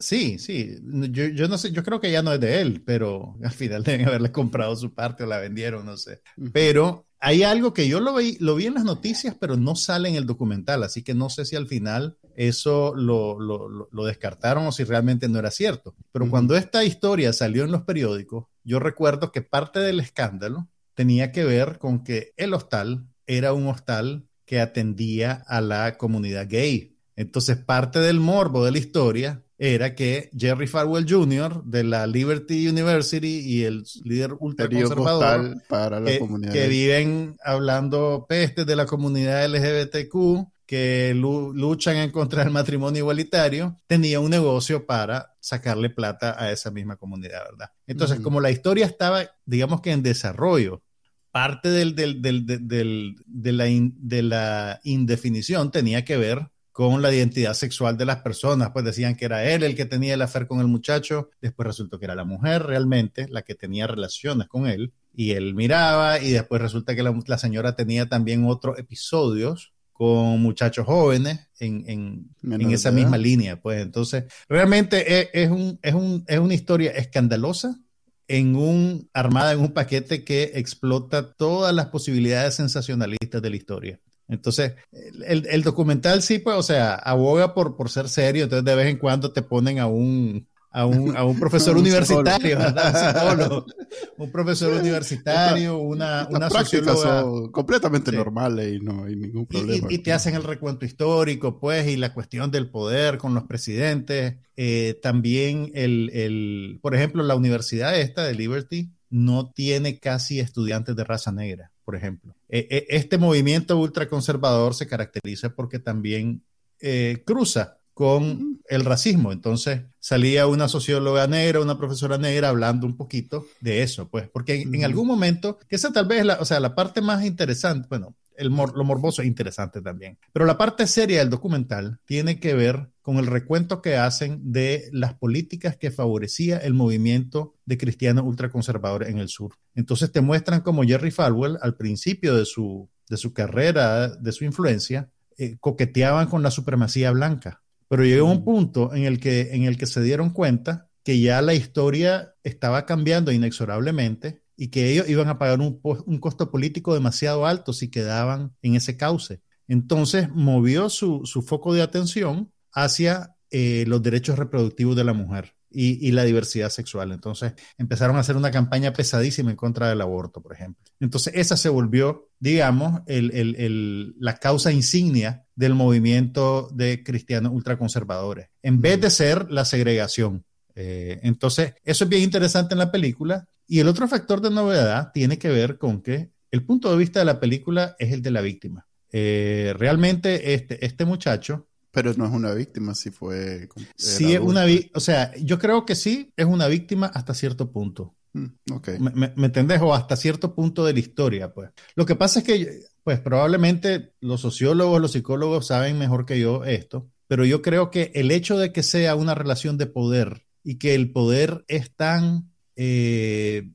Sí, 0.01 0.39
sí. 0.39 0.77
Yo, 1.11 1.27
yo, 1.27 1.47
no 1.47 1.57
sé, 1.57 1.71
yo 1.71 1.83
creo 1.83 2.01
que 2.01 2.11
ya 2.11 2.23
no 2.23 2.33
es 2.33 2.39
de 2.39 2.59
él, 2.59 2.81
pero 2.83 3.37
al 3.43 3.51
final 3.51 3.83
deben 3.83 4.07
haberle 4.07 4.31
comprado 4.31 4.75
su 4.75 4.93
parte 4.93 5.23
o 5.23 5.27
la 5.27 5.37
vendieron, 5.37 5.85
no 5.85 5.95
sé. 5.95 6.21
Pero 6.51 7.05
hay 7.19 7.43
algo 7.43 7.73
que 7.73 7.87
yo 7.87 7.99
lo 7.99 8.15
vi, 8.15 8.37
lo 8.39 8.55
vi 8.55 8.65
en 8.65 8.73
las 8.73 8.83
noticias, 8.83 9.35
pero 9.39 9.55
no 9.55 9.75
sale 9.75 10.09
en 10.09 10.15
el 10.15 10.25
documental, 10.25 10.83
así 10.83 11.03
que 11.03 11.13
no 11.13 11.29
sé 11.29 11.45
si 11.45 11.55
al 11.55 11.67
final 11.67 12.17
eso 12.35 12.93
lo, 12.95 13.39
lo, 13.39 13.89
lo 13.91 14.05
descartaron 14.05 14.67
o 14.67 14.71
si 14.71 14.83
realmente 14.83 15.27
no 15.27 15.39
era 15.39 15.51
cierto. 15.51 15.95
Pero 16.11 16.29
cuando 16.29 16.55
esta 16.55 16.83
historia 16.83 17.33
salió 17.33 17.63
en 17.63 17.71
los 17.71 17.83
periódicos, 17.83 18.45
yo 18.63 18.79
recuerdo 18.79 19.31
que 19.31 19.41
parte 19.41 19.79
del 19.79 19.99
escándalo 19.99 20.67
tenía 20.93 21.31
que 21.31 21.43
ver 21.43 21.77
con 21.77 22.03
que 22.03 22.33
el 22.37 22.53
hostal 22.53 23.07
era 23.25 23.53
un 23.53 23.67
hostal 23.67 24.27
que 24.45 24.59
atendía 24.59 25.43
a 25.47 25.61
la 25.61 25.97
comunidad 25.97 26.47
gay. 26.49 26.97
Entonces, 27.15 27.57
parte 27.57 27.99
del 27.99 28.19
morbo 28.19 28.65
de 28.65 28.71
la 28.71 28.77
historia 28.77 29.43
era 29.57 29.93
que 29.93 30.31
Jerry 30.35 30.65
Falwell 30.65 31.05
Jr. 31.07 31.63
de 31.63 31.83
la 31.83 32.07
Liberty 32.07 32.67
University 32.67 33.41
y 33.41 33.63
el 33.63 33.83
líder 34.03 34.33
ultraconservador 34.39 35.61
para 35.69 35.99
la 35.99 36.09
que, 36.09 36.19
comunidad 36.19 36.51
que 36.51 36.67
viven 36.67 37.37
hablando 37.43 38.25
pestes 38.27 38.65
de 38.65 38.75
la 38.75 38.87
comunidad 38.87 39.45
LGBTQ, 39.47 40.50
que 40.71 41.13
luchan 41.13 41.97
en 41.97 42.11
contra 42.11 42.45
del 42.45 42.53
matrimonio 42.53 42.99
igualitario, 42.99 43.77
tenía 43.87 44.21
un 44.21 44.29
negocio 44.29 44.85
para 44.85 45.35
sacarle 45.41 45.89
plata 45.89 46.41
a 46.41 46.49
esa 46.49 46.71
misma 46.71 46.95
comunidad, 46.95 47.43
¿verdad? 47.51 47.71
Entonces, 47.87 48.21
como 48.21 48.39
la 48.39 48.51
historia 48.51 48.85
estaba, 48.85 49.35
digamos 49.45 49.81
que 49.81 49.91
en 49.91 50.01
desarrollo, 50.01 50.81
parte 51.29 51.67
del, 51.71 51.93
del, 51.93 52.21
del, 52.21 52.45
de, 52.45 53.51
la 53.51 53.65
de 53.65 54.21
la 54.23 54.79
indefinición 54.85 55.71
tenía 55.71 56.05
que 56.05 56.15
ver 56.15 56.49
con 56.71 57.01
la 57.01 57.13
identidad 57.13 57.53
sexual 57.53 57.97
de 57.97 58.05
las 58.05 58.21
personas, 58.21 58.69
pues 58.71 58.85
decían 58.85 59.17
que 59.17 59.25
era 59.25 59.43
él 59.43 59.63
el 59.63 59.75
que 59.75 59.83
tenía 59.83 60.13
el 60.13 60.21
afer 60.21 60.47
con 60.47 60.61
el 60.61 60.67
muchacho, 60.67 61.31
después 61.41 61.67
resultó 61.67 61.99
que 61.99 62.05
era 62.05 62.15
la 62.15 62.23
mujer 62.23 62.63
realmente 62.63 63.27
la 63.27 63.41
que 63.41 63.55
tenía 63.55 63.87
relaciones 63.87 64.47
con 64.47 64.67
él, 64.67 64.93
y 65.13 65.31
él 65.31 65.53
miraba, 65.53 66.21
y 66.21 66.31
después 66.31 66.61
resulta 66.61 66.95
que 66.95 67.03
la, 67.03 67.37
señora 67.37 67.75
tenía 67.75 68.07
también 68.07 68.45
otros 68.45 68.79
episodios 68.79 69.73
con 70.01 70.41
muchachos 70.41 70.87
jóvenes 70.87 71.41
en, 71.59 72.27
en, 72.41 72.71
esa 72.71 72.89
misma 72.89 73.19
línea, 73.19 73.61
pues. 73.61 73.83
Entonces 73.83 74.23
realmente 74.49 75.19
es, 75.19 75.29
es, 75.31 75.51
un, 75.51 75.77
es, 75.83 75.93
un, 75.93 76.23
es 76.27 76.39
una 76.39 76.55
historia 76.55 76.89
escandalosa, 76.89 77.79
en 78.27 78.55
un 78.55 79.11
armada 79.13 79.51
en 79.51 79.59
un 79.59 79.73
paquete 79.73 80.23
que 80.23 80.53
explota 80.55 81.33
todas 81.33 81.71
las 81.75 81.89
posibilidades 81.89 82.55
sensacionalistas 82.55 83.43
de 83.43 83.49
la 83.51 83.55
historia. 83.55 83.99
Entonces, 84.27 84.73
el, 84.91 85.45
el, 85.45 85.61
documental 85.61 86.23
sí, 86.23 86.39
pues, 86.39 86.57
o 86.57 86.63
sea, 86.63 86.95
aboga 86.95 87.53
por, 87.53 87.77
por 87.77 87.91
ser 87.91 88.09
serio, 88.09 88.45
entonces 88.45 88.65
de 88.65 88.75
vez 88.75 88.87
en 88.87 88.97
cuando 88.97 89.31
te 89.31 89.43
ponen 89.43 89.77
a 89.77 89.85
un, 89.85 90.47
a 90.71 90.85
un, 90.85 91.15
a 91.17 91.25
un 91.25 91.37
profesor 91.37 91.77
universitario, 91.77 92.57
¿verdad? 92.57 93.65
Un, 94.17 94.31
profesor 94.31 94.73
universitario, 94.73 95.77
una, 95.79 96.27
una 96.29 96.49
socióloga. 96.49 97.51
completamente 97.51 98.11
normales 98.11 98.75
y 98.75 98.79
no 98.79 99.03
hay 99.03 99.15
ningún 99.15 99.45
problema. 99.45 99.87
Y, 99.89 99.97
te 99.97 100.13
hacen 100.13 100.35
el 100.35 100.43
recuento 100.43 100.85
histórico, 100.85 101.59
pues, 101.59 101.87
y 101.87 101.97
la 101.97 102.13
cuestión 102.13 102.51
del 102.51 102.69
poder 102.69 103.17
con 103.17 103.33
los 103.33 103.43
presidentes. 103.43 104.35
Eh, 104.55 104.97
también, 105.01 105.71
el, 105.73 106.09
el, 106.13 106.79
por 106.81 106.95
ejemplo, 106.95 107.23
la 107.23 107.35
universidad 107.35 107.99
esta 107.99 108.23
de 108.23 108.35
Liberty 108.35 108.91
no 109.09 109.51
tiene 109.51 109.99
casi 109.99 110.39
estudiantes 110.39 110.95
de 110.95 111.03
raza 111.03 111.31
negra, 111.31 111.71
por 111.83 111.95
ejemplo. 111.95 112.35
E, 112.47 112.67
e, 112.69 112.85
este 112.95 113.17
movimiento 113.17 113.77
ultraconservador 113.77 114.73
se 114.73 114.87
caracteriza 114.87 115.53
porque 115.53 115.79
también 115.79 116.43
eh, 116.79 117.23
cruza 117.25 117.80
con 118.01 118.59
el 118.67 118.83
racismo. 118.83 119.31
Entonces 119.31 119.81
salía 119.99 120.47
una 120.47 120.67
socióloga 120.67 121.27
negra, 121.27 121.61
una 121.61 121.77
profesora 121.77 122.17
negra 122.17 122.49
hablando 122.49 122.87
un 122.87 122.97
poquito 122.97 123.45
de 123.59 123.83
eso, 123.83 124.09
pues, 124.09 124.27
porque 124.27 124.63
en, 124.63 124.83
algún 124.83 125.05
momento, 125.05 125.59
que 125.69 125.75
esa 125.75 125.93
tal 125.93 126.07
vez 126.07 126.25
la, 126.25 126.39
o 126.39 126.45
sea, 126.45 126.59
la 126.59 126.73
parte 126.73 126.99
más 127.01 127.23
interesante, 127.23 127.87
bueno, 127.91 128.15
el 128.35 128.47
lo 128.47 128.83
morboso 128.83 129.21
es 129.21 129.27
interesante 129.27 129.83
también, 129.83 130.17
pero 130.33 130.47
la 130.47 130.57
parte 130.57 130.87
seria 130.87 131.19
del 131.19 131.29
documental 131.29 131.99
tiene 132.05 132.39
que 132.39 132.55
ver 132.55 132.89
con 133.03 133.17
el 133.17 133.27
recuento 133.27 133.83
que 133.83 133.97
hacen 133.97 134.51
de 134.51 134.89
las 134.91 135.13
políticas 135.13 135.77
que 135.77 135.91
favorecía 135.91 136.57
el 136.57 136.73
movimiento 136.73 137.53
de 137.67 137.77
cristianos 137.77 138.25
ultraconservadores 138.25 139.09
en 139.09 139.19
el 139.19 139.29
sur. 139.29 139.53
Entonces 139.75 140.11
te 140.11 140.21
muestran 140.21 140.61
como 140.61 140.81
Jerry 140.81 141.11
Falwell 141.11 141.59
al 141.61 141.75
principio 141.75 142.35
de 142.35 142.45
su, 142.45 142.89
de 143.09 143.17
su 143.17 143.31
carrera, 143.31 144.07
de 144.07 144.31
su 144.31 144.43
influencia, 144.43 145.11
eh, 145.37 145.57
coqueteaban 145.59 146.25
con 146.29 146.41
la 146.41 146.49
supremacía 146.49 147.11
blanca 147.11 147.61
pero 147.91 148.05
llegó 148.05 148.31
un 148.31 148.45
punto 148.45 148.95
en 148.95 149.03
el, 149.03 149.19
que, 149.19 149.49
en 149.51 149.63
el 149.63 149.75
que 149.77 149.85
se 149.85 150.01
dieron 150.01 150.29
cuenta 150.29 150.87
que 151.03 151.19
ya 151.19 151.41
la 151.41 151.53
historia 151.53 152.35
estaba 152.41 152.85
cambiando 152.85 153.33
inexorablemente 153.33 154.43
y 154.55 154.69
que 154.69 154.93
ellos 154.93 155.09
iban 155.09 155.27
a 155.27 155.37
pagar 155.37 155.59
un, 155.59 155.81
costo 156.21 156.49
político 156.51 156.93
demasiado 156.93 157.45
alto 157.45 157.73
si 157.73 157.91
quedaban 157.91 158.55
en 158.61 158.75
ese 158.75 158.95
cauce. 158.95 159.41
Entonces 159.67 160.29
movió 160.29 160.89
su, 160.89 161.25
foco 161.45 161.73
de 161.73 161.81
atención 161.81 162.53
hacia 162.71 163.35
eh, 163.49 163.83
los 163.85 164.01
derechos 164.01 164.39
reproductivos 164.39 164.95
de 164.95 165.03
la 165.03 165.11
mujer 165.11 165.53
y, 165.69 166.11
la 166.11 166.23
diversidad 166.23 166.69
sexual. 166.69 167.11
Entonces 167.11 167.55
empezaron 167.77 168.15
a 168.15 168.19
hacer 168.19 168.37
una 168.37 168.51
campaña 168.51 168.93
pesadísima 168.93 169.51
en 169.51 169.57
contra 169.57 169.89
del 169.89 169.99
aborto, 169.99 170.41
por 170.41 170.53
ejemplo. 170.53 170.81
Entonces 171.01 171.33
esa 171.35 171.57
se 171.57 171.67
volvió, 171.67 172.29
digamos, 172.39 173.01
la 173.07 174.37
causa 174.37 174.71
insignia 174.71 175.45
del 175.61 175.75
movimiento 175.75 176.69
de 176.73 177.03
cristianos 177.03 177.51
ultraconservadores, 177.53 178.49
en 178.63 178.81
vez 178.81 178.99
de 178.99 179.11
ser 179.11 179.51
la 179.51 179.63
segregación. 179.63 180.43
Eh, 180.73 181.19
entonces, 181.21 181.75
eso 181.83 182.05
es 182.05 182.09
bien 182.09 182.23
interesante 182.23 182.73
en 182.73 182.79
la 182.79 182.91
película. 182.91 183.47
Y 183.67 183.79
el 183.79 183.87
otro 183.87 184.07
factor 184.07 184.41
de 184.41 184.49
novedad 184.49 185.11
tiene 185.13 185.37
que 185.37 185.49
ver 185.49 185.77
con 185.77 186.01
que 186.01 186.31
el 186.49 186.65
punto 186.65 186.91
de 186.91 186.97
vista 186.97 187.19
de 187.19 187.25
la 187.25 187.39
película 187.39 187.95
es 187.99 188.11
el 188.11 188.23
de 188.23 188.31
la 188.31 188.41
víctima. 188.41 188.87
Eh, 189.11 189.73
realmente 189.77 190.55
este, 190.55 190.83
este 190.83 191.05
muchacho 191.05 191.67
pero 191.93 192.13
no 192.13 192.25
es 192.25 192.31
una 192.31 192.53
víctima, 192.53 192.95
si 192.95 193.11
fue. 193.11 193.67
Sí, 193.97 194.33
es 194.33 194.39
una 194.39 194.63
víctima. 194.63 194.93
O 194.95 195.01
sea, 195.01 195.35
yo 195.35 195.59
creo 195.59 195.85
que 195.85 195.95
sí 195.95 196.31
es 196.37 196.45
una 196.45 196.67
víctima 196.67 197.07
hasta 197.07 197.33
cierto 197.33 197.69
punto. 197.69 198.15
Mm, 198.33 198.73
okay. 198.73 198.97
¿Me, 198.99 199.33
entendés? 199.45 199.81
O 199.81 199.93
hasta 199.93 200.15
cierto 200.15 200.55
punto 200.55 200.85
de 200.85 200.93
la 200.93 200.99
historia, 200.99 201.53
pues. 201.53 201.71
Lo 201.95 202.05
que 202.05 202.15
pasa 202.15 202.39
es 202.39 202.45
que, 202.45 202.81
pues, 203.03 203.19
probablemente 203.19 204.13
los 204.21 204.41
sociólogos, 204.41 205.01
los 205.01 205.11
psicólogos 205.11 205.67
saben 205.67 205.97
mejor 205.97 206.25
que 206.25 206.39
yo 206.39 206.63
esto, 206.63 207.09
pero 207.27 207.45
yo 207.45 207.61
creo 207.61 207.91
que 207.91 208.11
el 208.15 208.31
hecho 208.31 208.57
de 208.57 208.71
que 208.71 208.83
sea 208.83 209.15
una 209.15 209.35
relación 209.35 209.77
de 209.77 209.87
poder 209.87 210.45
y 210.63 210.75
que 210.75 210.95
el 210.95 211.11
poder 211.11 211.65
es 211.67 211.95
tan 211.95 212.51
eh, 212.75 213.71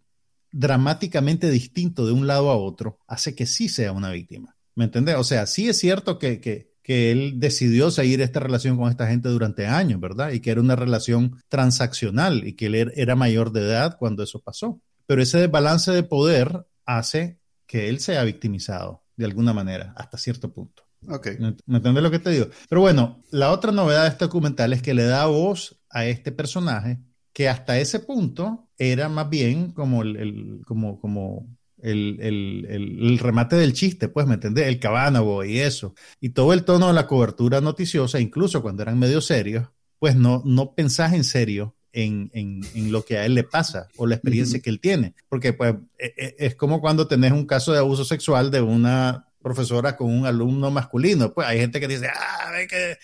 dramáticamente 0.53 1.51
distinto 1.51 2.07
de 2.07 2.13
un 2.13 2.27
lado 2.27 2.51
a 2.51 2.57
otro, 2.57 2.99
hace 3.07 3.35
que 3.35 3.47
sí 3.47 3.69
sea 3.69 3.93
una 3.93 4.11
víctima. 4.11 4.57
¿Me 4.75 4.85
entendés? 4.85 5.17
O 5.17 5.25
sea, 5.25 5.47
sí 5.47 5.69
es 5.69 5.79
cierto 5.79 6.19
que, 6.19 6.41
que 6.41 6.76
que 6.87 7.11
él 7.11 7.41
decidió 7.41 7.91
seguir 7.91 8.21
esta 8.21 8.39
relación 8.39 8.77
con 8.77 8.89
esta 8.89 9.09
gente 9.09 9.29
durante 9.29 9.67
años, 9.67 9.99
¿verdad? 10.01 10.31
Y 10.31 10.39
que 10.39 10.53
era 10.53 10.61
una 10.61 10.77
relación 10.77 11.43
transaccional 11.49 12.47
y 12.47 12.53
que 12.53 12.67
él 12.67 12.77
er, 12.77 12.93
era 12.95 13.17
mayor 13.17 13.51
de 13.51 13.63
edad 13.63 13.97
cuando 13.99 14.23
eso 14.23 14.41
pasó. 14.41 14.81
Pero 15.05 15.21
ese 15.21 15.39
desbalance 15.41 15.91
de 15.91 16.05
poder 16.05 16.65
hace 16.85 17.41
que 17.67 17.89
él 17.89 17.99
sea 17.99 18.23
victimizado 18.23 19.03
de 19.17 19.25
alguna 19.25 19.53
manera, 19.53 19.95
hasta 19.97 20.17
cierto 20.17 20.53
punto. 20.53 20.85
Ok. 21.09 21.31
¿Me 21.67 21.79
entiendes 21.79 22.05
lo 22.05 22.11
que 22.13 22.21
te 22.21 22.31
digo? 22.31 22.47
Pero 22.69 22.83
bueno, 22.83 23.21
la 23.33 23.51
otra 23.51 23.73
novedad 23.73 24.03
de 24.03 24.11
este 24.11 24.27
documental 24.27 24.73
es 24.73 24.81
que 24.81 24.95
le 24.95 25.07
da 25.07 25.27
voz 25.27 25.83
a 25.91 26.07
este 26.07 26.31
personaje 26.31 27.01
que 27.33 27.49
hasta 27.49 27.81
ese 27.81 27.99
punto 27.99 28.69
era 28.79 29.09
más 29.09 29.29
bien 29.29 29.73
como 29.73 30.03
el, 30.03 30.63
como, 30.65 31.01
como 31.01 31.56
el, 31.83 33.19
remate 33.21 33.57
del 33.57 33.73
chiste, 33.73 34.09
pues, 34.09 34.27
¿me 34.27 34.35
entendés? 34.35 34.67
El 34.67 34.81
cabánago 34.81 35.45
y 35.45 35.61
eso. 35.61 35.95
Y 36.21 36.31
todo 36.31 36.53
el 36.53 36.65
tono 36.65 36.89
de 36.89 36.95
la 36.95 37.07
cobertura 37.07 37.61
noticiosa, 37.61 38.21
incluso 38.21 38.63
cuando 38.63 38.83
eran 38.83 38.99
medio 38.99 39.21
serios, 39.21 39.69
pues 39.99 40.17
no, 40.17 40.43
no 40.45 40.75
pensás 40.75 41.13
en 41.15 41.25
serio 41.25 41.75
en, 41.93 42.61
lo 42.91 43.05
que 43.05 43.19
a 43.19 43.25
él 43.25 43.35
le 43.35 43.45
pasa 43.45 43.89
o 43.97 44.07
la 44.07 44.17
experiencia 44.17 44.61
que 44.61 44.71
él 44.71 44.81
tiene. 44.81 45.15
Porque, 45.29 45.53
pues, 45.53 45.75
e, 45.99 46.13
e, 46.17 46.37
es 46.39 46.55
como 46.55 46.81
cuando 46.81 47.09
tenés 47.09 47.33
un 47.33 47.47
caso 47.47 47.73
de 47.73 47.79
abuso 47.79 48.05
sexual 48.05 48.51
de 48.51 48.61
una 48.61 49.27
profesora 49.47 49.97
con 49.97 50.11
un 50.11 50.27
alumno 50.27 50.73
masculino. 50.73 51.33
Pues 51.33 51.47
hay 51.47 51.61
gente 51.61 51.79
que 51.79 51.87
dice, 51.87 52.09
ah, 52.13 52.51
ve 52.51 52.67
que 52.67 52.99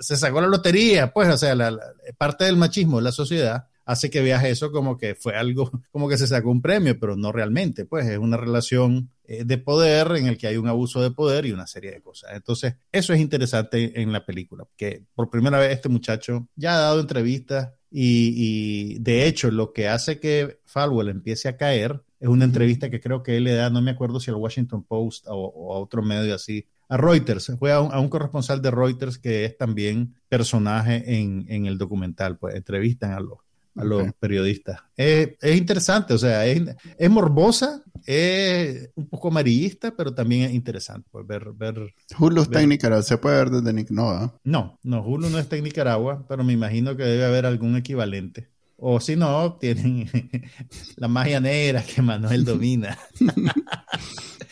se 0.00 0.16
sacó 0.16 0.40
la 0.40 0.46
lotería. 0.46 1.12
Pues, 1.12 1.28
o 1.28 1.36
sea, 1.36 1.56
la, 1.56 1.76
parte 2.16 2.44
del 2.44 2.56
machismo 2.56 2.98
de 2.98 3.02
la 3.02 3.10
sociedad 3.10 3.66
hace 3.86 4.10
que 4.10 4.20
veas 4.20 4.44
eso 4.44 4.70
como 4.72 4.98
que 4.98 5.14
fue 5.14 5.34
algo, 5.34 5.70
como 5.90 6.08
que 6.08 6.18
se 6.18 6.26
sacó 6.26 6.50
un 6.50 6.60
premio, 6.60 6.98
pero 7.00 7.16
no 7.16 7.32
realmente, 7.32 7.86
pues 7.86 8.06
es 8.06 8.18
una 8.18 8.36
relación 8.36 9.10
eh, 9.24 9.44
de 9.44 9.58
poder 9.58 10.16
en 10.16 10.26
el 10.26 10.36
que 10.36 10.48
hay 10.48 10.56
un 10.56 10.68
abuso 10.68 11.00
de 11.00 11.12
poder 11.12 11.46
y 11.46 11.52
una 11.52 11.66
serie 11.66 11.92
de 11.92 12.02
cosas. 12.02 12.32
Entonces, 12.34 12.74
eso 12.92 13.14
es 13.14 13.20
interesante 13.20 14.02
en 14.02 14.12
la 14.12 14.26
película, 14.26 14.66
que 14.76 15.04
por 15.14 15.30
primera 15.30 15.58
vez 15.58 15.72
este 15.72 15.88
muchacho 15.88 16.48
ya 16.56 16.74
ha 16.74 16.80
dado 16.80 17.00
entrevistas 17.00 17.70
y, 17.90 18.98
de 18.98 19.26
hecho 19.26 19.50
lo 19.50 19.72
que 19.72 19.88
hace 19.88 20.20
que 20.20 20.58
Falwell 20.66 21.08
empiece 21.08 21.48
a 21.48 21.56
caer 21.56 22.02
es 22.18 22.28
una 22.28 22.44
entrevista 22.44 22.90
que 22.90 23.00
creo 23.00 23.22
que 23.22 23.36
él 23.36 23.44
le 23.44 23.54
da, 23.54 23.70
no 23.70 23.80
me 23.80 23.92
acuerdo 23.92 24.20
si 24.20 24.30
al 24.30 24.36
Washington 24.36 24.82
Post 24.82 25.26
o, 25.28 25.74
a 25.74 25.78
otro 25.78 26.02
medio 26.02 26.34
así 26.34 26.66
a 26.88 26.96
Reuters, 26.96 27.52
fue 27.58 27.72
a 27.72 27.80
un, 27.80 28.08
corresponsal 28.08 28.60
de 28.60 28.70
Reuters 28.70 29.18
que 29.18 29.44
es 29.44 29.56
también 29.56 30.14
personaje 30.28 31.18
en, 31.18 31.46
en 31.48 31.66
el 31.66 31.78
documental, 31.78 32.38
pues 32.38 32.54
entrevistan 32.54 33.12
a 33.12 33.20
los, 33.20 33.38
a 33.76 33.84
los 33.84 34.12
periodistas. 34.14 34.80
Es, 34.96 35.30
es, 35.40 35.56
interesante, 35.56 36.14
o 36.14 36.18
sea, 36.18 36.46
es, 36.46 36.62
es, 36.98 37.10
morbosa, 37.10 37.82
es 38.04 38.90
un 38.94 39.08
poco 39.08 39.28
amarillista, 39.28 39.94
pero 39.96 40.14
también 40.14 40.42
es 40.42 40.54
interesante 40.54 41.08
pues, 41.10 41.26
ver... 41.26 41.52
ver 41.52 41.94
Hulu 42.18 42.42
está 42.42 42.62
en 42.62 42.70
Nicaragua, 42.70 43.02
se 43.02 43.18
puede 43.18 43.36
ver 43.36 43.50
desde 43.50 43.72
Nicaragua. 43.72 44.38
No, 44.44 44.78
no, 44.82 45.02
Hulu 45.02 45.28
no 45.30 45.38
está 45.38 45.56
en 45.56 45.64
Nicaragua, 45.64 46.24
pero 46.28 46.44
me 46.44 46.52
imagino 46.52 46.96
que 46.96 47.04
debe 47.04 47.24
haber 47.24 47.46
algún 47.46 47.76
equivalente. 47.76 48.48
O 48.78 49.00
si 49.00 49.16
no, 49.16 49.54
tienen 49.54 50.10
la 50.96 51.08
magia 51.08 51.40
negra 51.40 51.82
que 51.82 52.02
Manuel 52.02 52.44
domina. 52.44 52.98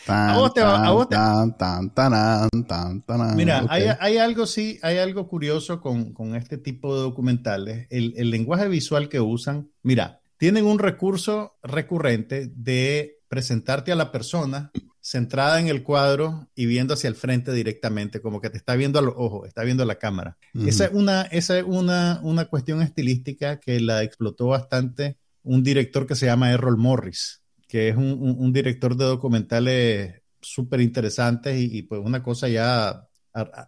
Mira, 3.35 3.65
hay, 3.69 4.17
algo 4.17 4.45
sí, 4.45 4.79
hay 4.81 4.97
algo 4.97 5.27
curioso 5.27 5.81
con, 5.81 6.35
este 6.35 6.57
tipo 6.57 6.95
de 6.95 7.01
documentales. 7.01 7.87
El, 7.89 8.13
el, 8.17 8.29
lenguaje 8.29 8.67
visual 8.67 9.09
que 9.09 9.19
usan, 9.19 9.69
mira, 9.83 10.21
tienen 10.37 10.65
un 10.65 10.79
recurso 10.79 11.57
recurrente 11.63 12.51
de 12.55 13.19
presentarte 13.27 13.91
a 13.91 13.95
la 13.95 14.11
persona 14.11 14.71
centrada 15.05 15.59
en 15.59 15.67
el 15.67 15.83
cuadro 15.83 16.49
y 16.55 16.65
viendo 16.65 16.95
hacia 16.95 17.07
el 17.07 17.15
frente 17.15 17.51
directamente, 17.51 18.21
como 18.21 18.41
que 18.41 18.49
te 18.49 18.57
está 18.57 18.75
viendo 18.75 18.97
a 18.97 19.03
los 19.03 19.13
ojos, 19.15 19.47
está 19.47 19.63
viendo 19.63 19.85
la 19.85 19.99
cámara. 19.99 20.37
Esa 20.65 20.85
es, 20.85 20.93
una, 20.93 21.21
esa 21.23 21.59
es 21.59 21.63
una, 21.63 22.19
una 22.23 22.45
cuestión 22.45 22.81
estilística 22.81 23.59
que 23.59 23.79
la 23.79 24.01
explotó 24.01 24.47
bastante 24.47 25.17
un 25.43 25.63
director 25.63 26.07
que 26.07 26.15
se 26.15 26.25
llama 26.25 26.51
Errol 26.51 26.77
Morris, 26.77 27.43
que 27.75 27.89
es 27.89 27.97
un, 27.97 28.53
director 28.53 28.95
de 28.95 29.03
documentales 29.03 30.21
súper 30.39 30.79
interesantes 30.79 31.59
y, 31.59 31.81
pues 31.81 31.99
una 32.01 32.23
cosa 32.23 32.47
ya 32.47 33.05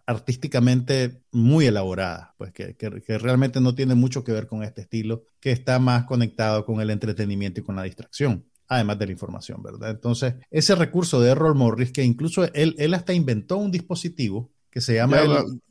artísticamente 0.06 1.20
muy 1.30 1.66
elaborada, 1.66 2.34
pues 2.38 2.50
que, 2.52 2.74
que, 2.74 3.18
realmente 3.18 3.60
no 3.60 3.74
tiene 3.74 3.94
mucho 3.94 4.24
que 4.24 4.32
ver 4.32 4.46
con 4.46 4.62
este 4.62 4.80
estilo, 4.80 5.24
que 5.40 5.52
está 5.52 5.78
más 5.78 6.04
conectado 6.06 6.64
con 6.64 6.80
el 6.80 6.88
entretenimiento 6.88 7.60
y 7.60 7.64
con 7.64 7.76
la 7.76 7.82
distracción 7.82 8.46
además 8.66 8.98
de 8.98 9.06
la 9.06 9.12
información, 9.12 9.62
¿verdad? 9.62 9.90
Entonces, 9.90 10.36
ese 10.50 10.74
recurso 10.74 11.20
de 11.20 11.30
Errol 11.30 11.54
Morris, 11.54 11.92
que 11.92 12.02
incluso 12.02 12.44
él, 12.54 12.74
él 12.78 12.94
hasta 12.94 13.12
inventó 13.12 13.58
un 13.58 13.70
dispositivo 13.70 14.52
que 14.70 14.80
se 14.80 14.94
llama... 14.94 15.22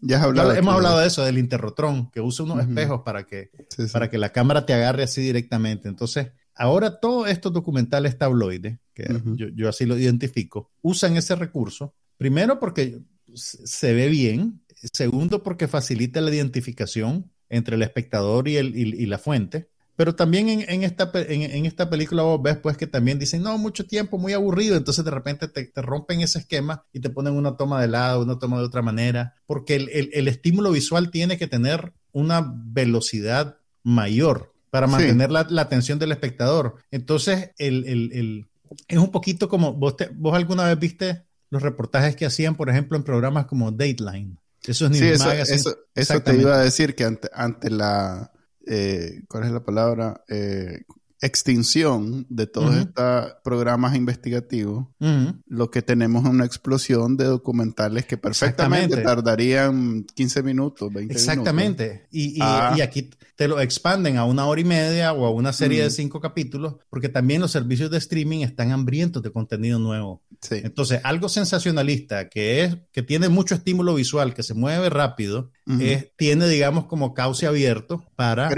Ya, 0.01 0.21
hablado 0.21 0.53
hemos 0.53 0.75
hablado 0.75 0.99
de 0.99 1.07
eso, 1.07 1.23
del 1.23 1.37
interrotrón, 1.39 2.11
que 2.11 2.21
usa 2.21 2.45
unos 2.45 2.59
espejos 2.59 3.01
para 3.03 3.25
que, 3.25 3.49
para 3.93 4.09
que 4.11 4.17
la 4.17 4.31
cámara 4.31 4.65
te 4.65 4.73
agarre 4.73 5.03
así 5.03 5.21
directamente. 5.21 5.89
Entonces, 5.89 6.31
ahora 6.57 6.99
todos 6.99 7.29
estos 7.29 7.53
documentales 7.53 8.17
tabloides, 8.17 8.79
que 8.93 9.05
yo, 9.35 9.47
yo 9.49 9.69
así 9.69 9.85
lo 9.85 9.97
identifico, 9.97 10.71
usan 10.81 11.17
ese 11.17 11.35
recurso, 11.35 11.93
primero 12.17 12.59
porque 12.59 12.99
se 13.33 13.93
ve 13.93 14.07
bien, 14.07 14.61
segundo 14.93 15.43
porque 15.43 15.67
facilita 15.67 16.21
la 16.21 16.33
identificación 16.33 17.31
entre 17.49 17.75
el 17.75 17.83
espectador 17.83 18.47
y, 18.47 18.57
el, 18.57 18.75
y 18.75 19.05
la 19.05 19.17
fuente, 19.17 19.69
pero 19.97 20.13
también 20.13 20.47
en, 20.47 20.83
esta, 20.83 21.11
en, 21.15 21.65
esta 21.65 21.89
película 21.89 22.21
vos 22.21 22.39
ves 22.39 22.57
pues 22.57 22.77
que 22.77 22.85
también 22.85 23.17
dicen, 23.17 23.41
no, 23.41 23.57
mucho 23.57 23.87
tiempo, 23.87 24.19
muy 24.19 24.31
aburrido, 24.31 24.77
entonces 24.77 25.03
de 25.03 25.09
repente 25.09 25.47
te, 25.47 25.71
rompen 25.81 26.21
ese 26.21 26.37
esquema 26.37 26.85
y 26.93 26.99
te 26.99 27.09
ponen 27.09 27.33
una 27.33 27.57
toma 27.57 27.81
de 27.81 27.87
lado, 27.87 28.21
una 28.21 28.37
toma 28.37 28.59
de 28.59 28.65
otra 28.65 28.83
manera, 28.83 29.33
porque 29.47 29.75
el, 29.75 30.27
estímulo 30.27 30.71
visual 30.71 31.09
tiene 31.09 31.39
que 31.39 31.47
tener 31.47 31.93
una 32.11 32.47
velocidad 32.55 33.57
mayor 33.81 34.53
para 34.77 34.87
mantener 34.87 35.31
la, 35.31 35.61
atención 35.61 35.97
del 35.97 36.11
espectador. 36.11 36.75
Entonces, 36.91 37.51
el, 37.57 38.47
es 38.87 38.97
un 38.97 39.11
poquito 39.11 39.49
como, 39.49 39.73
vos, 39.73 39.95
vos 40.15 40.35
alguna 40.35 40.65
vez 40.65 40.77
viste 40.77 41.23
los 41.49 41.61
reportajes 41.61 42.15
que 42.15 42.25
hacían, 42.25 42.55
por 42.55 42.69
ejemplo, 42.69 42.95
en 42.97 43.03
programas 43.03 43.47
como 43.47 43.71
Dateline. 43.71 44.37
Eso 44.63 44.87
es 44.87 44.97
sí, 44.97 45.05
eso, 45.05 45.31
eso, 45.95 46.21
te 46.21 46.35
iba 46.35 46.55
a 46.55 46.63
decir 46.63 46.93
que 46.93 47.05
ante, 47.05 47.29
ante 47.33 47.69
la 47.69 48.31
eh, 48.67 49.23
¿cuál 49.27 49.45
es 49.45 49.51
la 49.51 49.63
palabra? 49.63 50.23
Eh, 50.27 50.83
extinción 51.21 52.25
de 52.29 52.45
todos 52.47 52.75
estos 52.75 53.33
programas 53.43 53.95
investigativos, 53.95 54.87
lo 55.47 55.71
que 55.71 55.81
tenemos 55.81 56.23
es 56.23 56.29
una 56.29 56.45
explosión 56.45 57.17
de 57.17 57.25
documentales 57.25 58.05
que 58.05 58.17
perfectamente 58.17 58.97
tardarían 58.97 60.03
15 60.03 60.43
minutos, 60.43 60.93
20 60.93 61.13
Exactamente. 61.13 61.83
minutos. 61.83 62.07
Y, 62.11 62.39
ah. 62.41 62.75
y, 62.77 62.81
aquí 62.81 63.09
te 63.35 63.47
lo 63.47 63.59
expanden 63.59 64.17
a 64.17 64.25
una 64.25 64.45
hora 64.45 64.61
y 64.61 64.63
media 64.63 65.13
o 65.13 65.25
a 65.25 65.31
una 65.31 65.53
serie 65.53 65.83
de 65.83 65.89
cinco 65.89 66.19
capítulos, 66.19 66.75
porque 66.89 67.09
también 67.09 67.41
los 67.41 67.51
servicios 67.51 67.89
de 67.91 67.97
streaming 67.97 68.39
están 68.39 68.71
hambrientos 68.71 69.23
de 69.23 69.31
contenido 69.31 69.79
nuevo. 69.79 70.23
Entonces, 70.51 71.01
algo 71.03 71.29
sensacionalista 71.29 72.29
que 72.29 72.63
es 72.63 72.77
que 72.91 73.01
tiene 73.01 73.29
mucho 73.29 73.55
estímulo 73.55 73.95
visual, 73.95 74.33
que 74.33 74.43
se 74.43 74.53
mueve 74.53 74.89
rápido, 74.89 75.51
tiene, 76.15 76.47
digamos, 76.47 76.85
como 76.85 77.13
cauce 77.13 77.47
abierto 77.47 78.03
para 78.15 78.49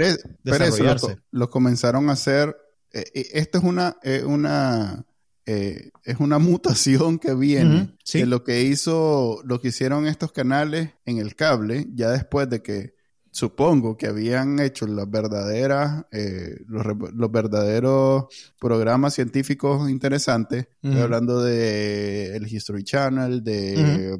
desarrollarse. 0.42 1.18
Lo, 1.30 1.50
comenzaron 1.50 2.10
a 2.10 2.12
hacer. 2.12 2.56
Eh, 2.92 3.04
eh, 3.14 3.28
esto 3.34 3.58
es 3.58 3.64
una, 3.64 3.96
eh, 4.02 4.24
una 4.24 5.06
es 5.46 6.20
una 6.20 6.38
mutación 6.38 7.18
que 7.18 7.34
viene 7.34 7.96
de 8.12 8.26
lo 8.26 8.44
que 8.44 8.62
hizo, 8.62 9.40
lo 9.44 9.60
que 9.60 9.68
hicieron 9.68 10.06
estos 10.06 10.30
canales 10.30 10.90
en 11.06 11.18
el 11.18 11.34
cable, 11.34 11.88
ya 11.94 12.10
después 12.10 12.48
de 12.48 12.62
que 12.62 12.94
supongo 13.30 13.96
que 13.96 14.06
habían 14.06 14.58
hecho 14.58 14.86
las 14.86 15.08
verdaderas, 15.08 16.04
eh, 16.10 16.56
los, 16.66 17.30
verdaderos 17.30 18.24
programas 18.58 19.14
científicos 19.14 19.88
interesantes. 19.88 20.66
Estoy 20.82 21.00
hablando 21.00 21.42
de 21.42 22.36
el 22.36 22.52
History 22.52 22.82
Channel, 22.82 23.44
de 23.44 24.18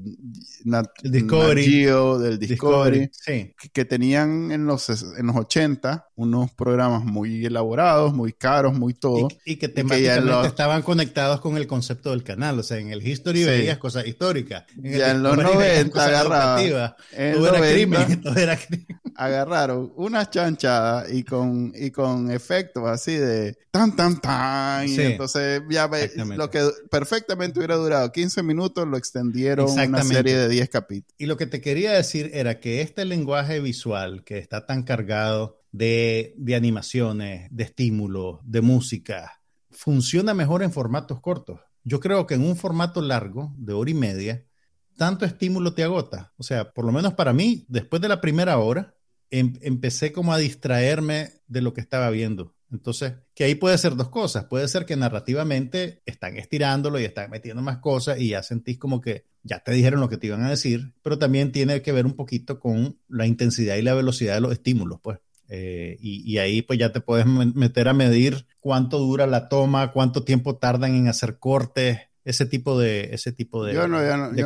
Discovery. 1.02 1.84
del 1.84 2.38
Discovery, 2.38 3.10
que, 3.72 3.84
tenían 3.84 4.52
en 4.52 4.66
los, 4.66 4.88
en 4.90 5.26
los 5.26 5.36
80 5.36 6.08
unos 6.14 6.52
programas 6.52 7.04
muy 7.04 7.44
elaborados, 7.44 8.14
muy 8.14 8.32
caros, 8.32 8.78
muy 8.78 8.94
todo. 8.94 9.28
Y, 9.44 9.56
que 9.56 9.68
temáticamente 9.68 10.46
estaban 10.46 10.82
conectados 10.82 11.40
con 11.40 11.56
el 11.56 11.66
concepto 11.66 12.10
del 12.10 12.22
canal. 12.22 12.58
O 12.58 12.62
sea, 12.62 12.78
en 12.78 12.90
el 12.90 13.06
History 13.06 13.44
veías 13.44 13.78
cosas 13.78 14.06
históricas. 14.06 14.64
En 14.82 14.98
ya 14.98 15.10
en 15.10 15.22
los 15.22 15.36
90 15.36 16.04
agarraba. 16.04 16.96
todo, 17.34 17.48
era 17.48 17.72
crimen, 17.72 18.20
todo 18.20 18.36
era 18.36 18.56
crimen 18.56 18.99
agarraron 19.14 19.92
una 19.96 20.28
chanchada 20.28 21.10
y 21.10 21.24
con, 21.24 21.72
y 21.74 21.90
con 21.90 22.30
efectos 22.30 22.88
así 22.88 23.14
de 23.16 23.56
tan, 23.70 23.96
tan, 23.96 24.20
tan. 24.20 24.88
Y 24.88 25.00
entonces 25.00 25.62
ya 25.70 25.86
ve, 25.86 26.10
lo 26.36 26.50
que 26.50 26.68
perfectamente 26.90 27.58
hubiera 27.58 27.76
durado 27.76 28.10
15 28.12 28.42
minutos 28.42 28.86
lo 28.86 28.96
extendieron 28.96 29.70
una 29.70 30.02
serie 30.02 30.36
de 30.36 30.48
10 30.48 30.68
capítulos. 30.68 31.14
Y 31.18 31.26
lo 31.26 31.36
que 31.36 31.46
te 31.46 31.60
quería 31.60 31.92
decir 31.92 32.30
era 32.32 32.60
que 32.60 32.82
este 32.82 33.04
lenguaje 33.04 33.60
visual 33.60 34.24
que 34.24 34.38
está 34.38 34.66
tan 34.66 34.82
cargado 34.82 35.60
de, 35.72 36.34
de 36.36 36.54
animaciones, 36.54 37.48
de 37.50 37.64
estímulos, 37.64 38.40
de 38.44 38.60
música, 38.60 39.40
funciona 39.70 40.34
mejor 40.34 40.62
en 40.62 40.72
formatos 40.72 41.20
cortos. 41.20 41.60
Yo 41.84 42.00
creo 42.00 42.26
que 42.26 42.34
en 42.34 42.44
un 42.44 42.56
formato 42.56 43.00
largo, 43.00 43.54
de 43.56 43.72
hora 43.72 43.90
y 43.90 43.94
media, 43.94 44.44
tanto 45.00 45.24
estímulo 45.24 45.72
te 45.72 45.82
agota. 45.82 46.34
O 46.36 46.42
sea, 46.42 46.74
por 46.74 46.84
lo 46.84 46.92
menos 46.92 47.14
para 47.14 47.32
mí, 47.32 47.64
después 47.68 48.02
de 48.02 48.08
la 48.08 48.20
primera 48.20 48.58
hora, 48.58 48.94
Em, 49.30 49.54
empecé 49.62 50.12
como 50.12 50.32
a 50.32 50.38
distraerme 50.38 51.30
de 51.46 51.60
lo 51.62 51.72
que 51.72 51.80
estaba 51.80 52.10
viendo. 52.10 52.56
Entonces, 52.72 53.14
que 53.34 53.44
ahí 53.44 53.54
puede 53.54 53.78
ser 53.78 53.94
dos 53.94 54.08
cosas. 54.08 54.46
Puede 54.46 54.66
ser 54.66 54.86
que 54.86 54.96
narrativamente 54.96 56.02
están 56.04 56.36
estirándolo 56.36 56.98
y 56.98 57.04
están 57.04 57.30
metiendo 57.30 57.62
más 57.62 57.78
cosas 57.78 58.20
y 58.20 58.30
ya 58.30 58.42
sentís 58.42 58.78
como 58.78 59.00
que 59.00 59.26
ya 59.42 59.60
te 59.60 59.72
dijeron 59.72 60.00
lo 60.00 60.08
que 60.08 60.16
te 60.16 60.26
iban 60.26 60.42
a 60.42 60.50
decir, 60.50 60.92
pero 61.02 61.18
también 61.18 61.52
tiene 61.52 61.80
que 61.80 61.92
ver 61.92 62.06
un 62.06 62.14
poquito 62.14 62.58
con 62.58 62.98
la 63.08 63.26
intensidad 63.26 63.76
y 63.76 63.82
la 63.82 63.94
velocidad 63.94 64.34
de 64.34 64.40
los 64.40 64.52
estímulos, 64.52 65.00
pues. 65.00 65.18
Eh, 65.48 65.96
y, 66.00 66.22
y, 66.32 66.38
ahí 66.38 66.62
pues 66.62 66.78
ya 66.78 66.92
te 66.92 67.00
puedes 67.00 67.26
meter 67.26 67.88
a 67.88 67.92
medir 67.92 68.46
cuánto 68.60 68.98
dura 68.98 69.26
la 69.26 69.48
toma, 69.48 69.90
cuánto 69.90 70.22
tiempo 70.22 70.56
tardan 70.58 70.94
en 70.94 71.08
hacer 71.08 71.40
cortes, 71.40 71.98
ese 72.24 72.46
tipo 72.46 72.78
de 72.78 73.08
ese 73.12 73.32
tipo 73.32 73.64
de, 73.64 73.74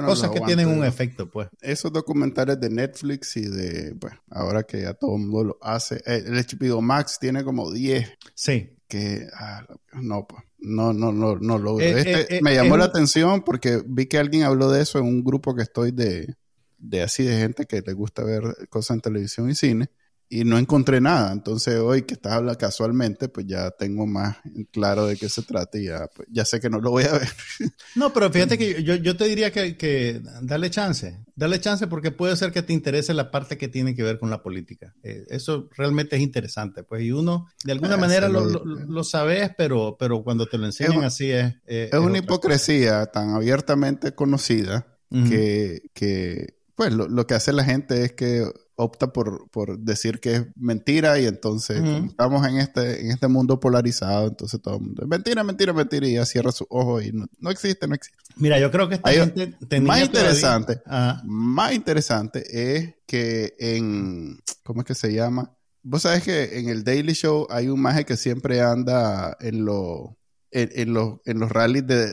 cosas 0.05 0.31
que 0.31 0.41
tienen 0.41 0.69
un 0.69 0.85
efecto 0.85 1.31
pues. 1.31 1.49
Esos 1.61 1.93
documentales 1.93 2.61
de 2.61 2.71
Netflix 2.71 3.37
y 3.37 3.49
de 3.49 3.95
pues 3.97 4.15
ahora 4.31 4.63
que 4.63 4.83
ya 4.83 4.95
todo 4.95 5.17
el 5.17 5.23
mundo 5.23 5.45
lo 5.45 5.59
hace 5.61 5.97
eh, 6.07 6.25
el 6.27 6.35
HBO 6.35 6.81
Max 6.81 7.19
tiene 7.21 7.43
como 7.43 7.73
10 7.73 8.09
sí. 8.35 8.77
que 8.87 9.27
ah, 9.35 9.67
no 9.95 10.27
pues 10.27 10.43
no 10.59 10.93
no 10.93 11.13
no 11.13 11.37
no 11.37 11.59
lo 11.59 11.81
eh, 11.81 11.99
este, 11.99 12.37
eh, 12.37 12.41
me 12.43 12.55
llamó 12.55 12.77
la 12.77 12.85
atención 12.87 13.43
porque 13.43 13.83
vi 13.85 14.07
que 14.07 14.19
alguien 14.19 14.45
habló 14.45 14.71
de 14.71 14.83
eso 14.83 14.99
en 14.99 15.07
un 15.07 15.25
grupo 15.25 15.55
que 15.55 15.63
estoy 15.63 15.91
de 15.91 16.35
de 16.79 17.03
así 17.03 17.25
de 17.25 17.39
gente 17.39 17.67
que 17.67 17.83
le 17.85 17.93
gusta 17.93 18.23
ver 18.23 18.69
cosas 18.69 18.97
en 18.97 19.01
televisión 19.01 19.51
y 19.51 19.55
cine 19.55 19.91
y 20.29 20.45
no 20.45 20.59
encontré 20.59 21.01
nada. 21.01 21.33
Entonces 21.33 21.77
hoy 21.79 22.03
que 22.03 22.15
estás 22.15 22.33
hablando 22.33 22.59
casualmente, 22.59 23.29
pues 23.29 23.47
ya 23.47 23.71
tengo 23.71 24.07
más 24.07 24.39
claro 24.73 25.07
de 25.07 25.17
qué 25.17 25.29
se 25.29 25.43
trata 25.43 25.79
y 25.79 25.85
ya, 25.85 26.09
pues, 26.15 26.29
ya 26.31 26.45
sé 26.45 26.61
que 26.61 26.71
no 26.71 26.81
lo 26.81 26.91
voy 26.91 27.05
a 27.05 27.13
ver. 27.13 27.29
No, 27.95 28.13
pero 28.13 28.31
fíjate 28.31 28.59
que 28.59 28.83
yo, 28.83 28.97
yo 28.97 29.17
te 29.17 29.25
diría 29.25 29.53
que, 29.53 29.77
que 29.77 30.21
dale 30.43 30.69
chance, 30.71 31.25
dale 31.37 31.61
chance 31.61 31.87
porque 31.87 32.11
puede 32.11 32.37
ser 32.37 32.51
que 32.51 32.63
te 32.63 32.73
interese 32.73 33.15
la 33.15 33.31
parte 33.31 33.57
que 33.57 33.69
tiene 33.69 33.95
que 33.95 34.03
ver 34.03 34.19
con 34.19 34.31
la 34.31 34.43
política. 34.43 34.95
Eh, 35.03 35.25
eso 35.29 35.69
realmente 35.77 36.17
es 36.17 36.23
interesante, 36.23 36.83
pues, 36.83 37.03
y 37.03 37.13
uno 37.13 37.47
de 37.65 37.73
alguna 37.73 37.95
ah, 37.95 37.99
manera 37.99 38.29
lo, 38.29 38.45
lo, 38.45 39.05
sabes, 39.05 39.51
pero, 39.57 39.97
pero 39.99 40.25
cuando 40.25 40.47
te 40.47 40.59
lo 40.59 40.67
enseñan 40.67 41.05
así 41.05 41.31
es... 41.31 41.55
es, 41.67 41.93
una 41.93 42.19
hipocresía 42.19 43.07
tan 43.07 43.31
abiertamente 43.31 44.15
conocida 44.15 44.87
que, 45.11 45.83
que, 45.95 46.57
pues 46.75 46.93
lo, 46.93 47.27
que 47.27 47.35
hace 47.35 47.53
la 47.53 47.65
gente 47.65 48.05
es 48.05 48.13
que 48.13 48.51
opta 48.77 49.13
por, 49.13 49.49
por 49.51 49.79
decir 49.79 50.21
que 50.21 50.35
es 50.35 50.47
mentira 50.57 51.19
y 51.19 51.27
entonces 51.27 51.83
estamos 52.07 52.47
en 52.47 52.59
este, 52.59 53.03
en 53.03 53.11
este 53.11 53.29
mundo 53.29 53.61
polarizado, 53.61 54.29
entonces 54.29 54.61
todo 54.61 54.77
el 54.77 54.83
mundo 54.83 55.03
es 55.03 55.09
mentira, 55.09 55.45
mentira, 55.45 55.73
mentira 55.73 56.07
y 56.09 56.15
ya 56.15 56.25
cierra 56.25 56.53
sus 56.53 56.67
ojos 56.71 57.05
y 57.05 57.13
no, 57.13 57.51
existe, 57.51 57.87
no 57.87 57.95
existe. 57.95 58.19
Mira, 58.37 58.59
yo 58.59 58.71
creo 58.71 58.89
que 58.89 58.97
esta 58.97 59.11
gente 59.11 59.57
más 59.81 60.03
interesante, 60.03 60.83
más 61.25 61.73
interesante 61.73 62.45
es 62.51 62.95
que 63.07 63.55
en, 63.59 64.41
¿cómo 64.65 64.81
es 64.81 64.87
que 64.87 64.95
se 64.95 65.13
llama? 65.13 65.55
Vos 65.83 66.03
sabés 66.03 66.25
que 66.25 66.59
en 66.59 66.69
el 66.69 66.83
Daily 66.83 67.13
Show 67.13 67.47
hay 67.51 67.69
un 67.69 67.81
maje 67.81 68.05
que 68.05 68.17
siempre 68.17 68.61
anda 68.63 69.37
en, 69.41 69.65
lo, 69.65 70.17
en, 70.51 70.71
en, 70.75 70.95
los, 70.95 71.21
en 71.27 71.39
los 71.39 71.53
rallies 71.53 71.87
de, 71.87 72.11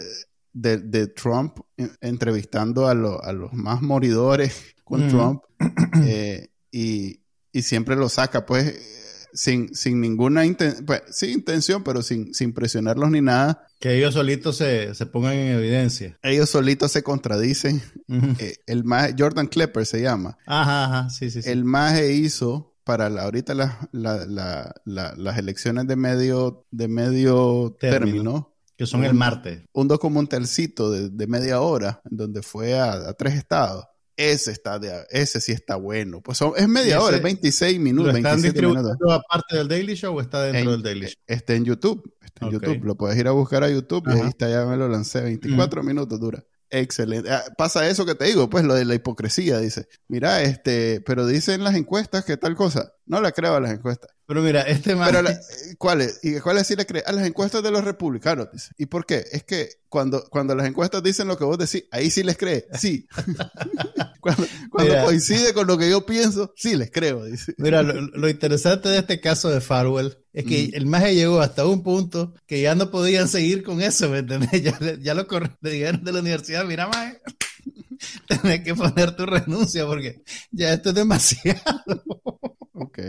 de, 0.53 1.07
Trump 1.07 1.57
entrevistando 2.01 2.87
a, 2.87 2.91
a, 2.91 3.33
los 3.33 3.53
más 3.53 3.81
moridores 3.81 4.75
con 4.83 5.07
Trump 5.07 5.43
eh, 6.05 6.50
y, 6.71 7.21
y, 7.51 7.61
siempre 7.61 7.95
lo 7.95 8.09
saca 8.09 8.45
pues 8.45 8.75
sin, 9.33 9.73
sin 9.75 10.01
ninguna 10.01 10.43
pues, 10.85 11.23
intención, 11.23 11.83
pero 11.83 12.01
sin, 12.01 12.33
sin 12.33 12.53
presionarlos 12.53 13.09
ni 13.11 13.21
nada. 13.21 13.67
Que 13.79 13.97
ellos 13.97 14.13
solitos 14.13 14.57
se, 14.57 14.93
se 14.93 15.05
pongan 15.05 15.33
en 15.33 15.57
evidencia. 15.57 16.17
Ellos 16.21 16.49
solitos 16.49 16.91
se 16.91 17.03
contradicen. 17.03 17.81
Eh, 18.39 18.57
el 18.67 18.83
más 18.83 19.13
Jordan 19.17 19.47
Klepper 19.47 19.85
se 19.85 20.01
llama. 20.01 20.37
Ajá, 20.45 20.85
ajá, 20.85 21.09
sí, 21.09 21.29
sí. 21.31 21.41
sí. 21.41 21.49
El 21.49 21.63
maje 21.63 22.13
hizo 22.13 22.71
para 22.83 23.09
la, 23.09 23.23
ahorita 23.23 23.53
las 23.93 25.37
elecciones 25.37 25.87
de 25.87 25.95
medio, 25.95 26.65
de 26.71 26.87
medio 26.87 27.75
término, 27.79 28.53
que 28.75 28.85
son 28.85 29.03
el 29.03 29.13
martes. 29.13 29.61
Un 29.73 29.87
documentalcito 29.87 30.91
de, 30.91 31.09
de 31.09 31.27
media 31.27 31.61
hora, 31.61 32.01
donde 32.03 32.41
fue 32.41 32.79
a, 32.79 33.13
tres 33.13 33.35
estados. 33.35 33.85
Ese 34.17 34.51
está 34.51 34.77
de, 34.79 35.05
ese 35.09 35.41
sí 35.41 35.51
está 35.51 35.75
bueno. 35.75 36.21
Pues 36.21 36.39
es 36.57 36.67
media 36.67 37.01
hora, 37.01 37.17
es 37.17 37.23
26 37.23 37.79
minutos. 37.79 38.11
¿Lo 38.11 38.17
están 38.17 38.41
distribuyendo 38.41 39.11
aparte 39.11 39.57
del 39.57 39.67
Daily 39.67 39.95
Show 39.95 40.15
o 40.15 40.21
está 40.21 40.43
dentro 40.43 40.71
del 40.71 40.83
Daily 40.83 41.07
Show? 41.07 41.15
Está 41.27 41.53
en 41.53 41.65
YouTube. 41.65 42.13
Está 42.21 42.45
en 42.45 42.51
YouTube. 42.51 42.83
Lo 42.83 42.95
puedes 42.95 43.17
ir 43.17 43.27
a 43.27 43.31
buscar 43.31 43.63
a 43.63 43.69
YouTube 43.69 44.03
y 44.07 44.19
ahí 44.19 44.27
está, 44.27 44.49
ya 44.49 44.65
me 44.65 44.77
lo 44.77 44.87
lancé. 44.87 45.21
24 45.21 45.83
minutos 45.83 46.19
dura. 46.19 46.43
Excelente. 46.73 47.29
Ah, 47.29 47.43
pasa 47.57 47.87
eso 47.89 48.05
que 48.05 48.15
te 48.15 48.25
digo, 48.25 48.49
pues 48.49 48.63
lo 48.63 48.73
de 48.73 48.85
la 48.85 48.95
hipocresía, 48.95 49.59
dice. 49.59 49.89
Mira, 50.07 50.41
este, 50.41 51.01
pero 51.01 51.27
dicen 51.27 51.65
las 51.65 51.75
encuestas 51.75 52.23
que 52.23 52.37
tal 52.37 52.55
cosa. 52.55 52.93
No 53.11 53.19
la 53.19 53.33
creo 53.33 53.55
a 53.55 53.59
las 53.59 53.71
encuestas. 53.71 54.09
Pero 54.25 54.41
mira, 54.41 54.61
este 54.61 54.95
man... 54.95 55.09
Pero 55.11 55.29
¿cuáles? 55.77 56.21
¿Y 56.23 56.39
cuáles 56.39 56.65
sí 56.65 56.77
le 56.77 56.85
crees? 56.85 57.05
A 57.05 57.11
las 57.11 57.27
encuestas 57.27 57.61
de 57.61 57.69
los 57.69 57.83
republicanos, 57.83 58.47
dice. 58.53 58.71
¿Y 58.77 58.85
por 58.85 59.05
qué? 59.05 59.25
Es 59.33 59.43
que 59.43 59.67
cuando, 59.89 60.23
cuando 60.29 60.55
las 60.55 60.65
encuestas 60.65 61.03
dicen 61.03 61.27
lo 61.27 61.37
que 61.37 61.43
vos 61.43 61.57
decís, 61.57 61.83
ahí 61.91 62.09
sí 62.09 62.23
les 62.23 62.37
crees. 62.37 62.63
Sí. 62.79 63.05
cuando, 64.21 64.47
coincide 65.03 65.53
con 65.53 65.67
lo 65.67 65.77
que 65.77 65.89
yo 65.89 66.05
pienso, 66.05 66.53
sí 66.55 66.77
les 66.77 66.89
creo, 66.89 67.25
dice. 67.25 67.53
Mira, 67.57 67.83
lo, 67.83 68.29
interesante 68.29 68.87
de 68.87 68.99
este 68.99 69.19
caso 69.19 69.49
de 69.49 69.59
Farwell 69.59 70.17
es 70.31 70.45
que 70.45 70.69
mm. 70.69 70.75
el 70.75 70.85
maje 70.85 71.13
llegó 71.13 71.41
hasta 71.41 71.65
un 71.65 71.83
punto 71.83 72.33
que 72.45 72.61
ya 72.61 72.75
no 72.75 72.91
podían 72.91 73.27
seguir 73.27 73.61
con 73.61 73.81
eso, 73.81 74.09
¿me 74.09 74.19
entendés? 74.19 74.49
Ya, 74.63 74.79
ya 75.01 75.13
lo 75.13 75.27
dijeron 75.59 76.01
de 76.01 76.13
la 76.13 76.19
universidad, 76.21 76.63
mira, 76.63 76.87
maje, 76.87 77.19
tenés 78.27 78.61
que 78.61 78.75
poner 78.75 79.15
tu 79.15 79.25
renuncia 79.25 79.85
porque 79.85 80.23
ya 80.51 80.73
esto 80.73 80.89
es 80.89 80.95
demasiado. 80.95 81.59
Ok, 82.73 82.99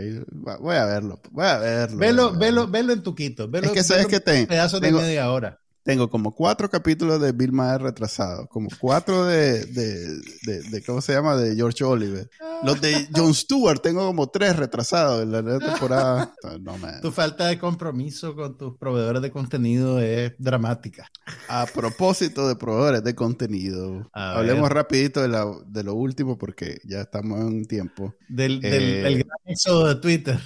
voy 0.59 0.75
a 0.75 0.85
verlo, 0.85 1.19
voy 1.31 1.45
a 1.45 1.57
verlo. 1.57 1.97
Velo, 1.97 2.33
velo, 2.33 2.67
velo 2.67 2.93
en 2.93 3.01
tu 3.01 3.15
quito. 3.15 3.49
Velo, 3.49 3.67
es 3.67 3.71
que 3.71 3.83
sabes 3.83 4.07
que 4.07 4.19
tengo. 4.19 4.47
Pedazo 4.47 4.79
de 4.79 4.91
media 4.91 5.31
hora 5.31 5.62
tengo 5.83 6.09
como 6.09 6.33
cuatro 6.33 6.69
capítulos 6.69 7.21
de 7.21 7.33
Bill 7.33 7.51
Maher 7.51 7.81
retrasado, 7.81 8.47
como 8.47 8.69
cuatro 8.79 9.25
de, 9.25 9.65
de, 9.65 10.61
de, 10.69 10.83
¿cómo 10.83 11.01
se 11.01 11.13
llama? 11.13 11.35
De 11.35 11.55
George 11.55 11.83
Oliver. 11.83 12.29
Los 12.63 12.79
de 12.79 13.07
Jon 13.13 13.33
Stewart 13.33 13.81
tengo 13.81 14.05
como 14.07 14.27
tres 14.27 14.55
retrasados 14.55 15.23
en 15.23 15.31
la 15.31 15.59
temporada. 15.59 16.33
No, 16.61 16.75
Tu 17.01 17.11
falta 17.11 17.47
de 17.47 17.59
compromiso 17.59 18.35
con 18.35 18.57
tus 18.57 18.77
proveedores 18.77 19.21
de 19.21 19.31
contenido 19.31 19.99
es 19.99 20.33
dramática. 20.37 21.09
A 21.49 21.65
propósito 21.65 22.47
de 22.47 22.55
proveedores 22.55 23.03
de 23.03 23.15
contenido, 23.15 24.09
hablemos 24.13 24.69
rapidito 24.69 25.21
de, 25.21 25.27
la, 25.27 25.45
de 25.65 25.83
lo 25.83 25.95
último 25.95 26.37
porque 26.37 26.79
ya 26.85 27.01
estamos 27.01 27.39
en 27.39 27.47
un 27.47 27.65
tiempo. 27.65 28.15
Del, 28.29 28.61
del 28.61 29.05
el 29.05 29.15
gran 29.23 29.39
éxodo 29.45 29.87
de 29.87 29.95
Twitter. 29.95 30.39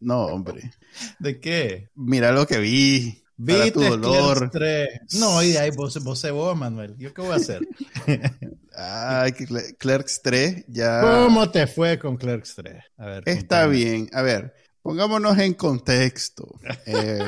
No, 0.00 0.26
hombre. 0.26 0.72
¿De 1.18 1.40
qué? 1.40 1.90
Mira 1.96 2.30
lo 2.30 2.46
que 2.46 2.58
vi. 2.58 3.23
Viste 3.36 3.72
tu 3.72 3.80
dolor. 3.80 4.50
3. 4.50 4.88
No, 5.18 5.42
y 5.42 5.56
ahí 5.56 5.70
vos, 5.70 6.02
vos 6.04 6.18
se 6.18 6.30
vos, 6.30 6.56
Manuel. 6.56 6.94
¿Yo 6.98 7.12
qué 7.12 7.22
voy 7.22 7.32
a 7.32 7.36
hacer? 7.36 7.66
Ay, 8.76 9.32
Clerks 9.32 10.22
3 10.22 10.64
ya. 10.68 11.00
¿Cómo 11.00 11.50
te 11.50 11.66
fue 11.66 11.98
con 11.98 12.16
Clerks 12.16 12.54
3? 12.56 12.76
A 12.98 13.06
ver. 13.06 13.22
Está 13.26 13.66
bien. 13.66 14.08
A 14.12 14.22
ver, 14.22 14.54
pongámonos 14.82 15.38
en 15.38 15.54
contexto. 15.54 16.58
Eh, 16.86 17.18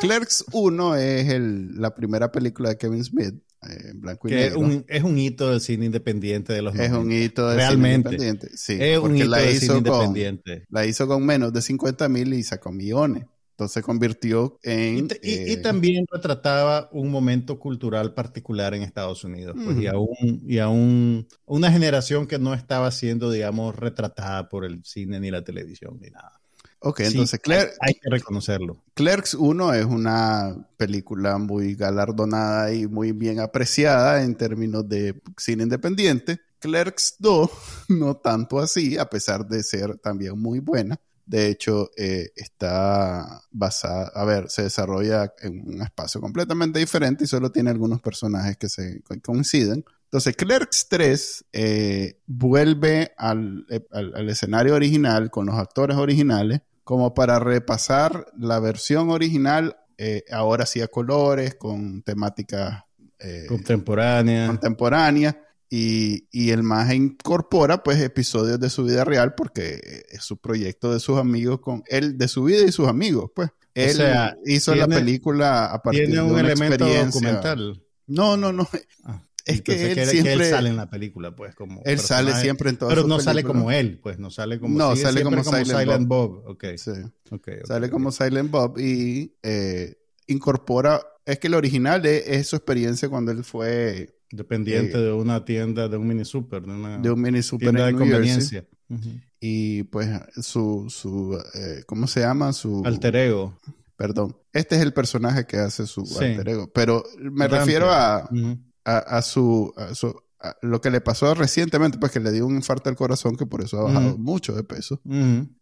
Clerks 0.00 0.44
1 0.52 0.96
es 0.96 1.28
el, 1.30 1.80
la 1.80 1.94
primera 1.94 2.30
película 2.30 2.70
de 2.70 2.78
Kevin 2.78 3.04
Smith. 3.04 3.34
Eh, 3.68 3.90
en 3.90 4.00
blanco 4.00 4.28
y 4.28 4.32
negro. 4.32 4.46
Es 4.46 4.56
un, 4.56 4.84
es 4.88 5.02
un 5.02 5.18
hito 5.18 5.50
del 5.50 5.60
cine 5.60 5.86
independiente 5.86 6.52
de 6.52 6.62
los 6.62 6.74
Es 6.74 6.92
un 6.92 7.10
hito 7.10 7.48
del 7.48 7.60
cine 7.70 7.94
independiente. 7.94 8.48
Sí, 8.56 8.76
es 8.78 8.98
un 8.98 9.16
hito 9.16 9.28
la 9.28 9.44
hizo 9.44 9.60
cine 9.60 9.90
con, 9.90 10.04
independiente. 10.04 10.66
La 10.68 10.84
hizo 10.86 11.06
con 11.06 11.24
menos 11.24 11.52
de 11.52 11.62
50 11.62 12.08
mil 12.08 12.34
y 12.34 12.42
sacó 12.42 12.72
millones. 12.72 13.24
Entonces 13.54 13.74
se 13.74 13.82
convirtió 13.82 14.58
en... 14.64 15.06
Y, 15.22 15.52
eh, 15.52 15.56
también 15.58 16.06
retrataba 16.10 16.88
un 16.90 17.08
momento 17.08 17.60
cultural 17.60 18.12
particular 18.12 18.74
en 18.74 18.82
Estados 18.82 19.22
Unidos, 19.22 19.54
pues, 19.64 19.78
y, 19.78 19.86
aún, 19.86 20.42
y 20.44 20.58
aún 20.58 21.28
una 21.46 21.70
generación 21.70 22.26
que 22.26 22.40
no 22.40 22.52
estaba 22.52 22.90
siendo, 22.90 23.30
digamos, 23.30 23.76
retratada 23.76 24.48
por 24.48 24.64
el 24.64 24.84
cine 24.84 25.20
ni 25.20 25.30
la 25.30 25.44
televisión 25.44 26.00
ni 26.00 26.10
nada. 26.10 26.40
Ok, 26.80 27.00
entonces 27.00 27.38
Clerks... 27.38 27.76
Hay, 27.80 27.94
que 27.94 28.10
reconocerlo. 28.10 28.82
Clerks 28.94 29.34
1 29.34 29.74
es 29.74 29.84
una 29.84 30.66
película 30.76 31.38
muy 31.38 31.76
galardonada 31.76 32.74
y 32.74 32.88
muy 32.88 33.12
bien 33.12 33.38
apreciada 33.38 34.24
en 34.24 34.34
términos 34.34 34.88
de 34.88 35.22
cine 35.38 35.62
independiente. 35.62 36.40
Clerks 36.58 37.14
2, 37.20 37.50
no 37.90 38.16
tanto 38.16 38.58
así, 38.58 38.98
a 38.98 39.08
pesar 39.08 39.46
de 39.46 39.62
ser 39.62 39.96
también 39.98 40.36
muy 40.36 40.58
buena. 40.58 40.98
De 41.26 41.48
hecho, 41.48 41.90
eh, 41.96 42.32
está 42.36 43.42
basada, 43.50 44.12
a 44.14 44.24
ver, 44.24 44.50
se 44.50 44.62
desarrolla 44.62 45.32
en 45.40 45.66
un 45.66 45.82
espacio 45.82 46.20
completamente 46.20 46.78
diferente 46.78 47.24
y 47.24 47.26
solo 47.26 47.50
tiene 47.50 47.70
algunos 47.70 48.02
personajes 48.02 48.58
que 48.58 48.68
se 48.68 49.02
coinciden. 49.22 49.84
Entonces, 50.04 50.36
Clerks 50.36 50.88
3 50.88 51.44
eh, 51.52 52.20
vuelve 52.26 53.02
eh, 53.02 53.14
al, 53.16 53.66
al, 53.90 54.28
escenario 54.28 54.74
original 54.74 55.30
con 55.30 55.46
los 55.46 55.56
actores 55.56 55.96
originales 55.96 56.60
como 56.84 57.14
para 57.14 57.38
repasar 57.38 58.26
la 58.38 58.60
versión 58.60 59.08
original, 59.08 59.78
ahora 60.30 60.66
sí 60.66 60.82
a 60.82 60.88
colores, 60.88 61.54
con 61.54 62.02
temáticas 62.02 62.82
contemporáneas. 63.48 64.48
Contemporánea. 64.48 65.43
Y, 65.70 66.28
y, 66.30 66.50
el 66.50 66.62
más 66.62 66.92
incorpora 66.94 67.82
pues 67.82 68.00
episodios 68.00 68.60
de 68.60 68.70
su 68.70 68.84
vida 68.84 69.04
real 69.04 69.34
porque 69.34 70.04
es 70.08 70.22
su 70.22 70.36
proyecto 70.36 70.92
de 70.92 71.00
sus 71.00 71.18
amigos 71.18 71.60
con 71.60 71.82
él, 71.88 72.16
de 72.16 72.28
su 72.28 72.44
vida 72.44 72.62
y 72.62 72.70
sus 72.70 72.86
amigos, 72.86 73.30
pues. 73.34 73.50
Él 73.74 74.00
hizo 74.46 74.74
la 74.74 74.86
película 74.86 75.66
a 75.66 75.82
partir 75.82 76.10
de 76.10 76.20
un 76.20 76.38
elemento 76.38 76.86
documental. 76.86 77.82
No, 78.06 78.36
no, 78.36 78.52
no. 78.52 78.68
Ah, 79.06 79.22
es 79.44 79.60
que 79.60 79.92
él 79.92 80.08
siempre 80.08 80.48
sale 80.48 80.70
en 80.70 80.76
la 80.76 80.88
película, 80.88 81.36
pues, 81.36 81.54
como 81.54 81.82
él 81.84 81.98
sale 81.98 82.32
siempre 82.34 82.70
en 82.70 82.78
todas 82.78 82.94
Pero 82.94 83.06
no 83.06 83.20
sale 83.20 83.44
como 83.44 83.70
él, 83.70 83.98
pues, 84.02 84.18
no 84.18 84.30
sale 84.30 84.58
como 84.58 84.78
no 84.78 84.96
sale 84.96 85.22
como, 85.22 85.44
Silent, 85.44 86.08
Bob. 86.08 86.44
Okay. 86.46 86.78
Sí. 86.78 86.92
Okay, 87.30 87.58
sale 87.66 87.90
como 87.90 88.10
Silent 88.10 88.50
Bob 88.50 88.78
y 88.78 89.34
eh, 89.42 89.98
incorpora. 90.28 91.02
Es 91.26 91.38
que 91.38 91.48
el 91.48 91.54
original 91.54 92.04
es 92.06 92.46
su 92.46 92.56
experiencia 92.56 93.10
cuando 93.10 93.32
él 93.32 93.44
fue 93.44 94.16
Dependiente 94.30 94.98
de 94.98 95.12
una 95.12 95.44
tienda, 95.44 95.88
de 95.88 95.96
un 95.96 96.06
mini 96.06 96.24
super, 96.24 96.62
de 96.62 96.72
una 96.72 96.98
de 96.98 97.10
un 97.10 97.20
mini 97.20 97.42
super 97.42 97.70
tienda 97.70 97.86
de 97.86 97.94
conveniencia. 97.94 98.66
Y 99.40 99.82
pues 99.84 100.08
su, 100.40 100.86
su 100.88 101.38
eh, 101.54 101.82
¿cómo 101.86 102.06
se 102.06 102.20
llama? 102.20 102.52
Su 102.52 102.82
alter 102.84 103.16
ego. 103.16 103.58
Perdón. 103.96 104.36
Este 104.52 104.76
es 104.76 104.82
el 104.82 104.92
personaje 104.92 105.46
que 105.46 105.58
hace 105.58 105.86
su 105.86 106.02
alter 106.20 106.48
ego. 106.48 106.70
Pero 106.72 107.04
me 107.18 107.48
refiero 107.48 107.90
a, 107.90 108.28
a, 108.84 109.22
su, 109.22 109.72
a 109.76 109.94
su 109.94 110.14
lo 110.62 110.80
que 110.80 110.90
le 110.90 111.00
pasó 111.00 111.34
recientemente, 111.34 111.98
pues 111.98 112.12
que 112.12 112.20
le 112.20 112.30
dio 112.32 112.46
un 112.46 112.56
infarto 112.56 112.90
al 112.90 112.96
corazón, 112.96 113.36
que 113.36 113.46
por 113.46 113.62
eso 113.62 113.78
ha 113.78 113.84
bajado 113.84 114.18
mucho 114.18 114.54
de 114.54 114.64
peso. 114.64 115.00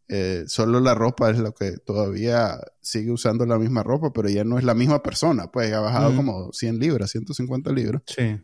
Eh, 0.08 0.44
solo 0.46 0.80
la 0.80 0.94
ropa 0.94 1.30
es 1.30 1.38
lo 1.38 1.54
que 1.54 1.78
todavía 1.78 2.60
sigue 2.80 3.10
usando 3.10 3.46
la 3.46 3.58
misma 3.58 3.82
ropa, 3.82 4.12
pero 4.12 4.28
ya 4.28 4.44
no 4.44 4.58
es 4.58 4.64
la 4.64 4.74
misma 4.74 5.02
persona, 5.02 5.50
pues 5.50 5.72
ha 5.72 5.80
bajado 5.80 6.14
como 6.16 6.52
100 6.52 6.78
libras, 6.78 7.10
150 7.10 7.72
libras. 7.72 8.02
Sí. 8.06 8.40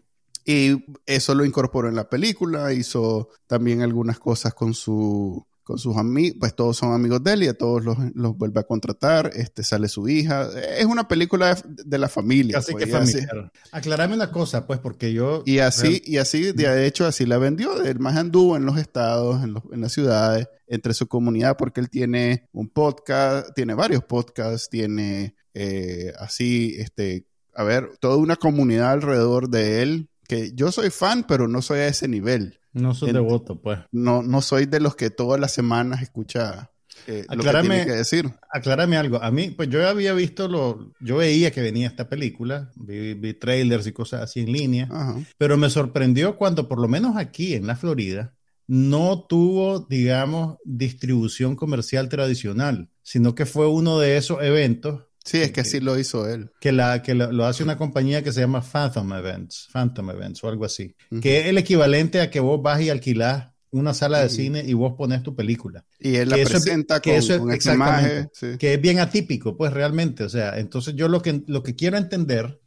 Y 0.50 0.82
eso 1.04 1.34
lo 1.34 1.44
incorporó 1.44 1.90
en 1.90 1.94
la 1.94 2.08
película, 2.08 2.72
hizo 2.72 3.28
también 3.46 3.82
algunas 3.82 4.18
cosas 4.18 4.54
con 4.54 4.72
su 4.72 5.46
con 5.62 5.78
sus 5.78 5.98
amigos, 5.98 6.38
pues 6.40 6.56
todos 6.56 6.78
son 6.78 6.94
amigos 6.94 7.22
de 7.22 7.34
él 7.34 7.42
y 7.42 7.48
a 7.48 7.52
todos 7.52 7.84
los, 7.84 7.98
los, 8.14 8.34
vuelve 8.38 8.60
a 8.60 8.62
contratar, 8.62 9.30
este 9.34 9.62
sale 9.62 9.86
su 9.88 10.08
hija, 10.08 10.48
es 10.78 10.86
una 10.86 11.06
película 11.06 11.62
de, 11.66 11.98
la 11.98 12.08
familia. 12.08 12.56
Así 12.56 12.72
pues, 12.72 12.86
que 12.86 12.90
familiar. 12.90 13.52
Aclarame 13.70 14.14
una 14.14 14.32
cosa, 14.32 14.66
pues, 14.66 14.78
porque 14.80 15.12
yo... 15.12 15.42
Y 15.44 15.58
así, 15.58 16.00
y 16.06 16.16
así, 16.16 16.52
de 16.52 16.86
hecho, 16.86 17.04
así 17.04 17.26
la 17.26 17.36
vendió, 17.36 17.82
el 17.82 17.98
más 17.98 18.16
anduvo 18.16 18.56
en 18.56 18.64
los 18.64 18.78
estados, 18.78 19.44
en, 19.44 19.56
en 19.70 19.80
las 19.82 19.92
ciudades, 19.92 20.48
entre 20.66 20.94
su 20.94 21.06
comunidad, 21.06 21.58
porque 21.58 21.82
él 21.82 21.90
tiene 21.90 22.48
un 22.52 22.70
podcast, 22.70 23.54
tiene 23.54 23.74
varios 23.74 24.02
podcasts, 24.04 24.70
tiene 24.70 25.34
eh, 25.52 26.14
así, 26.18 26.76
este, 26.78 27.26
a 27.54 27.62
ver, 27.64 27.90
toda 28.00 28.16
una 28.16 28.36
comunidad 28.36 28.92
alrededor 28.92 29.50
de 29.50 29.82
él, 29.82 30.08
que 30.28 30.52
yo 30.54 30.70
soy 30.70 30.90
fan, 30.90 31.24
pero 31.26 31.48
no 31.48 31.62
soy 31.62 31.80
a 31.80 31.88
ese 31.88 32.06
nivel. 32.06 32.60
No 32.72 32.94
soy 32.94 33.12
devoto, 33.12 33.60
pues. 33.60 33.80
No, 33.90 34.22
no 34.22 34.42
soy 34.42 34.66
de 34.66 34.78
los 34.78 34.94
que 34.94 35.10
todas 35.10 35.40
las 35.40 35.52
semanas 35.52 36.02
escucha 36.02 36.70
eh, 37.06 37.24
lo 37.30 37.42
que 37.42 37.50
tiene 37.50 37.86
que 37.86 37.92
decir. 37.92 38.30
Aclárame 38.52 38.96
algo. 38.96 39.22
A 39.22 39.30
mí, 39.30 39.50
pues 39.50 39.68
yo 39.70 39.86
había 39.88 40.12
visto 40.12 40.46
lo, 40.46 40.92
yo 41.00 41.16
veía 41.16 41.50
que 41.50 41.62
venía 41.62 41.88
esta 41.88 42.08
película, 42.08 42.70
vi, 42.76 43.34
trailers 43.34 43.86
y 43.86 43.92
cosas 43.92 44.22
así 44.22 44.40
en 44.40 44.52
línea, 44.52 44.88
pero 45.38 45.56
me 45.56 45.70
sorprendió 45.70 46.36
cuando 46.36 46.68
por 46.68 46.78
lo 46.78 46.88
menos 46.88 47.16
aquí 47.16 47.54
en 47.54 47.66
la 47.66 47.76
Florida 47.76 48.34
no 48.66 49.24
tuvo, 49.26 49.80
digamos, 49.80 50.58
distribución 50.64 51.56
comercial 51.56 52.10
tradicional, 52.10 52.90
sino 53.02 53.34
que 53.34 53.46
fue 53.46 53.66
uno 53.66 53.98
de 53.98 54.18
esos 54.18 54.42
eventos 54.42 55.04
Sí, 55.28 55.36
es 55.42 55.52
que 55.52 55.60
así 55.60 55.78
lo 55.80 55.98
hizo 55.98 56.26
él. 56.26 56.50
Que, 56.58 56.72
la, 56.72 57.02
que 57.02 57.14
lo, 57.14 57.44
hace 57.44 57.62
una 57.62 57.76
compañía 57.76 58.22
que 58.22 58.32
se 58.32 58.40
llama 58.40 58.62
Phantom 58.62 59.12
Events, 59.12 59.68
Phantom 59.70 60.08
Events 60.08 60.42
o 60.42 60.48
algo 60.48 60.64
así, 60.64 60.94
que 61.20 61.40
es 61.40 61.46
el 61.48 61.58
equivalente 61.58 62.22
a 62.22 62.30
que 62.30 62.40
vos 62.40 62.62
vas 62.62 62.80
y 62.80 62.88
alquilás 62.88 63.48
una 63.70 63.92
sala 63.92 64.20
de 64.20 64.30
cine 64.30 64.64
y 64.66 64.72
vos 64.72 64.94
pones 64.96 65.22
tu 65.22 65.36
película. 65.36 65.84
Y 66.00 66.14
él 66.14 66.30
la 66.30 66.36
presenta 66.36 67.02
con, 67.02 67.12
eso 67.12 67.46
Que 68.58 68.72
es 68.72 68.80
bien 68.80 69.00
atípico, 69.00 69.54
pues 69.54 69.70
realmente. 69.70 70.24
O 70.24 70.30
sea, 70.30 70.58
entonces 70.58 70.94
yo 70.94 71.08
lo 71.08 71.20
que, 71.20 71.42
lo 71.46 71.62
que 71.62 71.76
quiero 71.76 71.98
entender 71.98 72.62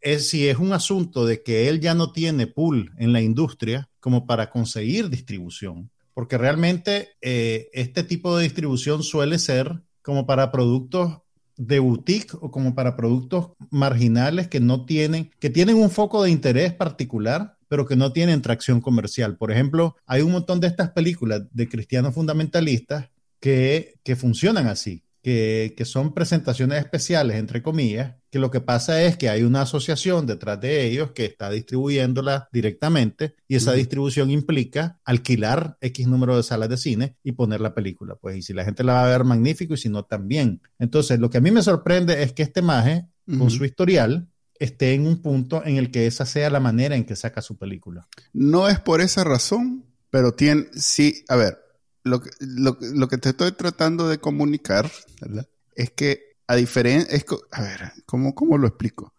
es 0.00 0.30
si 0.30 0.48
es 0.48 0.58
un 0.58 0.72
asunto 0.72 1.24
de 1.24 1.44
que 1.44 1.68
él 1.68 1.78
ya 1.78 1.94
no 1.94 2.10
tiene 2.10 2.48
pool 2.48 2.92
en 2.98 3.12
la 3.12 3.20
industria 3.20 3.88
como 4.00 4.26
para 4.26 4.50
conseguir 4.50 5.10
distribución. 5.10 5.92
Porque 6.12 6.36
realmente 6.38 7.10
eh, 7.20 7.68
este 7.72 8.02
tipo 8.02 8.36
de 8.36 8.42
distribución 8.42 9.04
suele 9.04 9.38
ser 9.38 9.80
como 10.02 10.26
para 10.26 10.50
productos 10.50 11.18
de 11.60 11.78
boutique 11.78 12.34
o 12.40 12.50
como 12.50 12.74
para 12.74 12.96
productos 12.96 13.50
marginales 13.70 14.48
que 14.48 14.60
no 14.60 14.86
tienen, 14.86 15.30
que 15.38 15.50
tienen 15.50 15.76
un 15.76 15.90
foco 15.90 16.22
de 16.22 16.30
interés 16.30 16.72
particular, 16.72 17.58
pero 17.68 17.84
que 17.84 17.96
no 17.96 18.12
tienen 18.12 18.40
tracción 18.40 18.80
comercial. 18.80 19.36
Por 19.36 19.52
ejemplo, 19.52 19.94
hay 20.06 20.22
un 20.22 20.32
montón 20.32 20.58
de 20.60 20.68
estas 20.68 20.90
películas 20.92 21.42
de 21.52 21.68
cristianos 21.68 22.14
fundamentalistas 22.14 23.10
que, 23.40 23.98
que 24.02 24.16
funcionan 24.16 24.68
así 24.68 25.04
que, 25.22 25.74
son 25.84 26.14
presentaciones 26.14 26.78
especiales, 26.78 27.36
entre 27.36 27.62
comillas, 27.62 28.14
que 28.30 28.38
lo 28.38 28.50
que 28.50 28.60
pasa 28.60 29.02
es 29.02 29.16
que 29.16 29.28
hay 29.28 29.42
una 29.42 29.62
asociación 29.62 30.26
detrás 30.26 30.60
de 30.60 30.86
ellos 30.86 31.10
que 31.12 31.24
está 31.24 31.50
distribuyéndola 31.50 32.48
directamente 32.52 33.34
y 33.48 33.56
esa 33.56 33.72
distribución 33.72 34.30
implica 34.30 35.00
alquilar 35.04 35.76
X 35.80 36.06
número 36.06 36.36
de 36.36 36.42
salas 36.42 36.68
de 36.68 36.76
cine 36.76 37.16
y 37.22 37.32
poner 37.32 37.60
la 37.60 37.74
película. 37.74 38.14
Pues, 38.14 38.36
y 38.36 38.42
si 38.42 38.52
la 38.52 38.64
gente 38.64 38.84
la 38.84 38.94
va 38.94 39.04
a 39.04 39.08
ver, 39.08 39.24
magnífico, 39.24 39.74
y 39.74 39.78
si 39.78 39.88
no, 39.88 40.04
también. 40.04 40.62
Entonces, 40.78 41.18
lo 41.18 41.28
que 41.28 41.38
a 41.38 41.40
mí 41.40 41.50
me 41.50 41.62
sorprende 41.62 42.22
es 42.22 42.32
que 42.32 42.42
este 42.42 42.62
maje, 42.62 43.06
con 43.26 43.50
su 43.50 43.64
historial, 43.64 44.28
esté 44.58 44.94
en 44.94 45.06
un 45.06 45.22
punto 45.22 45.64
en 45.64 45.76
el 45.76 45.90
que 45.90 46.06
esa 46.06 46.26
sea 46.26 46.50
la 46.50 46.60
manera 46.60 46.94
en 46.94 47.04
que 47.04 47.16
saca 47.16 47.42
su 47.42 47.56
película. 47.56 48.06
No 48.32 48.68
es 48.68 48.78
por 48.78 49.00
esa 49.00 49.24
razón, 49.24 49.84
pero 50.10 50.34
tiene, 50.34 50.66
sí, 50.74 51.24
a 51.28 51.36
ver, 51.36 51.58
lo, 52.02 52.22
lo, 52.40 52.78
lo, 52.80 53.08
que 53.08 53.18
te 53.18 53.30
estoy 53.30 53.52
tratando 53.52 54.08
de 54.08 54.18
comunicar, 54.18 54.90
¿verdad? 55.20 55.48
Es 55.74 55.90
que 55.90 56.30
a 56.46 56.56
diferencia, 56.56 57.16
a 57.52 57.62
ver, 57.62 57.92
¿cómo, 58.06 58.34
¿cómo, 58.34 58.58
lo 58.58 58.66
explico? 58.66 59.14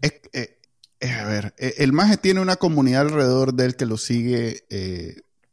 Es, 0.00 0.14
eh, 0.32 0.58
eh, 0.98 1.10
a 1.10 1.26
ver, 1.26 1.54
eh, 1.56 1.74
el 1.78 1.92
maje 1.92 2.16
tiene 2.16 2.40
una 2.40 2.56
comunidad 2.56 3.02
alrededor 3.02 3.54
de 3.54 3.66
él 3.66 3.76
que 3.76 3.86
lo 3.86 3.96
sigue 3.96 4.64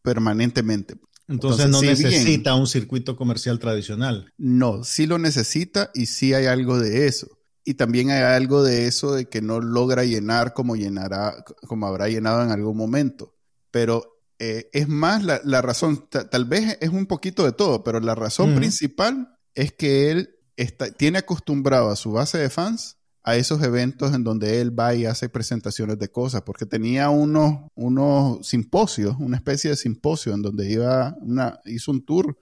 permanentemente. 0.01 0.95
Entonces, 1.27 1.69
no 1.69 1.83
necesita 1.83 2.55
un 2.55 2.65
circuito 2.65 3.15
comercial 3.15 3.59
tradicional. 3.59 4.33
No, 4.37 4.83
sí 4.83 5.05
lo 5.05 5.19
necesita 5.19 5.91
y 5.93 6.07
sí 6.07 6.33
hay 6.33 6.47
algo 6.47 6.79
de 6.79 7.05
eso. 7.05 7.27
Y 7.63 7.75
también 7.75 8.09
hay 8.09 8.23
algo 8.23 8.63
de 8.63 8.87
eso 8.87 9.13
de 9.13 9.29
que 9.29 9.43
no 9.43 9.61
logra 9.61 10.05
llenar 10.05 10.55
como 10.55 10.75
llenará, 10.75 11.45
como 11.67 11.85
habrá 11.85 12.07
llenado 12.07 12.41
en 12.41 12.49
algún 12.49 12.75
momento. 12.75 13.35
Pero 13.69 14.18
eh, 14.39 14.69
es 14.71 14.87
más 14.87 15.23
la, 15.23 15.61
razón, 15.61 16.07
tal 16.09 16.45
vez 16.45 16.77
es 16.79 16.89
un 16.89 17.05
poquito 17.05 17.43
de 17.43 17.51
todo, 17.51 17.83
pero 17.83 17.99
la 17.99 18.15
razón 18.15 18.55
principal 18.55 19.37
es 19.53 19.73
que 19.73 20.11
él 20.11 20.35
está, 20.55 20.91
tiene 20.91 21.19
acostumbrado 21.19 21.89
a 21.89 21.97
su 21.97 22.13
base 22.13 22.37
de 22.37 22.49
fans 22.49 22.95
a 23.23 23.35
esos 23.35 23.61
eventos 23.61 24.13
en 24.13 24.23
donde 24.23 24.61
él 24.61 24.77
va 24.77 24.95
y 24.95 25.05
hace 25.05 25.29
presentaciones 25.29 25.99
de 25.99 26.09
cosas, 26.09 26.41
porque 26.43 26.65
tenía 26.65 27.09
unos, 27.09 27.69
unos 27.75 28.47
simposios, 28.47 29.15
una 29.19 29.37
especie 29.37 29.69
de 29.69 29.75
simposio 29.75 30.33
en 30.33 30.41
donde 30.41 30.71
iba 30.71 31.15
una, 31.19 31.59
hizo 31.65 31.91
un 31.91 32.03
tour. 32.05 32.37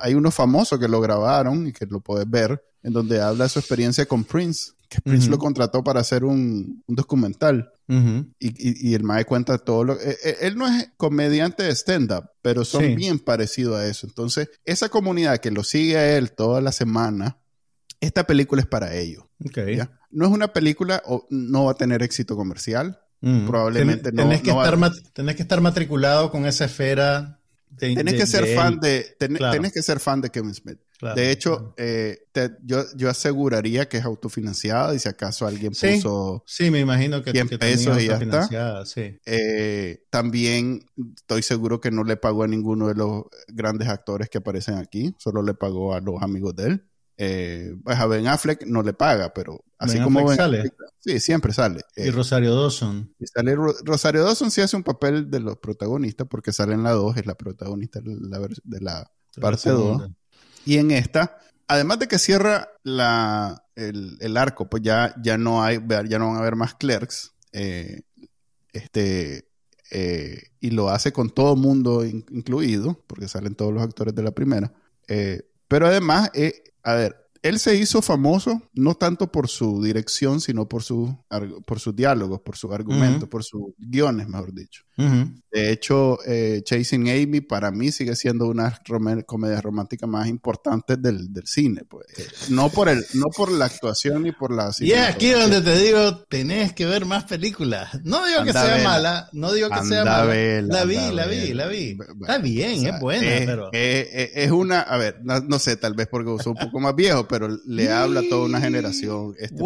Hay 0.00 0.14
unos 0.14 0.34
famosos 0.34 0.78
que 0.78 0.88
lo 0.88 1.00
grabaron 1.00 1.66
y 1.66 1.72
que 1.72 1.86
lo 1.86 2.00
puedes 2.00 2.28
ver, 2.28 2.64
en 2.82 2.92
donde 2.92 3.20
habla 3.20 3.44
de 3.44 3.50
su 3.50 3.58
experiencia 3.58 4.06
con 4.06 4.24
Prince, 4.24 4.72
que 4.94 5.00
Prince 5.02 5.28
lo 5.28 5.38
contrató 5.38 5.82
para 5.82 6.00
hacer 6.00 6.24
un, 6.24 6.82
documental. 6.86 7.72
y, 7.88 8.30
y, 8.38 8.94
el 8.94 9.02
Mae 9.04 9.24
cuenta 9.24 9.58
todo 9.58 9.84
lo... 9.84 9.94
Eh, 9.94 10.16
eh, 10.24 10.36
él 10.42 10.56
no 10.56 10.66
es 10.66 10.90
comediante 10.96 11.64
de 11.64 11.74
stand-up, 11.74 12.30
pero 12.42 12.64
son 12.64 12.94
bien 12.94 13.18
parecidos 13.18 13.76
a 13.76 13.86
eso. 13.86 14.06
Entonces, 14.06 14.50
esa 14.64 14.88
comunidad 14.88 15.38
que 15.38 15.50
lo 15.50 15.64
sigue 15.64 15.96
a 15.96 16.16
él 16.16 16.32
toda 16.32 16.60
la 16.60 16.72
semana, 16.72 17.38
esta 18.00 18.24
película 18.24 18.62
es 18.62 18.68
para 18.68 18.94
ellos. 18.94 19.24
No 20.10 20.26
es 20.26 20.32
una 20.32 20.48
película, 20.52 21.02
o 21.06 21.26
no 21.30 21.64
va 21.66 21.72
a 21.72 21.76
tener 21.76 22.02
éxito 22.02 22.36
comercial. 22.36 23.00
Probablemente 23.20 24.12
no. 24.12 24.22
Tenés 24.22 24.42
que, 24.42 24.50
estar 24.50 24.78
tenés 25.14 25.36
que 25.36 25.42
estar 25.42 25.60
matriculado 25.62 26.30
con 26.30 26.44
esa 26.44 26.66
esfera 26.66 27.40
Tienes 27.78 28.14
que 28.14 28.26
ser 28.26 28.46
fan 28.54 28.78
de, 28.80 29.16
tenés 29.18 29.72
que 29.72 29.82
ser 29.82 30.00
fan 30.00 30.20
de 30.20 30.30
Kevin 30.30 30.54
Smith. 30.54 30.78
De 31.00 31.30
hecho, 31.30 31.74
eh, 31.76 32.26
yo, 32.62 32.84
yo 32.96 33.10
aseguraría 33.10 33.88
que 33.88 33.98
es 33.98 34.04
autofinanciada 34.04 34.94
y 34.94 34.98
si 34.98 35.08
acaso 35.08 35.46
alguien 35.46 35.72
puso 35.72 36.42
sí, 36.46 36.70
me 36.70 36.80
imagino 36.80 37.22
que, 37.22 37.32
100 37.32 37.48
pesos 37.58 38.00
y 38.00 38.06
ya 38.06 38.16
está. 38.16 38.84
Eh, 38.96 40.04
también 40.10 40.86
estoy 41.16 41.42
seguro 41.42 41.80
que 41.80 41.90
no 41.90 42.04
le 42.04 42.16
pagó 42.16 42.44
a 42.44 42.48
ninguno 42.48 42.88
de 42.88 42.94
los 42.94 43.24
grandes 43.48 43.88
actores 43.88 44.28
que 44.28 44.38
aparecen 44.38 44.76
aquí, 44.76 45.14
solo 45.18 45.42
le 45.42 45.54
pagó 45.54 45.94
a 45.94 46.00
los 46.00 46.22
amigos 46.22 46.54
de 46.56 46.66
él. 46.66 46.84
Eh, 47.16 47.76
pues 47.84 47.96
a 47.96 48.06
Ben 48.06 48.26
Affleck 48.26 48.66
no 48.66 48.82
le 48.82 48.92
paga, 48.92 49.32
pero 49.32 49.64
así 49.78 50.00
como 50.00 50.26
ben 50.26 50.36
sale. 50.36 50.72
sí, 50.98 51.20
siempre 51.20 51.52
sale. 51.52 51.82
y 51.96 52.10
Rosario 52.10 52.54
Dawson. 52.56 53.14
Y 53.20 53.26
sale 53.26 53.54
Rosario 53.54 54.24
Dawson 54.24 54.50
sí 54.50 54.60
hace 54.60 54.76
un 54.76 54.82
papel 54.82 55.30
de 55.30 55.38
los 55.38 55.58
protagonistas 55.58 56.26
porque 56.28 56.52
sale 56.52 56.74
en 56.74 56.82
la 56.82 56.90
2, 56.90 57.16
es 57.18 57.26
la 57.26 57.36
protagonista 57.36 58.00
de 58.00 58.80
la, 58.80 59.08
parte 59.40 59.70
2. 59.70 60.10
Y 60.64 60.78
en 60.78 60.90
esta, 60.90 61.38
además 61.68 61.98
de 61.98 62.08
que 62.08 62.18
cierra 62.18 62.68
la, 62.82 63.64
el, 63.76 64.36
arco, 64.36 64.68
pues 64.68 64.82
ya, 64.82 65.14
ya 65.22 65.38
no 65.38 65.62
hay, 65.62 65.78
ya 66.08 66.18
no 66.18 66.28
van 66.28 66.36
a 66.36 66.40
haber 66.40 66.56
más 66.56 66.74
clerks. 66.74 67.32
Eh, 67.52 68.02
este, 68.72 69.48
eh, 69.90 70.42
y 70.60 70.70
lo 70.70 70.88
hace 70.88 71.12
con 71.12 71.30
todo 71.30 71.56
mundo 71.56 72.04
incluido, 72.04 73.04
porque 73.06 73.28
salen 73.28 73.54
todos 73.54 73.72
los 73.72 73.82
actores 73.82 74.14
de 74.14 74.22
la 74.22 74.32
primera. 74.32 74.72
pero 75.68 75.86
además, 75.86 76.30
a 76.82 76.94
ver, 76.94 77.24
él 77.44 77.58
se 77.58 77.76
hizo 77.76 78.00
famoso 78.00 78.62
no 78.72 78.94
tanto 78.94 79.30
por 79.30 79.48
su 79.48 79.82
dirección, 79.82 80.40
sino 80.40 80.66
por, 80.66 80.82
su, 80.82 81.14
por 81.66 81.78
sus 81.78 81.94
diálogos, 81.94 82.40
por 82.40 82.56
sus 82.56 82.72
argumentos, 82.72 83.28
por 83.28 83.44
sus 83.44 83.74
guiones, 83.76 84.28
mejor 84.28 84.54
dicho. 84.54 84.82
De 84.96 85.70
hecho, 85.70 86.18
eh, 86.26 86.62
Chasing 86.64 87.08
Amy 87.08 87.40
para 87.40 87.70
mí 87.70 87.92
sigue 87.92 88.16
siendo 88.16 88.48
una 88.48 88.64
de 88.64 88.70
las 88.70 89.24
comedias 89.24 89.62
románticas 89.62 90.08
más 90.08 90.26
importantes 90.26 91.00
del, 91.00 91.28
cine. 91.44 91.82
Pues. 91.88 92.06
No, 92.50 92.70
por 92.70 92.88
el, 92.88 93.04
no 93.14 93.26
por 93.26 93.52
la 93.52 93.66
actuación 93.66 94.24
ni 94.24 94.32
por 94.32 94.52
la... 94.52 94.72
Y 94.80 94.90
es 94.90 95.06
aquí 95.06 95.30
donde 95.30 95.60
te 95.60 95.78
digo, 95.78 96.24
tenés 96.28 96.72
que 96.72 96.86
ver 96.86 97.06
más 97.06 97.24
películas. 97.24 98.00
No 98.02 98.26
digo 98.26 98.42
que 98.42 98.52
sea 98.52 98.82
mala, 98.82 99.28
no 99.32 99.52
digo 99.52 99.68
que 99.68 99.84
sea 99.84 100.04
mala. 100.04 100.24
la 100.24 100.84
vi, 100.84 101.12
la 101.12 101.26
vi, 101.26 101.52
la 101.52 101.66
vi. 101.68 101.98
Está 102.20 102.38
bien, 102.38 102.86
es 102.86 103.00
buena, 103.00 103.26
pero... 103.46 103.70
es 103.72 104.50
una, 104.50 104.80
a 104.80 104.96
ver, 104.96 105.20
no, 105.22 105.58
sé, 105.60 105.76
tal 105.76 105.94
vez 105.94 106.08
porque 106.10 106.30
soy 106.42 106.50
un 106.52 106.58
poco 106.58 106.80
más 106.80 106.96
viejo, 106.96 107.28
pero 107.28 107.48
le 107.64 107.92
habla 107.92 108.20
a 108.20 108.28
toda 108.28 108.46
una 108.46 108.60
generación. 108.60 109.36
Este 109.38 109.62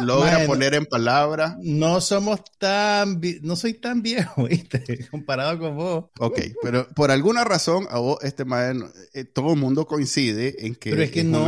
logra 0.00 0.46
poner 0.46 0.74
en 0.74 0.86
palabras. 0.86 1.56
No 1.60 2.00
somos 2.00 2.40
tan, 2.58 3.20
no 3.42 3.56
soy 3.56 3.74
tan 3.74 4.00
viejo 4.00 4.48
¿viste? 4.50 5.08
Comparado 5.10 5.58
con 5.58 5.76
vos. 5.76 6.04
Ok, 6.18 6.40
pero 6.62 6.88
por 6.94 7.10
alguna 7.10 7.44
razón, 7.44 7.86
a 7.90 7.98
vos, 7.98 8.18
este 8.22 8.44
eh, 9.14 9.24
todo 9.24 9.52
el 9.54 9.58
mundo 9.58 9.86
coincide 9.86 10.66
en 10.66 10.74
que. 10.74 10.90
Pero 10.90 11.02
es 11.02 11.10
que 11.10 11.24
no, 11.24 11.46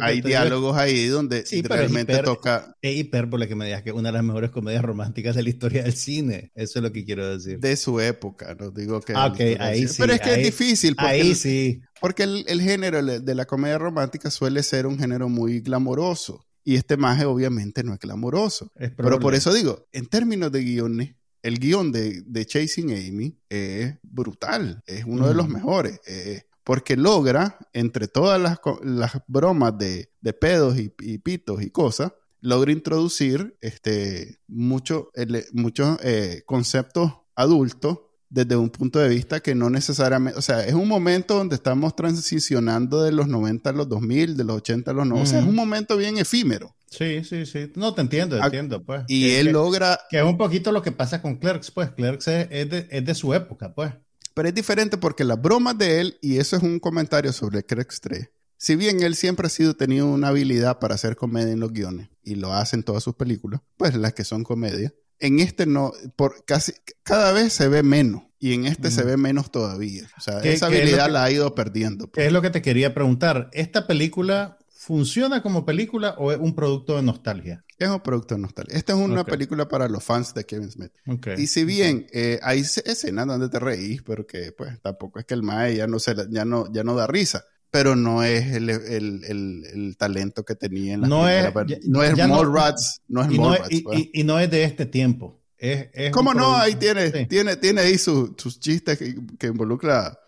hay 0.00 0.20
diálogos 0.20 0.76
ahí 0.76 1.06
donde 1.06 1.44
realmente 1.64 2.18
toca. 2.22 2.74
Es 2.82 2.96
hipérbole 2.96 3.48
que 3.48 3.54
me 3.54 3.66
digas 3.66 3.82
que 3.82 3.92
una 3.92 4.08
de 4.08 4.14
las 4.14 4.24
mejores 4.24 4.50
comedias 4.50 4.82
románticas 4.82 5.36
de 5.36 5.42
la 5.42 5.48
historia 5.48 5.82
del 5.82 5.94
cine. 5.94 6.50
Eso 6.54 6.78
es 6.78 6.82
lo 6.82 6.92
que 6.92 7.04
quiero 7.04 7.28
decir. 7.28 7.60
De 7.60 7.76
su 7.76 8.00
época, 8.00 8.56
no 8.58 8.70
digo 8.70 9.00
que. 9.00 9.12
Ah, 9.14 9.26
ok, 9.26 9.60
ahí 9.60 9.86
sí. 9.86 9.96
Pero 9.98 10.14
es 10.14 10.20
que 10.20 10.34
es 10.34 10.44
difícil. 10.44 10.94
ahí 10.98 11.34
sí. 11.34 11.80
Porque 12.00 12.22
el, 12.22 12.44
el 12.48 12.62
género 12.62 13.02
de 13.02 13.34
la 13.34 13.44
comedia 13.44 13.78
romántica 13.78 14.30
suele 14.30 14.62
ser 14.62 14.86
un 14.86 14.98
género 14.98 15.28
muy 15.28 15.60
glamoroso. 15.60 16.44
Y 16.64 16.76
este 16.76 16.98
maje 16.98 17.24
obviamente 17.24 17.82
no 17.82 17.94
es 17.94 17.98
glamoroso. 17.98 18.70
Pero 18.74 19.18
por 19.18 19.34
eso 19.34 19.54
digo, 19.54 19.86
en 19.90 20.06
términos 20.06 20.52
de 20.52 20.62
guiones, 20.62 21.16
el 21.42 21.58
guion 21.58 21.92
de, 21.92 22.46
Chasing 22.46 22.92
Amy 22.92 23.38
es 23.48 23.94
brutal, 24.02 24.82
es 24.86 25.04
uno 25.04 25.28
de 25.28 25.34
los 25.34 25.48
mejores, 25.48 26.00
eh, 26.06 26.42
porque 26.64 26.96
logra, 26.96 27.58
entre 27.72 28.08
todas 28.08 28.40
las, 28.40 29.22
bromas 29.26 29.78
de, 29.78 30.10
pedos 30.40 30.78
y, 30.78 31.18
pitos 31.18 31.62
y 31.62 31.70
cosas, 31.70 32.12
logra 32.40 32.72
introducir 32.72 33.56
este, 33.60 34.38
muchos 34.46 35.08
eh, 35.14 36.42
conceptos 36.46 37.14
adultos 37.34 38.00
desde 38.30 38.56
un 38.56 38.68
punto 38.68 38.98
de 38.98 39.08
vista 39.08 39.40
que 39.40 39.54
no 39.54 39.70
necesariamente, 39.70 40.38
o 40.38 40.42
sea, 40.42 40.66
es 40.66 40.74
un 40.74 40.86
momento 40.86 41.36
donde 41.36 41.54
estamos 41.54 41.96
transicionando 41.96 43.02
de 43.02 43.12
los 43.12 43.28
90 43.28 43.70
a 43.70 43.72
los 43.72 43.88
2000, 43.88 44.36
de 44.36 44.44
los 44.44 44.56
80 44.56 44.90
a 44.90 44.94
los 44.94 45.06
90, 45.06 45.22
o 45.22 45.26
sea, 45.26 45.40
es 45.40 45.46
un 45.46 45.54
momento 45.54 45.96
bien 45.96 46.18
efímero. 46.18 46.74
Sí, 46.90 47.24
sí, 47.24 47.46
sí. 47.46 47.72
No, 47.74 47.94
te 47.94 48.00
entiendo, 48.00 48.38
te 48.38 48.44
entiendo, 48.44 48.82
pues. 48.84 49.04
Y 49.08 49.30
él 49.32 49.48
logra... 49.48 50.00
Que 50.10 50.18
es 50.18 50.24
un 50.24 50.38
poquito 50.38 50.72
lo 50.72 50.82
que 50.82 50.92
pasa 50.92 51.20
con 51.20 51.36
Clerks, 51.36 51.70
pues. 51.70 51.90
Clerks 51.90 52.28
es, 52.28 52.48
es, 52.50 53.04
de, 53.04 53.14
su 53.14 53.34
época, 53.34 53.74
pues. 53.74 53.92
Pero 54.34 54.48
es 54.48 54.54
diferente 54.54 54.96
porque 54.96 55.24
las 55.24 55.40
bromas 55.40 55.76
de 55.76 56.00
él, 56.00 56.18
y 56.22 56.38
eso 56.38 56.56
es 56.56 56.62
un 56.62 56.78
comentario 56.78 57.32
sobre 57.32 57.64
Clerks 57.64 58.00
3, 58.00 58.30
si 58.56 58.76
bien 58.76 59.02
él 59.02 59.14
siempre 59.14 59.46
ha 59.46 59.50
sido 59.50 59.74
tenido 59.74 60.06
una 60.06 60.28
habilidad 60.28 60.78
para 60.78 60.94
hacer 60.94 61.16
comedia 61.16 61.52
en 61.52 61.60
los 61.60 61.72
guiones, 61.72 62.08
y 62.22 62.36
lo 62.36 62.52
hace 62.52 62.76
en 62.76 62.82
todas 62.82 63.02
sus 63.02 63.14
películas, 63.14 63.60
pues 63.76 63.94
las 63.94 64.14
que 64.14 64.24
son 64.24 64.44
comedia, 64.44 64.92
en 65.20 65.40
este 65.40 65.66
no, 65.66 65.92
por 66.16 66.44
casi 66.44 66.72
cada 67.02 67.32
vez 67.32 67.52
se 67.52 67.68
ve 67.68 67.82
menos 67.82 68.22
y 68.38 68.54
en 68.54 68.66
este 68.66 68.90
se 68.90 69.02
ve 69.02 69.16
menos 69.16 69.50
todavía. 69.50 70.08
O 70.16 70.20
sea, 70.20 70.38
esa 70.40 70.66
habilidad 70.66 71.10
la 71.10 71.24
ha 71.24 71.30
ido 71.30 71.54
perdiendo. 71.54 72.06
Pues. 72.06 72.22
¿Qué 72.22 72.26
es 72.26 72.32
lo 72.32 72.40
que 72.40 72.50
te 72.50 72.62
quería 72.62 72.94
preguntar? 72.94 73.50
¿Esta 73.52 73.86
película 73.86 74.57
funciona 74.88 75.42
como 75.42 75.66
película 75.66 76.14
o 76.16 76.32
es 76.32 76.38
un 76.38 76.54
producto 76.54 76.96
de 76.96 77.02
nostalgia? 77.02 77.62
Es 77.76 77.90
un 77.90 78.00
producto 78.00 78.36
de 78.36 78.40
nostalgia. 78.40 78.74
Esta 78.74 78.94
es 78.94 78.98
una 78.98 79.22
película 79.22 79.68
para 79.68 79.86
los 79.86 80.02
fans 80.02 80.32
de 80.32 80.46
Kevin 80.46 80.70
Smith. 80.70 80.92
Y 81.36 81.46
si 81.48 81.64
bien 81.64 82.06
eh, 82.10 82.40
hay 82.42 82.60
escenas 82.60 83.26
donde 83.26 83.50
te 83.50 83.58
reís, 83.58 84.00
pero 84.00 84.26
que 84.26 84.50
pues 84.52 84.80
tampoco 84.80 85.18
es 85.18 85.26
que 85.26 85.34
el 85.34 85.42
mae 85.42 85.76
ya 85.76 85.86
no, 85.86 85.98
se, 85.98 86.14
ya 86.30 86.46
no, 86.46 86.72
ya 86.72 86.84
no 86.84 86.94
da 86.94 87.06
risa 87.06 87.44
pero 87.70 87.96
no 87.96 88.22
es 88.22 88.54
el, 88.54 88.70
el, 88.70 89.24
el, 89.26 89.96
talento 89.98 90.42
que 90.42 90.54
tenía 90.54 90.94
en 90.94 91.02
la 91.02 91.06
no 91.06 91.28
es, 91.28 91.52
no 91.86 92.02
es 92.02 92.16
Mallrats, 92.16 93.02
no, 93.08 93.20
es 93.20 93.28
Mallrats, 93.28 93.70
y, 93.70 93.82
pues. 93.82 94.08
y, 94.10 94.24
no 94.24 94.40
es 94.40 94.50
de 94.50 94.64
este 94.64 94.86
tiempo. 94.86 95.42
Es, 95.58 95.88
es 95.92 96.10
¿Cómo 96.12 96.32
no? 96.32 96.56
Ahí 96.56 96.76
tiene, 96.76 97.26
tiene, 97.26 97.56
tiene 97.56 97.82
ahí 97.82 97.98
sus 97.98 98.58
chistes 98.58 98.96
que, 98.96 99.14
que, 99.38 99.48
involucra, 99.48 100.18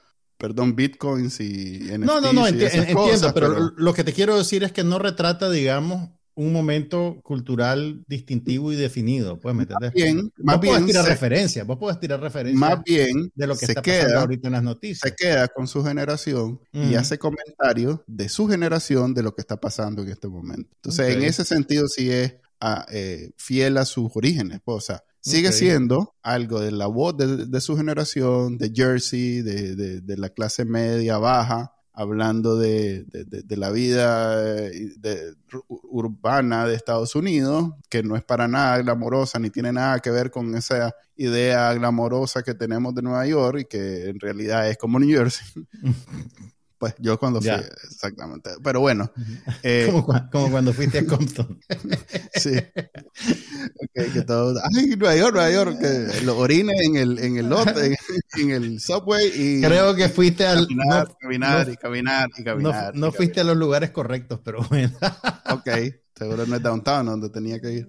perdón, 0.40 0.74
bitcoins 0.74 1.38
y 1.40 1.80
NFTs 1.80 1.98
No, 1.98 2.20
no, 2.20 2.32
no, 2.32 2.46
entiendo, 2.46 3.32
pero, 3.34 3.72
lo 3.76 3.94
que 3.94 4.02
te 4.02 4.12
quiero 4.12 4.36
decir 4.36 4.64
es 4.64 4.72
que 4.72 4.82
no 4.82 4.98
retrata, 4.98 5.50
digamos, 5.50 6.08
un 6.34 6.52
momento 6.52 7.20
cultural 7.22 8.02
distintivo 8.06 8.72
y 8.72 8.76
definido, 8.76 9.38
pues, 9.38 9.54
¿me 9.54 9.64
entendés? 9.64 9.92
Bien, 9.92 10.32
más 10.38 10.56
vos 10.56 10.62
bien 10.62 10.86
tirar 10.86 11.04
referencias, 11.04 11.66
vos 11.66 11.76
puedes 11.78 12.00
tirar 12.00 12.20
referencias 12.20 12.58
más 12.58 12.82
bien 12.82 13.30
de 13.34 13.46
lo 13.46 13.54
que 13.54 13.66
se 13.66 13.72
está 13.72 13.82
pasando 13.82 14.08
queda, 14.08 14.20
ahorita 14.20 14.48
en 14.48 14.52
las 14.52 14.62
noticias. 14.62 15.00
Se 15.00 15.14
queda 15.14 15.48
con 15.48 15.68
su 15.68 15.84
generación 15.84 16.58
y 16.72 16.94
hace 16.94 17.18
comentarios 17.18 18.00
de 18.06 18.30
su 18.30 18.48
generación 18.48 19.12
de 19.12 19.22
lo 19.22 19.34
que 19.34 19.42
está 19.42 19.60
pasando 19.60 20.02
en 20.02 20.08
este 20.08 20.28
momento. 20.28 20.70
Entonces, 20.76 21.14
en 21.14 21.22
ese 21.22 21.44
sentido 21.44 21.86
sí 21.88 22.10
es 22.10 22.36
ah, 22.60 22.86
eh, 22.90 23.32
fiel 23.36 23.76
a 23.76 23.84
sus 23.84 24.10
orígenes, 24.14 24.60
pues, 24.64 24.76
o 24.78 24.80
sea, 24.80 25.04
sigue 25.20 25.52
siendo 25.52 26.14
algo 26.22 26.60
de 26.60 26.72
la 26.72 26.86
voz 26.86 27.16
de, 27.16 27.60
su 27.60 27.76
generación, 27.76 28.58
de 28.58 28.72
Jersey, 28.74 29.42
de, 29.42 30.00
de 30.00 30.16
la 30.16 30.30
clase 30.30 30.64
media 30.64 31.18
baja, 31.18 31.72
hablando 32.00 32.56
de, 32.56 33.04
la 33.48 33.70
vida 33.70 34.42
eh, 34.68 35.34
urbana 35.66 36.66
de 36.66 36.74
Estados 36.74 37.14
Unidos, 37.14 37.72
que 37.90 38.02
no 38.02 38.16
es 38.16 38.24
para 38.24 38.48
nada 38.48 38.78
glamorosa 38.78 39.38
ni 39.38 39.50
tiene 39.50 39.70
nada 39.70 40.00
que 40.00 40.10
ver 40.10 40.30
con 40.30 40.54
esa 40.54 40.94
idea 41.16 41.72
glamorosa 41.74 42.42
que 42.42 42.54
tenemos 42.54 42.94
de 42.94 43.02
Nueva 43.02 43.26
York 43.26 43.58
y 43.60 43.64
que 43.66 44.08
en 44.08 44.18
realidad 44.18 44.70
es 44.70 44.78
como 44.78 44.98
New 44.98 45.10
Jersey. 45.10 45.46
Pues 46.80 46.94
yo 46.98 47.18
cuando 47.18 47.42
fui, 47.42 47.50
exactamente. 47.50 48.52
Pero 48.64 48.80
bueno. 48.80 49.12
Eh, 49.62 49.90
como, 50.30 50.50
cuando 50.50 50.72
fuiste 50.72 51.00
a 51.00 51.06
Compton. 51.06 51.60
sí. 52.34 52.52
Okay, 52.56 54.10
que 54.10 54.22
todo, 54.22 54.58
ay, 54.74 54.96
Nueva 54.96 55.16
York, 55.16 55.34
Nueva 55.34 55.50
York, 55.50 55.78
que 55.78 56.20
lo 56.22 56.38
orines 56.38 56.80
en 56.80 56.96
el, 56.96 57.18
en 57.18 57.36
el 57.36 57.48
lote, 57.50 57.98
en, 58.38 58.50
el 58.50 58.80
subway 58.80 59.30
y... 59.34 59.60
Creo 59.60 59.94
que 59.94 60.08
fuiste 60.08 60.46
al... 60.46 60.66
Caminar, 60.66 61.14
caminar 61.20 61.68
y 61.68 61.76
caminar 61.76 62.28
y 62.38 62.44
caminar. 62.44 62.94
No, 62.94 63.12
fuiste 63.12 63.40
a 63.40 63.44
los 63.44 63.56
lugares 63.56 63.90
correctos, 63.90 64.40
pero 64.42 64.62
bueno. 64.70 64.96
ok, 65.50 65.68
seguro 66.16 66.46
no 66.46 66.56
es 66.56 66.62
downtown 66.62 67.04
donde 67.04 67.28
tenía 67.28 67.60
que 67.60 67.72
ir. 67.72 67.88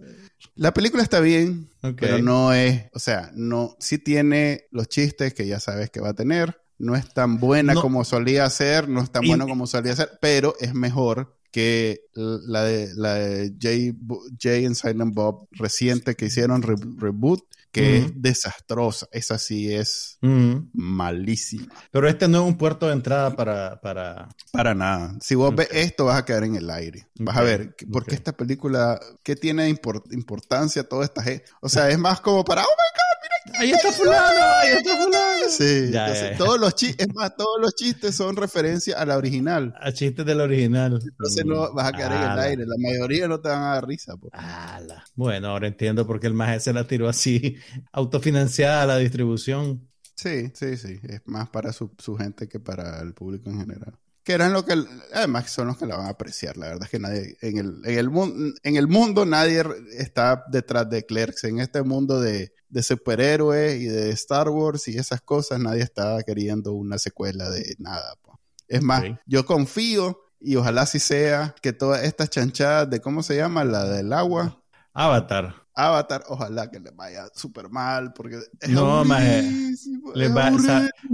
La 0.55 0.73
película 0.73 1.03
está 1.03 1.21
bien, 1.21 1.69
pero 1.97 2.19
no 2.19 2.53
es, 2.53 2.85
o 2.93 2.99
sea, 2.99 3.31
no, 3.33 3.77
sí 3.79 3.97
tiene 3.97 4.65
los 4.71 4.89
chistes 4.89 5.33
que 5.33 5.47
ya 5.47 5.61
sabes 5.61 5.89
que 5.89 6.01
va 6.01 6.09
a 6.09 6.15
tener 6.15 6.61
no 6.81 6.95
es 6.95 7.13
tan 7.13 7.39
buena 7.39 7.75
como 7.75 8.03
solía 8.03 8.49
ser, 8.49 8.89
no 8.89 9.01
es 9.01 9.11
tan 9.11 9.25
bueno 9.25 9.47
como 9.47 9.67
solía 9.67 9.95
ser, 9.95 10.09
pero 10.19 10.55
es 10.59 10.73
mejor 10.73 11.37
que 11.51 12.05
la 12.13 12.63
de, 12.63 12.89
la 12.95 13.15
de 13.15 13.53
Jay, 13.59 13.93
Jay 14.39 14.65
and 14.65 14.75
Silent 14.75 15.13
Bob 15.13 15.47
reciente 15.51 16.15
que 16.15 16.25
hicieron 16.25 16.61
reboot, 16.61 17.43
que 17.71 17.97
es 17.97 18.21
desastrosa. 18.21 19.07
Esa 19.11 19.37
sí 19.37 19.73
es 19.73 20.17
malísima. 20.73 21.67
Pero 21.91 22.07
este 22.07 22.27
no 22.27 22.41
es 22.41 22.47
un 22.47 22.57
puerto 22.57 22.87
de 22.87 22.93
entrada 22.93 23.35
para... 23.35 23.79
Para, 23.81 24.29
para 24.51 24.73
nada. 24.73 25.17
Si 25.21 25.35
vos 25.35 25.53
ves 25.55 25.69
esto, 25.71 26.05
vas 26.05 26.17
a 26.17 26.25
quedar 26.25 26.43
en 26.43 26.55
el 26.55 26.69
aire. 26.69 27.07
Vas 27.15 27.37
a 27.37 27.41
ver, 27.41 27.75
porque 27.91 28.15
esta 28.15 28.31
película, 28.33 28.99
¿qué 29.23 29.35
tiene 29.35 29.69
importancia 29.69 30.83
toda 30.83 31.05
esta 31.05 31.21
gente? 31.23 31.45
O 31.61 31.69
sea, 31.69 31.89
es 31.89 31.99
más 31.99 32.21
como 32.21 32.43
para, 32.43 32.61
oh 32.61 32.65
my 32.65 32.67
God, 32.67 33.10
Ahí 33.59 33.71
está 33.71 33.91
fulano, 33.91 34.39
ahí 34.61 34.69
está 34.77 34.97
fulano. 34.97 35.49
Sí, 35.49 35.91
todos 36.37 36.59
los 36.59 36.75
chistes, 36.75 37.07
es 37.07 37.13
más, 37.13 37.35
todos 37.35 37.59
los 37.59 37.75
chistes 37.75 38.15
son 38.15 38.35
referencia 38.35 38.97
a 38.97 39.05
la 39.05 39.17
original. 39.17 39.73
A 39.79 39.91
chistes 39.91 40.25
de 40.25 40.35
la 40.35 40.43
original. 40.43 40.99
Entonces 41.01 41.45
no 41.45 41.73
vas 41.73 41.87
a 41.87 41.91
quedar 41.93 42.11
en 42.11 42.31
el 42.31 42.39
aire, 42.39 42.65
la 42.65 42.75
mayoría 42.77 43.27
no 43.27 43.39
te 43.39 43.49
van 43.49 43.63
a 43.63 43.73
dar 43.73 43.87
risa. 43.87 44.15
Bueno, 45.15 45.47
ahora 45.47 45.67
entiendo 45.67 46.05
por 46.07 46.19
qué 46.19 46.27
el 46.27 46.33
maje 46.33 46.59
se 46.59 46.73
la 46.73 46.87
tiró 46.87 47.09
así, 47.09 47.57
autofinanciada 47.91 48.85
la 48.85 48.97
distribución. 48.97 49.87
Sí, 50.15 50.51
sí, 50.53 50.77
sí, 50.77 50.99
es 51.03 51.21
más 51.25 51.49
para 51.49 51.73
su, 51.73 51.91
su 51.97 52.15
gente 52.15 52.47
que 52.47 52.59
para 52.59 53.01
el 53.01 53.13
público 53.13 53.49
en 53.49 53.59
general 53.59 54.00
que 54.23 54.33
eran 54.33 54.53
lo 54.53 54.65
que 54.65 54.83
además 55.13 55.49
son 55.51 55.67
los 55.67 55.77
que 55.77 55.85
la 55.85 55.97
van 55.97 56.07
a 56.07 56.11
apreciar. 56.11 56.57
La 56.57 56.67
verdad 56.67 56.83
es 56.83 56.89
que 56.89 56.99
nadie 56.99 57.37
en 57.41 57.57
el, 57.57 57.81
en 57.85 57.97
el, 57.97 58.53
en 58.63 58.75
el 58.75 58.87
mundo 58.87 59.25
nadie 59.25 59.63
está 59.97 60.43
detrás 60.49 60.89
de 60.89 61.05
Clerks. 61.05 61.43
En 61.45 61.59
este 61.59 61.81
mundo 61.83 62.19
de, 62.19 62.53
de 62.69 62.83
superhéroes 62.83 63.81
y 63.81 63.85
de 63.85 64.11
Star 64.11 64.49
Wars 64.49 64.87
y 64.87 64.97
esas 64.97 65.21
cosas 65.21 65.59
nadie 65.59 65.83
está 65.83 66.21
queriendo 66.23 66.73
una 66.73 66.97
secuela 66.97 67.49
de 67.49 67.75
nada 67.79 68.15
es 68.71 68.81
más 68.81 69.03
yo 69.25 69.45
confío 69.45 70.21
y 70.39 70.55
ojalá 70.55 70.85
sí 70.85 70.99
sea 70.99 71.53
que 71.61 71.73
todas 71.73 72.03
estas 72.03 72.29
chanchadas 72.29 72.89
de 72.89 73.01
cómo 73.01 73.21
se 73.21 73.35
llama 73.35 73.65
la 73.65 73.83
del 73.83 74.13
agua. 74.13 74.63
Avatar 74.93 75.60
Avatar, 75.73 76.23
ojalá 76.27 76.69
que 76.69 76.79
le 76.79 76.91
vaya 76.91 77.27
súper 77.33 77.69
mal, 77.69 78.13
porque 78.13 78.39
es 78.59 78.69
No, 78.69 79.03
más 79.05 79.23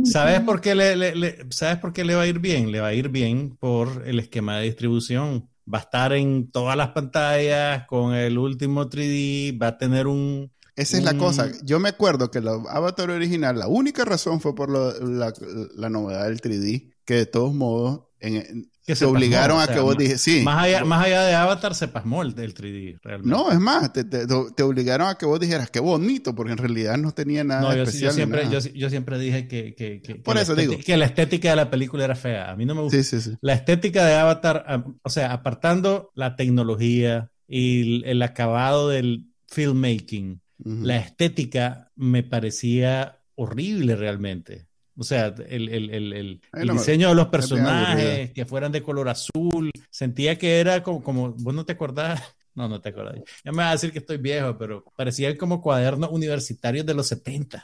¿Sabes 0.03 0.41
por 0.41 0.61
qué 0.61 0.75
le, 0.75 1.45
¿Sabes 1.51 1.77
por 1.77 1.93
qué 1.93 2.03
le 2.03 2.15
va 2.15 2.23
a 2.23 2.27
ir 2.27 2.39
bien? 2.39 2.71
Le 2.71 2.79
va 2.79 2.87
a 2.87 2.93
ir 2.93 3.09
bien 3.09 3.55
por 3.57 4.03
el 4.05 4.19
esquema 4.19 4.57
de 4.57 4.65
distribución. 4.65 5.49
Va 5.71 5.79
a 5.79 5.81
estar 5.81 6.13
en 6.13 6.49
todas 6.49 6.77
las 6.77 6.89
pantallas 6.89 7.85
con 7.87 8.13
el 8.13 8.37
último 8.37 8.89
3D, 8.89 9.61
va 9.61 9.67
a 9.67 9.77
tener 9.77 10.07
un... 10.07 10.51
Esa 10.75 10.97
es 10.97 11.03
la 11.03 11.17
cosa. 11.17 11.51
Yo 11.63 11.79
me 11.79 11.89
acuerdo 11.89 12.29
que 12.29 12.39
la 12.39 12.51
Avatar 12.51 13.09
original, 13.09 13.57
la 13.57 13.67
única 13.67 14.05
razón 14.05 14.39
fue 14.41 14.53
por 14.53 14.69
la, 14.69 15.33
la 15.75 15.89
novedad 15.89 16.25
del 16.25 16.39
3D, 16.39 16.93
que 17.03 17.15
de 17.15 17.25
todos 17.25 17.53
modos 17.53 18.07
en, 18.19 18.69
que 18.87 18.95
se 18.95 19.03
obligaron 19.03 19.59
a 19.59 19.67
que 19.67 19.81
vos 19.81 19.97
dijeras, 19.97 20.21
sí. 20.21 20.43
Más 20.43 20.63
allá, 20.63 20.85
más 20.85 21.05
allá 21.05 21.23
de 21.25 21.35
Avatar 21.35 21.75
se 21.75 21.89
pasmó 21.89 22.21
el 22.21 22.33
del 22.33 22.53
3D, 22.55 22.99
realmente. 23.03 23.29
No, 23.29 23.51
es 23.51 23.59
más, 23.59 23.91
te, 23.91 24.05
te, 24.05 24.63
obligaron 24.63 25.09
a 25.09 25.15
que 25.15 25.25
vos 25.25 25.41
dijeras, 25.41 25.69
qué 25.69 25.81
bonito, 25.81 26.33
porque 26.33 26.53
en 26.53 26.57
realidad 26.57 26.97
no 26.97 27.11
tenía 27.11 27.43
nada 27.43 27.63
no, 27.63 27.75
yo, 27.75 27.83
especial. 27.83 28.11
Yo 28.11 28.15
siempre, 28.15 28.49
yo, 28.49 28.59
yo, 28.59 28.89
siempre 28.89 29.19
dije 29.19 29.49
que, 29.49 29.75
que, 29.75 30.01
que, 30.01 30.15
Por 30.15 30.37
eso 30.37 30.55
digo. 30.55 30.75
que 30.85 30.95
la 30.95 31.03
estética 31.03 31.49
de 31.49 31.57
la 31.57 31.69
película 31.69 32.05
era 32.05 32.15
fea. 32.15 32.49
A 32.49 32.55
mí 32.55 32.65
no 32.65 32.75
me 32.75 32.81
gusta. 32.83 32.97
Sí, 32.97 33.03
sí, 33.03 33.19
sí. 33.19 33.37
La 33.41 33.51
estética 33.51 34.05
de 34.05 34.15
Avatar, 34.15 34.85
o 35.01 35.09
sea, 35.09 35.33
apartando 35.33 36.11
la 36.15 36.37
tecnología 36.37 37.29
y 37.45 37.97
el, 37.97 38.05
el 38.05 38.21
acabado 38.21 38.87
del 38.87 39.25
filmmaking, 39.47 40.41
la 40.63 40.95
estética 40.95 41.91
me 41.97 42.23
parecía 42.23 43.19
horrible 43.35 43.97
realmente. 43.97 44.66
O 44.97 45.03
sea, 45.03 45.27
el, 45.47 45.69
el, 45.69 45.89
el, 45.91 46.41
el 46.53 46.69
diseño 46.69 47.09
de 47.09 47.15
los 47.15 47.27
personajes, 47.27 48.31
que 48.31 48.45
fueran 48.45 48.71
de 48.71 48.81
color 48.81 49.09
azul, 49.09 49.71
sentía 49.91 50.37
que 50.39 50.59
era 50.59 50.81
como, 50.81 51.03
como 51.03 51.33
vos 51.33 51.53
no 51.53 51.65
te 51.65 51.73
acordás, 51.73 52.21
no, 52.55 52.67
no 52.67 52.81
te 52.81 52.89
acordás. 52.89 53.15
Ya 53.45 53.51
me 53.51 53.57
vas 53.57 53.69
a 53.69 53.71
decir 53.73 53.91
que 53.91 53.99
estoy 53.99 54.17
viejo, 54.17 54.57
pero 54.57 54.83
parecía 54.95 55.37
como 55.37 55.61
cuadernos 55.61 56.09
universitarios 56.11 56.85
de 56.85 56.95
los 56.95 57.07
70. 57.07 57.63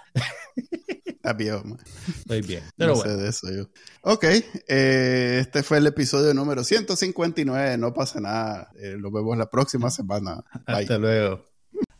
Está 1.06 1.34
viejo, 1.38 1.64
man. 1.64 1.80
Estoy 2.08 2.42
bien. 2.42 2.64
Pero 2.78 2.92
no 2.92 2.98
bueno. 2.98 3.12
sé 3.12 3.18
de 3.18 3.30
eso 3.30 3.48
yo. 3.52 3.70
Ok, 4.04 4.26
eh, 4.68 5.38
este 5.42 5.64
fue 5.64 5.80
el 5.80 5.88
episodio 5.88 6.36
número 6.36 6.64
159. 6.64 7.80
No 7.80 7.96
pasa 7.96 8.20
nada. 8.20 8.70
Eh, 8.80 8.96
lo 9.00 9.10
vemos 9.10 9.36
la 9.38 9.50
próxima 9.50 9.90
semana. 9.90 10.44
Hasta 10.68 11.00
luego. 11.00 11.48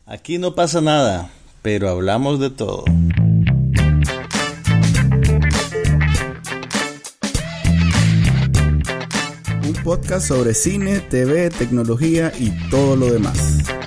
Aquí 0.06 0.38
no 0.38 0.54
pasa 0.54 0.80
nada, 0.80 1.30
pero 1.62 1.88
hablamos 1.88 2.38
de 2.38 2.50
todo. 2.50 2.84
Podcast 9.84 10.26
sobre 10.28 10.54
cine, 10.54 11.00
TV, 11.00 11.50
tecnología 11.50 12.32
y 12.38 12.50
todo 12.70 12.96
lo 12.96 13.12
demás. 13.12 13.83